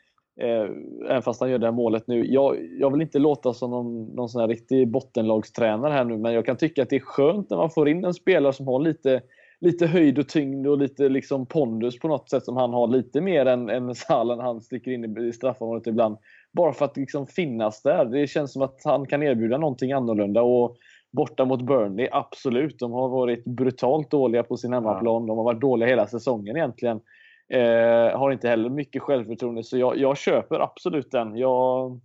Eh, 0.40 0.70
även 1.10 1.22
fast 1.22 1.40
han 1.40 1.50
gör 1.50 1.58
det 1.58 1.66
här 1.66 1.72
målet 1.72 2.06
nu. 2.06 2.26
Jag, 2.26 2.56
jag 2.78 2.92
vill 2.92 3.02
inte 3.02 3.18
låta 3.18 3.54
som 3.54 3.70
någon, 3.70 4.04
någon 4.04 4.28
sån 4.28 4.40
här 4.40 4.48
riktig 4.48 4.90
bottenlagstränare 4.90 5.92
här 5.92 6.04
nu, 6.04 6.18
men 6.18 6.32
jag 6.32 6.46
kan 6.46 6.56
tycka 6.56 6.82
att 6.82 6.90
det 6.90 6.96
är 6.96 7.00
skönt 7.00 7.50
när 7.50 7.56
man 7.56 7.70
får 7.70 7.88
in 7.88 8.04
en 8.04 8.14
spelare 8.14 8.52
som 8.52 8.66
har 8.66 8.80
lite, 8.80 9.20
lite 9.60 9.86
höjd 9.86 10.18
och 10.18 10.28
tyngd 10.28 10.66
och 10.66 10.78
lite 10.78 11.08
liksom 11.08 11.46
pondus 11.46 11.98
på 11.98 12.08
något 12.08 12.30
sätt 12.30 12.44
som 12.44 12.56
han 12.56 12.72
har 12.72 12.88
lite 12.88 13.20
mer 13.20 13.46
än, 13.46 13.68
än 13.68 13.94
Salen 13.94 14.40
han 14.40 14.60
sticker 14.60 14.90
in 14.90 15.18
i 15.18 15.32
straffområdet 15.32 15.86
ibland. 15.86 16.16
Bara 16.52 16.72
för 16.72 16.84
att 16.84 16.96
liksom 16.96 17.26
finnas 17.26 17.82
där. 17.82 18.04
Det 18.04 18.26
känns 18.26 18.52
som 18.52 18.62
att 18.62 18.80
han 18.84 19.06
kan 19.06 19.22
erbjuda 19.22 19.58
någonting 19.58 19.92
annorlunda. 19.92 20.42
Och 20.42 20.76
borta 21.16 21.44
mot 21.44 21.62
Burnley, 21.62 22.08
absolut. 22.12 22.78
De 22.78 22.92
har 22.92 23.08
varit 23.08 23.44
brutalt 23.44 24.10
dåliga 24.10 24.42
på 24.42 24.56
sin 24.56 24.72
hemmaplan. 24.72 25.26
De 25.26 25.38
har 25.38 25.44
varit 25.44 25.60
dåliga 25.60 25.88
hela 25.88 26.06
säsongen 26.06 26.56
egentligen. 26.56 27.00
Eh, 27.48 28.18
har 28.18 28.32
inte 28.32 28.48
heller 28.48 28.70
mycket 28.70 29.02
självförtroende, 29.02 29.64
så 29.64 29.78
jag, 29.78 29.98
jag 29.98 30.18
köper 30.18 30.60
absolut 30.60 31.10
den. 31.10 31.36
Jag 31.36 32.00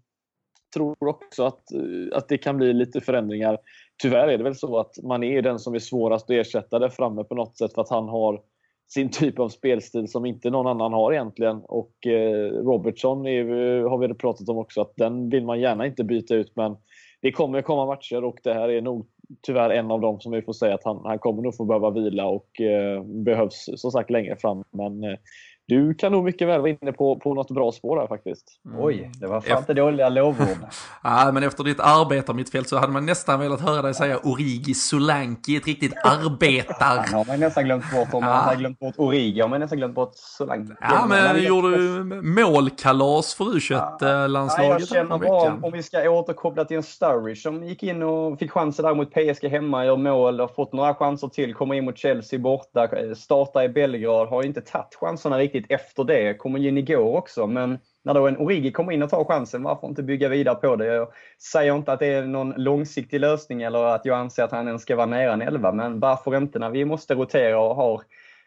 tror 0.74 0.96
också 1.08 1.44
att, 1.44 1.72
eh, 1.72 2.18
att 2.18 2.28
det 2.28 2.38
kan 2.38 2.58
bli 2.58 2.74
lite 2.74 3.02
förändringar. 3.02 3.58
Tyvärr 4.02 4.28
är 4.28 4.38
det 4.38 4.44
väl 4.44 4.56
så 4.56 4.80
att 4.80 5.04
man 5.04 5.24
är 5.24 5.42
den 5.42 5.60
som 5.60 5.76
är 5.76 5.80
svårast 5.80 6.26
att 6.26 6.36
ersätta 6.36 6.80
där 6.80 6.90
framme 6.90 7.24
på 7.24 7.36
något 7.36 7.58
sätt 7.58 7.74
för 7.74 7.82
att 7.82 7.90
han 7.90 8.10
har 8.10 8.42
sin 8.94 9.10
typ 9.10 9.40
av 9.40 9.50
spelstil 9.50 10.08
som 10.08 10.26
inte 10.26 10.50
någon 10.50 10.68
annan 10.68 10.94
har 10.94 11.14
egentligen. 11.14 11.62
Och 11.64 12.08
eh, 12.08 12.52
Robertson 12.52 13.28
är, 13.28 13.84
har 13.84 13.98
vi 13.98 14.14
pratat 14.14 14.50
om 14.50 14.58
också 14.58 14.82
att 14.82 14.94
den 14.96 15.30
vill 15.30 15.46
man 15.46 15.60
gärna 15.60 15.86
inte 15.86 16.04
byta 16.04 16.36
ut 16.36 16.56
men 16.56 16.76
det 17.22 17.32
kommer 17.32 17.62
komma 17.62 17.86
matcher 17.86 18.24
och 18.24 18.40
det 18.44 18.54
här 18.54 18.70
är 18.70 18.82
nog 18.82 19.08
tyvärr 19.42 19.70
en 19.70 19.92
av 19.92 20.02
dem 20.02 20.20
som 20.20 20.32
vi 20.32 20.42
får 20.42 20.54
säga 20.54 20.76
att 20.76 20.84
han, 20.84 21.02
han 21.06 21.20
kommer 21.20 21.42
nog 21.42 21.56
få 21.56 21.66
behöva 21.66 21.90
vila 21.90 22.26
och 22.26 22.62
eh, 22.62 23.04
behövs 23.04 23.70
som 23.76 23.92
sagt 23.92 24.10
längre 24.10 24.36
fram. 24.36 24.64
Men 24.72 25.04
eh, 25.04 25.18
du 25.72 25.94
kan 25.94 26.12
nog 26.12 26.24
mycket 26.24 26.48
väl 26.48 26.62
vara 26.62 26.70
inne 26.70 26.92
på, 26.92 27.20
på 27.20 27.34
något 27.34 27.52
bra 27.52 27.72
spår 27.72 28.00
här 28.00 28.08
faktiskt. 28.08 28.48
Mm. 28.66 28.80
Oj, 28.82 29.12
det 29.14 29.28
var 29.28 29.42
fan 29.42 29.58
inte 29.58 29.74
dåliga 29.74 30.10
lovord. 30.10 30.48
ja, 31.04 31.32
men 31.34 31.44
efter 31.44 31.64
ditt 31.64 31.80
arbetarmittfält 31.80 32.70
så 32.70 32.78
hade 32.78 32.94
man 32.94 33.06
nästan 33.06 33.40
velat 33.40 33.62
höra 33.62 33.82
dig 33.82 33.94
säga 33.94 34.20
Origi 34.24 34.74
Solanki, 34.74 35.56
ett 35.56 35.68
riktigt 35.68 35.94
arbetar... 36.04 36.98
Han 36.98 37.14
har 37.14 37.26
man 37.26 37.40
nästan 37.40 37.64
glömt 37.66 37.92
bort. 37.92 38.14
Om 38.14 38.24
man 38.24 38.34
ja. 38.34 38.38
hade 38.38 38.58
glömt 38.58 38.80
bort 38.80 38.94
Origi 38.98 39.42
har 39.42 39.48
man 39.48 39.60
nästan 39.60 39.78
glömt 39.78 39.96
bort 39.96 40.12
Solanki. 40.16 40.74
Ja, 40.82 41.06
men 41.10 41.36
du 41.36 41.48
gjorde 41.48 41.78
du 41.78 42.04
målkalas 42.22 43.34
för 43.34 43.46
U21-landslaget 43.46 44.72
ja, 44.72 44.80
Jag 44.80 44.88
känner 44.88 45.18
bara 45.18 45.54
om 45.62 45.72
vi 45.72 45.84
ska 45.84 46.10
återkoppla 46.10 46.66
till 46.66 46.78
en 46.78 46.84
Sturridge 46.84 47.42
som 47.42 47.64
gick 47.64 47.84
in 47.84 48.04
och 48.04 48.40
fick 48.40 48.52
chansen 48.52 48.86
där 48.86 48.96
mot 48.96 49.12
PSG 49.12 49.50
hemma, 49.50 49.86
gör 49.86 49.98
mål 49.98 50.42
och 50.42 50.56
fått 50.56 50.74
några 50.74 50.94
chanser 50.94 51.28
till, 51.28 51.54
kommer 51.54 51.76
in 51.76 51.86
mot 51.86 51.98
Chelsea 51.98 52.40
borta, 52.40 52.90
startar 53.16 53.64
i 53.64 53.70
Belgrad, 53.70 54.28
har 54.28 54.44
inte 54.44 54.62
tagit 54.62 54.96
chanserna 54.96 55.38
riktigt 55.38 55.61
riktigt 55.62 55.80
efter 55.80 56.04
det. 56.04 56.38
Kom 56.38 56.58
in 56.58 56.78
igår 56.78 57.18
också, 57.18 57.48
men 57.48 57.80
när 58.04 58.14
då 58.14 58.28
en 58.28 58.38
Origi 58.38 58.72
kommer 58.72 58.92
in 58.92 59.04
och 59.04 59.10
tar 59.10 59.26
chansen, 59.26 59.64
varför 59.64 59.88
inte 59.88 60.04
bygga 60.04 60.30
vidare 60.30 60.56
på 60.56 60.76
det? 60.76 60.86
Jag 60.86 61.08
säger 61.52 61.76
inte 61.76 61.94
att 61.94 62.00
det 62.00 62.08
är 62.08 62.26
någon 62.26 62.54
långsiktig 62.58 63.20
lösning 63.20 63.62
eller 63.62 63.84
att 63.84 64.06
jag 64.06 64.18
anser 64.18 64.44
att 64.44 64.52
han 64.52 64.68
ens 64.68 64.82
ska 64.82 64.96
vara 64.96 65.06
nära 65.06 65.34
en 65.34 65.42
11, 65.42 65.72
men 65.72 66.00
varför 66.00 66.38
inte 66.38 66.60
när 66.60 66.70
vi 66.70 66.86
måste 66.86 67.14
rotera 67.14 67.60
och 67.60 67.76
har 67.76 68.02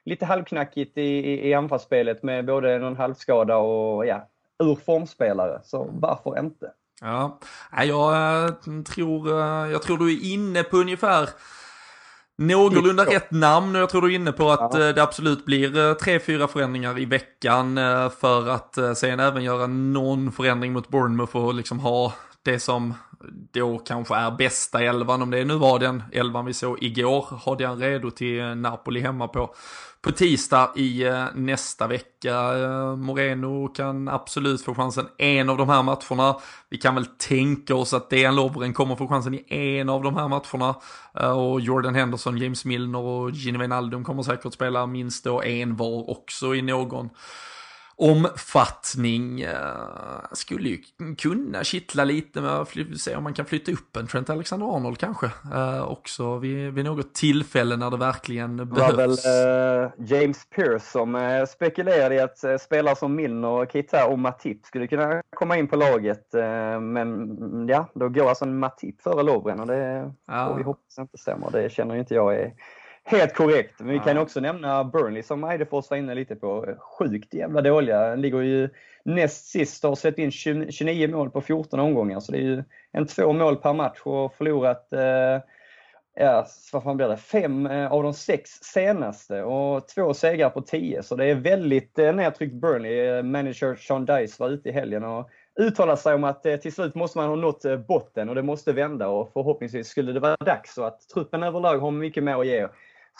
lite 0.04 0.26
halvknackigt 0.26 0.98
i, 0.98 1.02
i, 1.02 1.48
i 1.48 1.54
anfallsspelet 1.54 2.22
med 2.22 2.44
både 2.46 2.78
någon 2.78 2.96
halvskada 2.96 3.56
och 3.56 4.06
ja, 4.06 4.28
ur 4.62 4.74
formspelare. 4.74 5.60
Så 5.64 5.88
varför 5.92 6.38
inte? 6.38 6.70
Ja, 7.00 7.38
jag 7.82 8.44
eh, 8.44 8.52
tror, 8.94 9.28
eh, 9.28 9.72
jag 9.72 9.82
tror 9.82 9.98
du 9.98 10.12
är 10.12 10.32
inne 10.32 10.62
på 10.62 10.76
ungefär 10.76 11.28
Någorlunda 12.38 13.04
rätt 13.04 13.30
namn 13.30 13.76
och 13.76 13.82
jag 13.82 13.90
tror 13.90 14.02
du 14.02 14.12
är 14.12 14.14
inne 14.14 14.32
på 14.32 14.50
att 14.50 14.74
ja. 14.74 14.88
Eh, 14.88 14.94
det 14.94 15.02
absolut 15.02 15.44
blir 15.44 15.78
eh, 15.78 15.94
tre, 15.94 16.20
fyra 16.20 16.48
förändringar 16.48 16.98
i 16.98 17.04
veckan 17.04 17.78
eh, 17.78 18.10
för 18.10 18.48
att 18.48 18.78
sen 18.96 19.20
även 19.20 19.44
göra 19.44 19.66
någon 19.66 20.32
förändring 20.32 20.72
mot 20.72 20.88
Bournemouth 20.88 21.36
och 21.36 21.54
liksom 21.54 21.78
ha 21.78 22.12
det 22.42 22.58
som 22.58 22.94
då 23.52 23.78
kanske 23.78 24.14
är 24.14 24.30
bästa 24.30 24.82
elvan, 24.82 25.22
om 25.22 25.30
det 25.30 25.44
nu 25.44 25.56
var 25.56 25.78
den 25.78 26.02
elvan 26.12 26.44
vi 26.44 26.54
såg 26.54 26.82
igår, 26.82 27.40
hade 27.46 27.66
han 27.66 27.78
redo 27.78 28.10
till 28.10 28.42
Napoli 28.42 29.00
hemma 29.00 29.28
på 29.28 29.54
på 30.04 30.12
tisdag 30.12 30.72
i 30.76 31.04
eh, 31.04 31.24
nästa 31.34 31.86
vecka. 31.86 32.58
Eh, 32.58 32.96
Moreno 32.96 33.68
kan 33.68 34.08
absolut 34.08 34.62
få 34.62 34.74
chansen 34.74 35.06
en 35.18 35.50
av 35.50 35.56
de 35.56 35.68
här 35.68 35.82
matcherna. 35.82 36.36
Vi 36.68 36.78
kan 36.78 36.94
väl 36.94 37.06
tänka 37.06 37.74
oss 37.74 37.94
att 37.94 38.10
Dejan 38.10 38.36
Lovren 38.36 38.72
kommer 38.72 38.96
få 38.96 39.08
chansen 39.08 39.34
i 39.34 39.44
en 39.48 39.88
av 39.88 40.02
de 40.02 40.16
här 40.16 40.28
matcherna. 40.28 40.74
Eh, 41.20 41.30
och 41.30 41.60
Jordan 41.60 41.94
Henderson, 41.94 42.38
James 42.38 42.64
Milner 42.64 42.98
och 42.98 43.30
Gino 43.30 43.58
Wijnaldum 43.58 44.04
kommer 44.04 44.22
säkert 44.22 44.52
spela 44.52 44.86
minst 44.86 45.24
då 45.24 45.42
en 45.42 45.76
var 45.76 46.10
också 46.10 46.54
i 46.54 46.62
någon 46.62 47.10
omfattning. 47.96 49.44
Uh, 49.44 49.50
skulle 50.32 50.68
ju 50.68 50.78
kunna 51.18 51.64
kittla 51.64 52.04
lite 52.04 52.40
med 52.40 52.50
att 52.50 53.00
se 53.00 53.16
om 53.16 53.24
man 53.24 53.34
kan 53.34 53.46
flytta 53.46 53.72
upp 53.72 53.96
en 53.96 54.06
Trent 54.06 54.30
Alexander-Arnold 54.30 54.98
kanske. 54.98 55.26
Uh, 55.26 55.82
också 55.82 56.38
vid, 56.38 56.72
vid 56.72 56.84
något 56.84 57.14
tillfälle 57.14 57.76
när 57.76 57.90
det 57.90 57.96
verkligen 57.96 58.56
behövs. 58.56 58.76
Det 58.76 58.82
var 58.82 58.92
väl 58.92 59.84
uh, 59.84 59.90
James 59.98 60.46
Pierce 60.50 60.90
som 60.90 61.14
uh, 61.14 61.46
spekulerade 61.46 62.14
i 62.14 62.20
att 62.20 62.44
uh, 62.44 62.56
spelare 62.56 62.96
som 62.96 63.14
Milner, 63.14 63.66
Keita 63.66 64.06
och 64.06 64.18
Matip 64.18 64.64
skulle 64.64 64.86
kunna 64.86 65.22
komma 65.36 65.56
in 65.56 65.68
på 65.68 65.76
laget. 65.76 66.28
men 66.80 67.38
ja, 67.68 67.88
då 67.94 68.08
går 68.08 68.28
alltså 68.28 68.44
en 68.44 68.58
Matip 68.58 69.02
före 69.02 69.22
Lovren 69.22 69.60
och 69.60 69.66
det 69.66 70.12
ja. 70.26 70.48
får 70.48 70.56
vi 70.56 70.62
hoppas 70.62 70.98
inte 70.98 71.18
stämmer. 71.18 71.50
Det 71.52 71.72
känner 71.72 71.96
inte 71.96 72.14
jag 72.14 72.34
är 72.34 72.52
Helt 73.06 73.34
korrekt. 73.34 73.74
Men 73.78 73.88
vi 73.88 73.98
kan 73.98 74.18
också 74.18 74.40
nämna 74.40 74.84
Burnley 74.84 75.22
som 75.22 75.44
Eidefors 75.44 75.90
var 75.90 75.96
inne 75.96 76.14
lite 76.14 76.36
på. 76.36 76.66
Sjukt 76.78 77.34
jävla 77.34 77.60
dåliga. 77.60 78.00
Den 78.00 78.20
ligger 78.20 78.40
ju 78.40 78.68
näst 79.04 79.46
sist 79.46 79.84
och 79.84 79.90
har 79.90 79.96
släppt 79.96 80.18
in 80.18 80.30
29 80.30 81.08
mål 81.08 81.30
på 81.30 81.40
14 81.40 81.80
omgångar. 81.80 82.20
Så 82.20 82.32
det 82.32 82.38
är 82.38 82.42
ju 82.42 82.64
en 82.92 83.06
två 83.06 83.32
mål 83.32 83.56
per 83.56 83.72
match 83.72 84.00
och 84.04 84.34
förlorat 84.34 84.92
eh, 84.92 85.38
ja, 86.14 86.46
vad 86.72 86.82
fan 86.82 86.96
blir 86.96 87.08
det? 87.08 87.16
Fem 87.16 87.66
eh, 87.66 87.92
av 87.92 88.02
de 88.02 88.14
sex 88.14 88.50
senaste 88.50 89.42
och 89.42 89.88
två 89.88 90.14
segrar 90.14 90.50
på 90.50 90.60
tio. 90.60 91.02
Så 91.02 91.16
det 91.16 91.24
är 91.24 91.34
väldigt 91.34 91.98
eh, 91.98 92.14
nedtryckt 92.14 92.54
Burnley. 92.54 92.98
Eh, 92.98 93.22
manager 93.22 93.74
Sean 93.74 94.04
Dice 94.04 94.42
var 94.42 94.50
ute 94.50 94.68
i 94.68 94.72
helgen 94.72 95.04
och 95.04 95.30
uttalade 95.60 96.00
sig 96.00 96.14
om 96.14 96.24
att 96.24 96.42
till 96.42 96.72
slut 96.72 96.94
måste 96.94 97.18
man 97.18 97.28
ha 97.28 97.36
nått 97.36 97.86
botten 97.88 98.28
och 98.28 98.34
det 98.34 98.42
måste 98.42 98.72
vända 98.72 99.08
och 99.08 99.32
förhoppningsvis 99.32 99.88
skulle 99.88 100.12
det 100.12 100.20
vara 100.20 100.36
dags 100.36 100.78
och 100.78 100.86
att 100.86 101.08
truppen 101.08 101.42
överlag 101.42 101.78
har 101.78 101.90
mycket 101.90 102.24
mer 102.24 102.40
att 102.40 102.46
ge. 102.46 102.68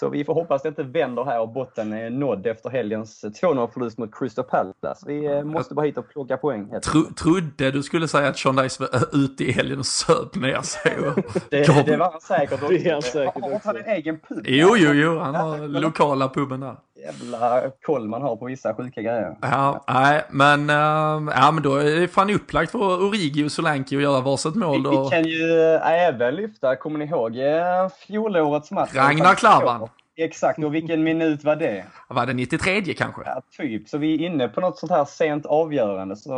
Så 0.01 0.09
vi 0.09 0.25
får 0.25 0.35
hoppas 0.35 0.63
det 0.63 0.69
inte 0.69 0.83
vänder 0.83 1.25
här 1.25 1.41
och 1.41 1.49
botten 1.49 1.93
är 1.93 2.11
nådd 2.11 2.47
efter 2.47 2.71
helgens 2.71 3.25
2-0-förlust 3.25 3.99
mot 3.99 4.15
Crystal 4.15 4.45
Palace. 4.45 5.05
Vi 5.07 5.27
eh, 5.27 5.45
måste 5.45 5.75
bara 5.75 5.87
hit 5.87 5.99
och 5.99 6.09
plocka 6.09 6.37
poäng. 6.37 6.81
Tro, 6.81 7.03
trodde 7.03 7.71
du 7.71 7.83
skulle 7.83 8.09
säga 8.09 8.29
att 8.29 8.39
Sean 8.39 8.57
Dice 8.57 8.81
var 8.81 9.25
ute 9.25 9.45
i 9.45 9.53
helgen 9.53 9.79
och 9.79 9.87
söp 9.87 10.35
ner 10.35 10.61
sig. 10.61 10.93
det, 11.51 11.87
det 11.87 11.97
var 11.97 12.11
han 12.11 12.21
säkert 12.21 12.63
också. 12.63 12.69
Det 12.69 12.89
är 12.89 12.93
han 12.93 13.03
säkert 13.03 13.37
också. 13.37 13.51
Har 13.51 13.61
han 13.65 13.77
en 13.77 13.89
egen 13.89 14.19
pub? 14.19 14.45
Jo, 14.45 14.77
jo, 14.77 14.93
jo. 14.93 15.19
Han 15.19 15.35
har 15.35 15.69
lokala 15.69 16.29
puben 16.29 16.61
där 16.61 16.77
jävla 17.05 17.71
koll 17.83 18.09
man 18.09 18.23
har 18.23 18.37
på 18.37 18.45
vissa 18.45 18.75
sjuka 18.75 19.03
grejer. 19.03 19.37
Ja, 19.41 19.85
nej, 19.89 20.23
men, 20.31 20.71
uh, 20.71 21.33
ja, 21.37 21.51
men 21.53 21.63
då 21.63 21.77
är 21.77 22.01
det 22.01 22.09
fan 22.09 22.31
upplagt 22.31 22.73
för 22.73 23.07
Origi 23.09 23.45
och 23.47 23.53
Solanki 23.53 23.97
att 23.97 24.03
göra 24.03 24.21
varsitt 24.21 24.55
mål. 24.55 24.83
Då. 24.83 24.91
Vi, 24.91 24.97
vi 24.97 25.11
kan 25.11 25.25
ju 25.25 25.51
även 25.83 26.35
lyfta, 26.35 26.77
kommer 26.77 26.99
ni 26.99 27.05
ihåg 27.05 27.37
eh, 27.37 27.89
fjolårets 28.07 28.71
match? 28.71 28.95
Ragnar 28.95 29.35
Klavan. 29.35 29.89
Exakt, 30.17 30.65
och 30.65 30.75
vilken 30.75 31.03
minut 31.03 31.45
var 31.45 31.57
det? 31.57 31.85
Var 32.09 32.27
det 32.27 32.33
93 32.33 32.95
kanske? 32.95 33.23
Ja, 33.25 33.43
typ. 33.57 33.89
Så 33.89 33.99
vi 33.99 34.15
är 34.15 34.27
inne 34.27 34.49
på 34.49 34.61
något 34.61 34.79
sånt 34.79 34.93
här 34.93 35.05
sent 35.05 35.47
avgörande. 35.47 36.17
Så 36.17 36.31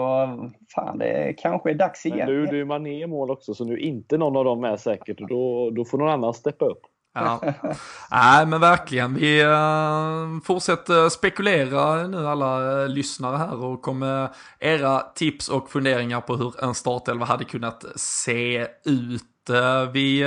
fan, 0.74 0.98
det 0.98 1.34
kanske 1.38 1.70
är 1.70 1.74
dags 1.74 2.06
igen. 2.06 2.18
Men 2.18 2.26
du, 2.26 2.46
du 2.46 2.60
är 2.60 2.64
Mané 2.64 3.02
i 3.02 3.06
mål 3.06 3.30
också, 3.30 3.54
så 3.54 3.64
nu 3.64 3.72
är 3.72 3.78
inte 3.78 4.18
någon 4.18 4.36
av 4.36 4.44
dem 4.44 4.60
med 4.60 4.80
säkert. 4.80 5.18
Då, 5.18 5.70
då 5.70 5.84
får 5.84 5.98
någon 5.98 6.08
annan 6.08 6.34
steppa 6.34 6.64
upp. 6.64 6.80
Ja. 7.16 7.40
Nej 8.10 8.46
men 8.46 8.60
verkligen, 8.60 9.14
vi 9.14 9.44
uh, 9.44 10.40
fortsätter 10.44 11.08
spekulera 11.08 12.06
nu 12.06 12.28
alla 12.28 12.82
uh, 12.82 12.88
lyssnare 12.88 13.36
här 13.36 13.64
och 13.64 13.82
kommer 13.82 14.28
era 14.58 15.00
tips 15.00 15.48
och 15.48 15.70
funderingar 15.70 16.20
på 16.20 16.36
hur 16.36 16.64
en 16.64 16.74
startelva 16.74 17.26
hade 17.26 17.44
kunnat 17.44 17.84
se 17.96 18.66
ut. 18.84 19.22
Uh, 19.50 19.90
vi 19.92 20.20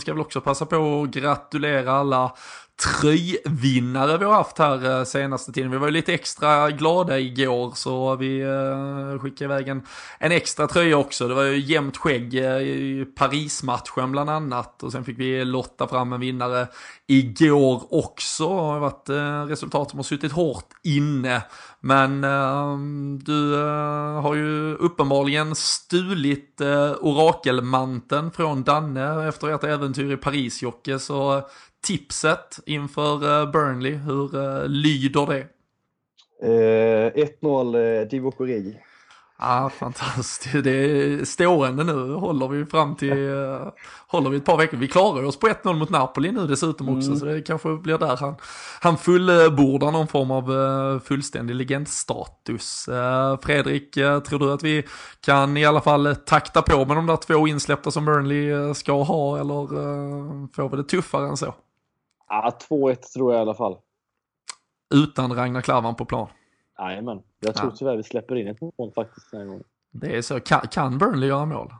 ska 0.00 0.12
väl 0.12 0.20
också 0.20 0.40
passa 0.40 0.66
på 0.66 1.02
att 1.02 1.10
gratulera 1.10 1.92
alla 1.92 2.32
tröjvinnare 2.80 4.18
vi 4.18 4.24
har 4.24 4.32
haft 4.32 4.58
här 4.58 4.98
eh, 4.98 5.04
senaste 5.04 5.52
tiden. 5.52 5.70
Vi 5.70 5.78
var 5.78 5.86
ju 5.86 5.92
lite 5.92 6.14
extra 6.14 6.70
glada 6.70 7.18
igår 7.18 7.72
så 7.74 8.16
vi 8.16 8.40
eh, 8.40 9.20
skickade 9.20 9.44
iväg 9.44 9.68
en, 9.68 9.82
en 10.18 10.32
extra 10.32 10.66
tröja 10.66 10.96
också. 10.96 11.28
Det 11.28 11.34
var 11.34 11.42
ju 11.42 11.58
jämnt 11.58 11.96
skägg 11.96 12.34
eh, 12.34 12.58
i 12.58 13.06
Paris-matchen 13.16 14.12
bland 14.12 14.30
annat 14.30 14.82
och 14.82 14.92
sen 14.92 15.04
fick 15.04 15.18
vi 15.18 15.44
lotta 15.44 15.88
fram 15.88 16.12
en 16.12 16.20
vinnare 16.20 16.66
igår 17.06 17.82
också. 17.90 18.48
Det 18.48 18.54
har 18.54 18.80
varit 18.80 19.08
resultat 19.50 19.90
som 19.90 19.98
har 19.98 20.04
suttit 20.04 20.32
hårt 20.32 20.68
inne. 20.82 21.42
Men 21.80 22.24
ehm, 22.24 23.18
du 23.22 23.54
har 24.22 24.34
ju 24.34 24.74
uppenbarligen 24.74 25.54
stulit 25.54 26.60
orakelmanteln 27.00 28.30
från 28.30 28.62
Danne 28.62 29.28
efter 29.28 29.48
ert 29.48 29.64
äventyr 29.64 30.12
i 30.12 30.16
Paris 30.16 30.62
Jocke. 30.62 30.98
Så 30.98 31.42
tipset 31.82 32.60
inför 32.66 33.42
eh, 33.42 33.50
Burnley, 33.50 33.94
hur 33.94 34.36
eh, 34.36 34.68
lyder 34.68 35.26
det? 35.26 35.46
Eh, 36.42 37.26
1-0 37.42 38.00
eh, 38.00 38.08
Divock 38.08 38.40
Origi. 38.40 38.76
Ja, 39.42 39.70
fantastiskt. 39.78 40.64
Det 40.64 40.70
är 40.70 41.24
stående 41.24 41.84
nu. 41.84 42.12
Håller 42.14 42.48
vi 42.48 42.66
fram 42.66 42.96
till, 42.96 43.28
håller 44.06 44.30
vi 44.30 44.36
ett 44.36 44.44
par 44.44 44.56
veckor. 44.56 44.76
Vi 44.76 44.88
klarar 44.88 45.24
oss 45.24 45.38
på 45.38 45.46
1-0 45.48 45.74
mot 45.74 45.90
Napoli 45.90 46.32
nu 46.32 46.46
dessutom 46.46 46.88
också, 46.88 47.08
mm. 47.08 47.18
så 47.20 47.26
det 47.26 47.42
kanske 47.42 47.76
blir 47.76 47.98
där 47.98 48.16
han, 48.16 48.34
han 48.80 48.98
fullbordar 48.98 49.90
någon 49.90 50.08
form 50.08 50.30
av 50.30 51.00
fullständig 51.00 51.54
legendstatus. 51.54 52.88
Fredrik, 53.42 53.94
tror 53.94 54.38
du 54.38 54.52
att 54.52 54.62
vi 54.62 54.84
kan 55.20 55.56
i 55.56 55.64
alla 55.64 55.80
fall 55.80 56.16
takta 56.26 56.62
på 56.62 56.84
med 56.84 56.96
de 56.96 57.06
där 57.06 57.16
två 57.16 57.48
insläppta 57.48 57.90
som 57.90 58.04
Burnley 58.04 58.74
ska 58.74 59.02
ha, 59.02 59.40
eller 59.40 59.66
får 60.54 60.68
vi 60.68 60.76
det 60.76 60.84
tuffare 60.84 61.28
än 61.28 61.36
så? 61.36 61.54
Ja, 62.30 62.58
2-1 62.68 62.94
tror 62.94 63.32
jag 63.32 63.40
i 63.40 63.42
alla 63.42 63.54
fall. 63.54 63.76
Utan 64.94 65.32
Ragnar 65.36 65.60
Klavan 65.60 65.96
på 65.96 66.04
plan? 66.04 66.28
Jajamän. 66.78 67.22
Jag 67.40 67.54
tror 67.54 67.70
ja. 67.70 67.76
tyvärr 67.76 67.96
vi 67.96 68.02
släpper 68.02 68.36
in 68.36 68.48
ett 68.48 68.60
mål 68.60 68.92
faktiskt 68.94 69.30
den 69.30 69.40
här 69.40 69.46
gången. 69.46 69.64
Det 69.90 70.16
är 70.16 70.22
så. 70.22 70.40
Kan, 70.40 70.60
kan 70.60 70.98
Burnley 70.98 71.28
göra 71.28 71.46
mål? 71.46 71.72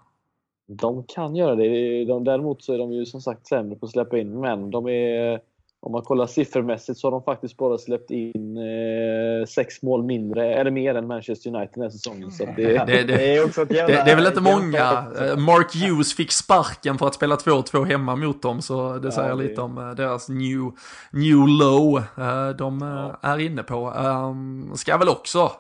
De 0.67 1.05
kan 1.05 1.37
göra 1.37 1.55
det. 1.55 2.05
De, 2.05 2.25
däremot 2.25 2.63
så 2.63 2.75
är 2.75 2.79
de 2.79 2.93
ju 2.93 3.07
som 3.07 3.21
sagt 3.21 3.47
sämre 3.47 3.77
på 3.77 3.87
att 3.87 3.93
släppa 3.93 4.19
in, 4.19 4.41
men 4.41 4.71
de 4.71 4.89
är 4.89 5.41
om 5.83 5.93
man 5.93 6.03
kollar 6.03 6.27
siffermässigt 6.27 6.99
så 6.99 7.07
har 7.07 7.13
de 7.13 7.23
faktiskt 7.23 7.57
bara 7.57 7.79
släppt 7.79 8.11
in 8.11 8.57
eh, 8.57 9.47
sex 9.47 9.83
mål 9.83 10.05
mindre, 10.05 10.55
eller 10.55 10.71
mer 10.71 10.95
än 10.95 11.07
Manchester 11.07 11.51
United 11.51 11.71
den 11.75 11.83
här 11.83 11.91
säsongen. 11.91 12.31
Så 12.31 12.45
det, 12.45 12.53
det, 12.53 12.85
det, 12.87 13.03
det, 13.03 13.37
är 13.37 13.45
också 13.45 13.65
det, 13.65 13.87
det 13.87 14.11
är 14.11 14.17
väl 14.17 14.27
inte 14.27 14.41
många. 14.41 15.05
Eh, 15.21 15.37
Mark 15.37 15.75
Hughes 15.75 16.15
fick 16.15 16.33
sparken 16.33 16.99
för 16.99 17.07
att 17.07 17.15
spela 17.15 17.37
2-2 17.37 17.85
hemma 17.85 18.17
mot 18.17 18.43
dem, 18.43 18.63
så 18.63 18.99
det 18.99 19.13
säger 19.13 19.29
ja, 19.29 19.35
lite 19.35 19.61
om 19.61 19.79
eh, 19.79 19.91
deras 19.91 20.29
new, 20.29 20.73
new 21.11 21.49
low 21.49 21.97
eh, 21.99 22.49
de 22.59 22.81
ja. 22.81 23.31
är 23.31 23.39
inne 23.39 23.63
på. 23.63 23.91
Um, 23.91 24.73
ska 24.77 24.97
väl 24.97 25.09
också, 25.09 25.53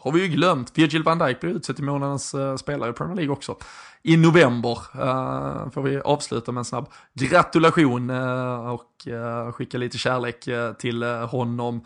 har 0.00 0.12
vi 0.12 0.22
ju 0.22 0.28
glömt, 0.28 0.78
Virgil 0.78 1.02
van 1.02 1.18
Dijk 1.18 1.40
blev 1.40 1.56
utsedd 1.56 1.76
till 1.76 1.84
månadens 1.84 2.34
spelare 2.56 2.90
i 2.90 2.92
Premier 2.92 3.16
League 3.16 3.32
också 3.32 3.56
i 4.02 4.16
november. 4.16 4.78
Uh, 4.94 5.70
får 5.70 5.82
vi 5.82 6.00
avsluta 6.00 6.52
med 6.52 6.60
en 6.60 6.64
snabb 6.64 6.88
gratulation 7.14 8.10
uh, 8.10 8.70
och 8.70 9.06
uh, 9.06 9.52
skicka 9.52 9.78
lite 9.78 9.98
kärlek 9.98 10.48
till 10.78 11.02
honom. 11.02 11.80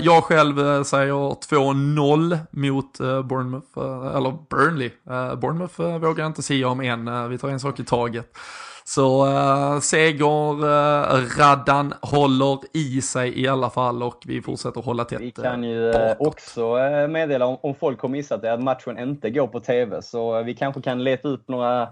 jag 0.00 0.24
själv 0.24 0.84
säger 0.84 1.12
2-0 1.12 2.38
mot 2.50 2.98
Bournemouth, 2.98 3.78
eller 4.16 4.38
Burnley. 4.50 4.90
Bournemouth 5.36 5.80
vågar 5.80 6.22
jag 6.22 6.30
inte 6.30 6.42
säga 6.42 6.68
om 6.68 6.80
än, 6.80 7.28
vi 7.28 7.38
tar 7.38 7.48
en 7.48 7.60
sak 7.60 7.80
i 7.80 7.84
taget. 7.84 8.36
Så 8.88 9.26
uh, 9.26 9.80
segerraddan 9.80 11.86
uh, 11.86 11.92
håller 12.02 12.58
i 12.72 13.02
sig 13.02 13.40
i 13.40 13.48
alla 13.48 13.70
fall 13.70 14.02
och 14.02 14.22
vi 14.26 14.42
fortsätter 14.42 14.80
hålla 14.80 15.04
tätt. 15.04 15.20
Vi 15.20 15.30
kan 15.30 15.64
ju 15.64 15.78
uh, 15.78 16.12
också 16.18 16.76
uh, 16.76 17.08
meddela 17.08 17.46
om, 17.46 17.58
om 17.62 17.74
folk 17.74 18.00
har 18.00 18.08
missat 18.08 18.42
det 18.42 18.52
att 18.52 18.62
matchen 18.62 18.98
inte 18.98 19.30
går 19.30 19.46
på 19.46 19.60
TV 19.60 20.02
så 20.02 20.42
vi 20.42 20.54
kanske 20.54 20.82
kan 20.82 21.04
leta 21.04 21.28
ut 21.28 21.48
några 21.48 21.88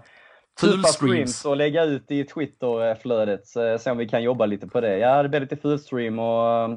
fulstreams 0.59 1.45
och 1.45 1.57
lägga 1.57 1.83
ut 1.83 2.11
i 2.11 2.23
Twitterflödet 2.23 3.47
se 3.81 3.91
om 3.91 3.97
vi 3.97 4.07
kan 4.07 4.23
jobba 4.23 4.45
lite 4.45 4.67
på 4.67 4.81
det. 4.81 4.97
Ja, 4.97 5.23
det 5.23 5.29
blir 5.29 5.39
lite 5.39 5.57
fullstream 5.57 6.19
och 6.19 6.69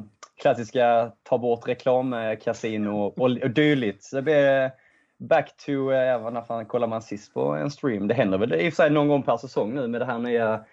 klassiska 0.42 1.10
ta 1.22 1.38
bort 1.38 1.68
reklamkasino 1.68 2.90
och, 2.90 3.18
och 3.18 3.50
dylikt. 3.50 4.10
det 4.12 4.22
blir 4.22 4.70
back 5.18 5.56
to, 5.56 5.92
eh, 5.92 6.22
vad 6.22 6.46
fan 6.46 6.66
kollar 6.66 6.86
man 6.86 7.02
sist 7.02 7.34
på 7.34 7.52
en 7.52 7.70
stream? 7.70 8.08
Det 8.08 8.14
händer 8.14 8.38
väl 8.38 8.54
i 8.54 8.68
och 8.68 8.72
för 8.72 8.82
sig 8.82 8.90
någon 8.90 9.08
gång 9.08 9.22
per 9.22 9.36
säsong 9.36 9.74
nu 9.74 9.88
med 9.88 10.00
det 10.00 10.04
här 10.04 10.18
nya 10.18 10.64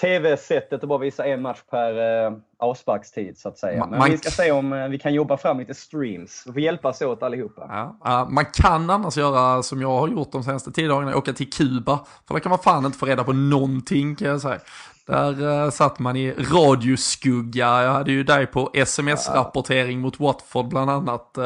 TV-sättet 0.00 0.82
att 0.82 0.88
bara 0.88 0.98
visa 0.98 1.26
en 1.26 1.42
match 1.42 1.62
per 1.70 2.24
eh, 2.26 2.32
avsparkstid 2.60 3.38
så 3.38 3.48
att 3.48 3.58
säga. 3.58 3.86
Men 3.86 3.98
man, 3.98 4.10
vi 4.10 4.18
ska 4.18 4.30
se 4.30 4.52
om 4.52 4.72
eh, 4.72 4.88
vi 4.88 4.98
kan 4.98 5.14
jobba 5.14 5.36
fram 5.36 5.58
lite 5.58 5.74
streams. 5.74 6.42
Vi 6.46 6.52
får 6.52 6.60
hjälpas 6.60 7.02
åt 7.02 7.22
allihopa. 7.22 7.96
Ja, 8.04 8.28
man 8.30 8.44
kan 8.44 8.90
annars 8.90 9.16
göra 9.16 9.62
som 9.62 9.80
jag 9.80 9.98
har 9.98 10.08
gjort 10.08 10.32
de 10.32 10.42
senaste 10.42 10.72
tio 10.72 10.88
dagarna, 10.88 11.16
åka 11.16 11.32
till 11.32 11.50
Kuba. 11.50 11.98
För 12.26 12.34
där 12.34 12.40
kan 12.40 12.50
man 12.50 12.58
fan 12.58 12.86
inte 12.86 12.98
få 12.98 13.06
reda 13.06 13.24
på 13.24 13.32
någonting 13.32 14.16
kan 14.16 14.28
jag 14.28 14.40
säga. 14.40 14.58
Där 15.10 15.42
uh, 15.42 15.70
satt 15.70 15.98
man 15.98 16.16
i 16.16 16.32
radioskugga. 16.32 17.82
Jag 17.82 17.92
hade 17.92 18.12
ju 18.12 18.24
dig 18.24 18.46
på 18.46 18.70
sms-rapportering 18.74 20.00
mot 20.00 20.20
Watford 20.20 20.68
bland 20.68 20.90
annat. 20.90 21.34
Uh, 21.38 21.44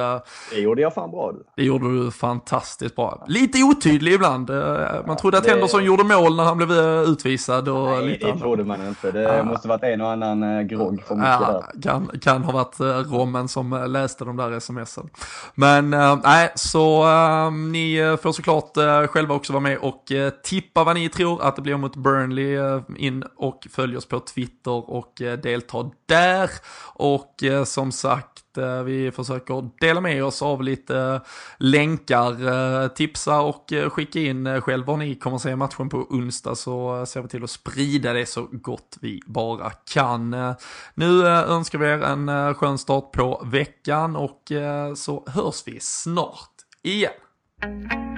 det 0.50 0.60
gjorde 0.60 0.82
jag 0.82 0.94
fan 0.94 1.10
bra 1.10 1.32
du. 1.32 1.44
Det 1.56 1.64
gjorde 1.64 2.04
du 2.04 2.10
fantastiskt 2.10 2.96
bra. 2.96 3.24
Lite 3.28 3.62
otydlig 3.62 4.12
ibland. 4.12 4.50
Uh, 4.50 4.56
man 4.56 5.02
ja, 5.06 5.16
trodde 5.20 5.38
att 5.38 5.44
det... 5.44 5.50
Henderson 5.50 5.84
gjorde 5.84 6.04
mål 6.04 6.36
när 6.36 6.44
han 6.44 6.56
blev 6.56 6.70
utvisad. 7.08 7.68
Och 7.68 7.88
Nej, 7.88 8.06
lite 8.06 8.24
det 8.24 8.30
annat. 8.30 8.42
trodde 8.42 8.64
man 8.64 8.88
inte. 8.88 9.10
Det 9.10 9.44
måste 9.44 9.68
varit 9.68 9.82
en 9.82 10.00
och 10.00 10.10
annan 10.10 10.68
grogg 10.68 11.03
för 11.04 11.14
mycket 11.14 11.40
ja. 11.40 11.70
Kan, 11.82 12.10
kan 12.20 12.42
ha 12.42 12.52
varit 12.52 13.06
Rommen 13.10 13.48
som 13.48 13.86
läste 13.88 14.24
de 14.24 14.36
där 14.36 14.60
smsen. 14.60 15.08
Men 15.54 15.90
nej, 16.24 16.52
så 16.54 17.04
ni 17.50 18.16
får 18.22 18.32
såklart 18.32 18.76
själva 19.10 19.34
också 19.34 19.52
vara 19.52 19.62
med 19.62 19.78
och 19.78 20.04
tippa 20.44 20.84
vad 20.84 20.94
ni 20.94 21.08
tror 21.08 21.42
att 21.42 21.56
det 21.56 21.62
blir 21.62 21.76
mot 21.76 21.96
Burnley 21.96 22.58
in 22.96 23.24
och 23.36 23.66
följ 23.70 23.96
oss 23.96 24.08
på 24.08 24.20
Twitter 24.20 24.90
och 24.90 25.22
eh, 25.22 25.38
delta 25.38 25.90
där. 26.06 26.50
Och 26.94 27.42
eh, 27.42 27.64
som 27.64 27.92
sagt, 27.92 28.33
eh, 28.33 28.33
Eh, 28.58 28.82
vi 28.82 29.10
försöker 29.10 29.70
dela 29.80 30.00
med 30.00 30.24
oss 30.24 30.42
av 30.42 30.62
lite 30.62 30.98
eh, 30.98 31.20
länkar, 31.58 32.46
eh, 32.82 32.88
tipsa 32.88 33.40
och 33.40 33.72
skicka 33.88 34.20
in 34.20 34.60
själv 34.60 34.86
var 34.86 34.96
ni 34.96 35.14
kommer 35.14 35.38
se 35.38 35.56
matchen 35.56 35.88
på 35.88 35.96
onsdag 35.98 36.54
så 36.54 37.06
ser 37.06 37.22
vi 37.22 37.28
till 37.28 37.44
att 37.44 37.50
sprida 37.50 38.12
det 38.12 38.26
så 38.26 38.48
gott 38.52 38.98
vi 39.00 39.20
bara 39.26 39.70
kan. 39.70 40.54
Nu 40.94 41.26
önskar 41.26 41.78
vi 41.78 41.86
er 41.86 42.02
en 42.02 42.54
skön 42.54 42.78
start 42.78 43.12
på 43.12 43.42
veckan 43.44 44.16
och 44.16 44.52
så 44.96 45.24
hörs 45.26 45.62
vi 45.66 45.80
snart 45.80 46.50
igen. 46.82 48.13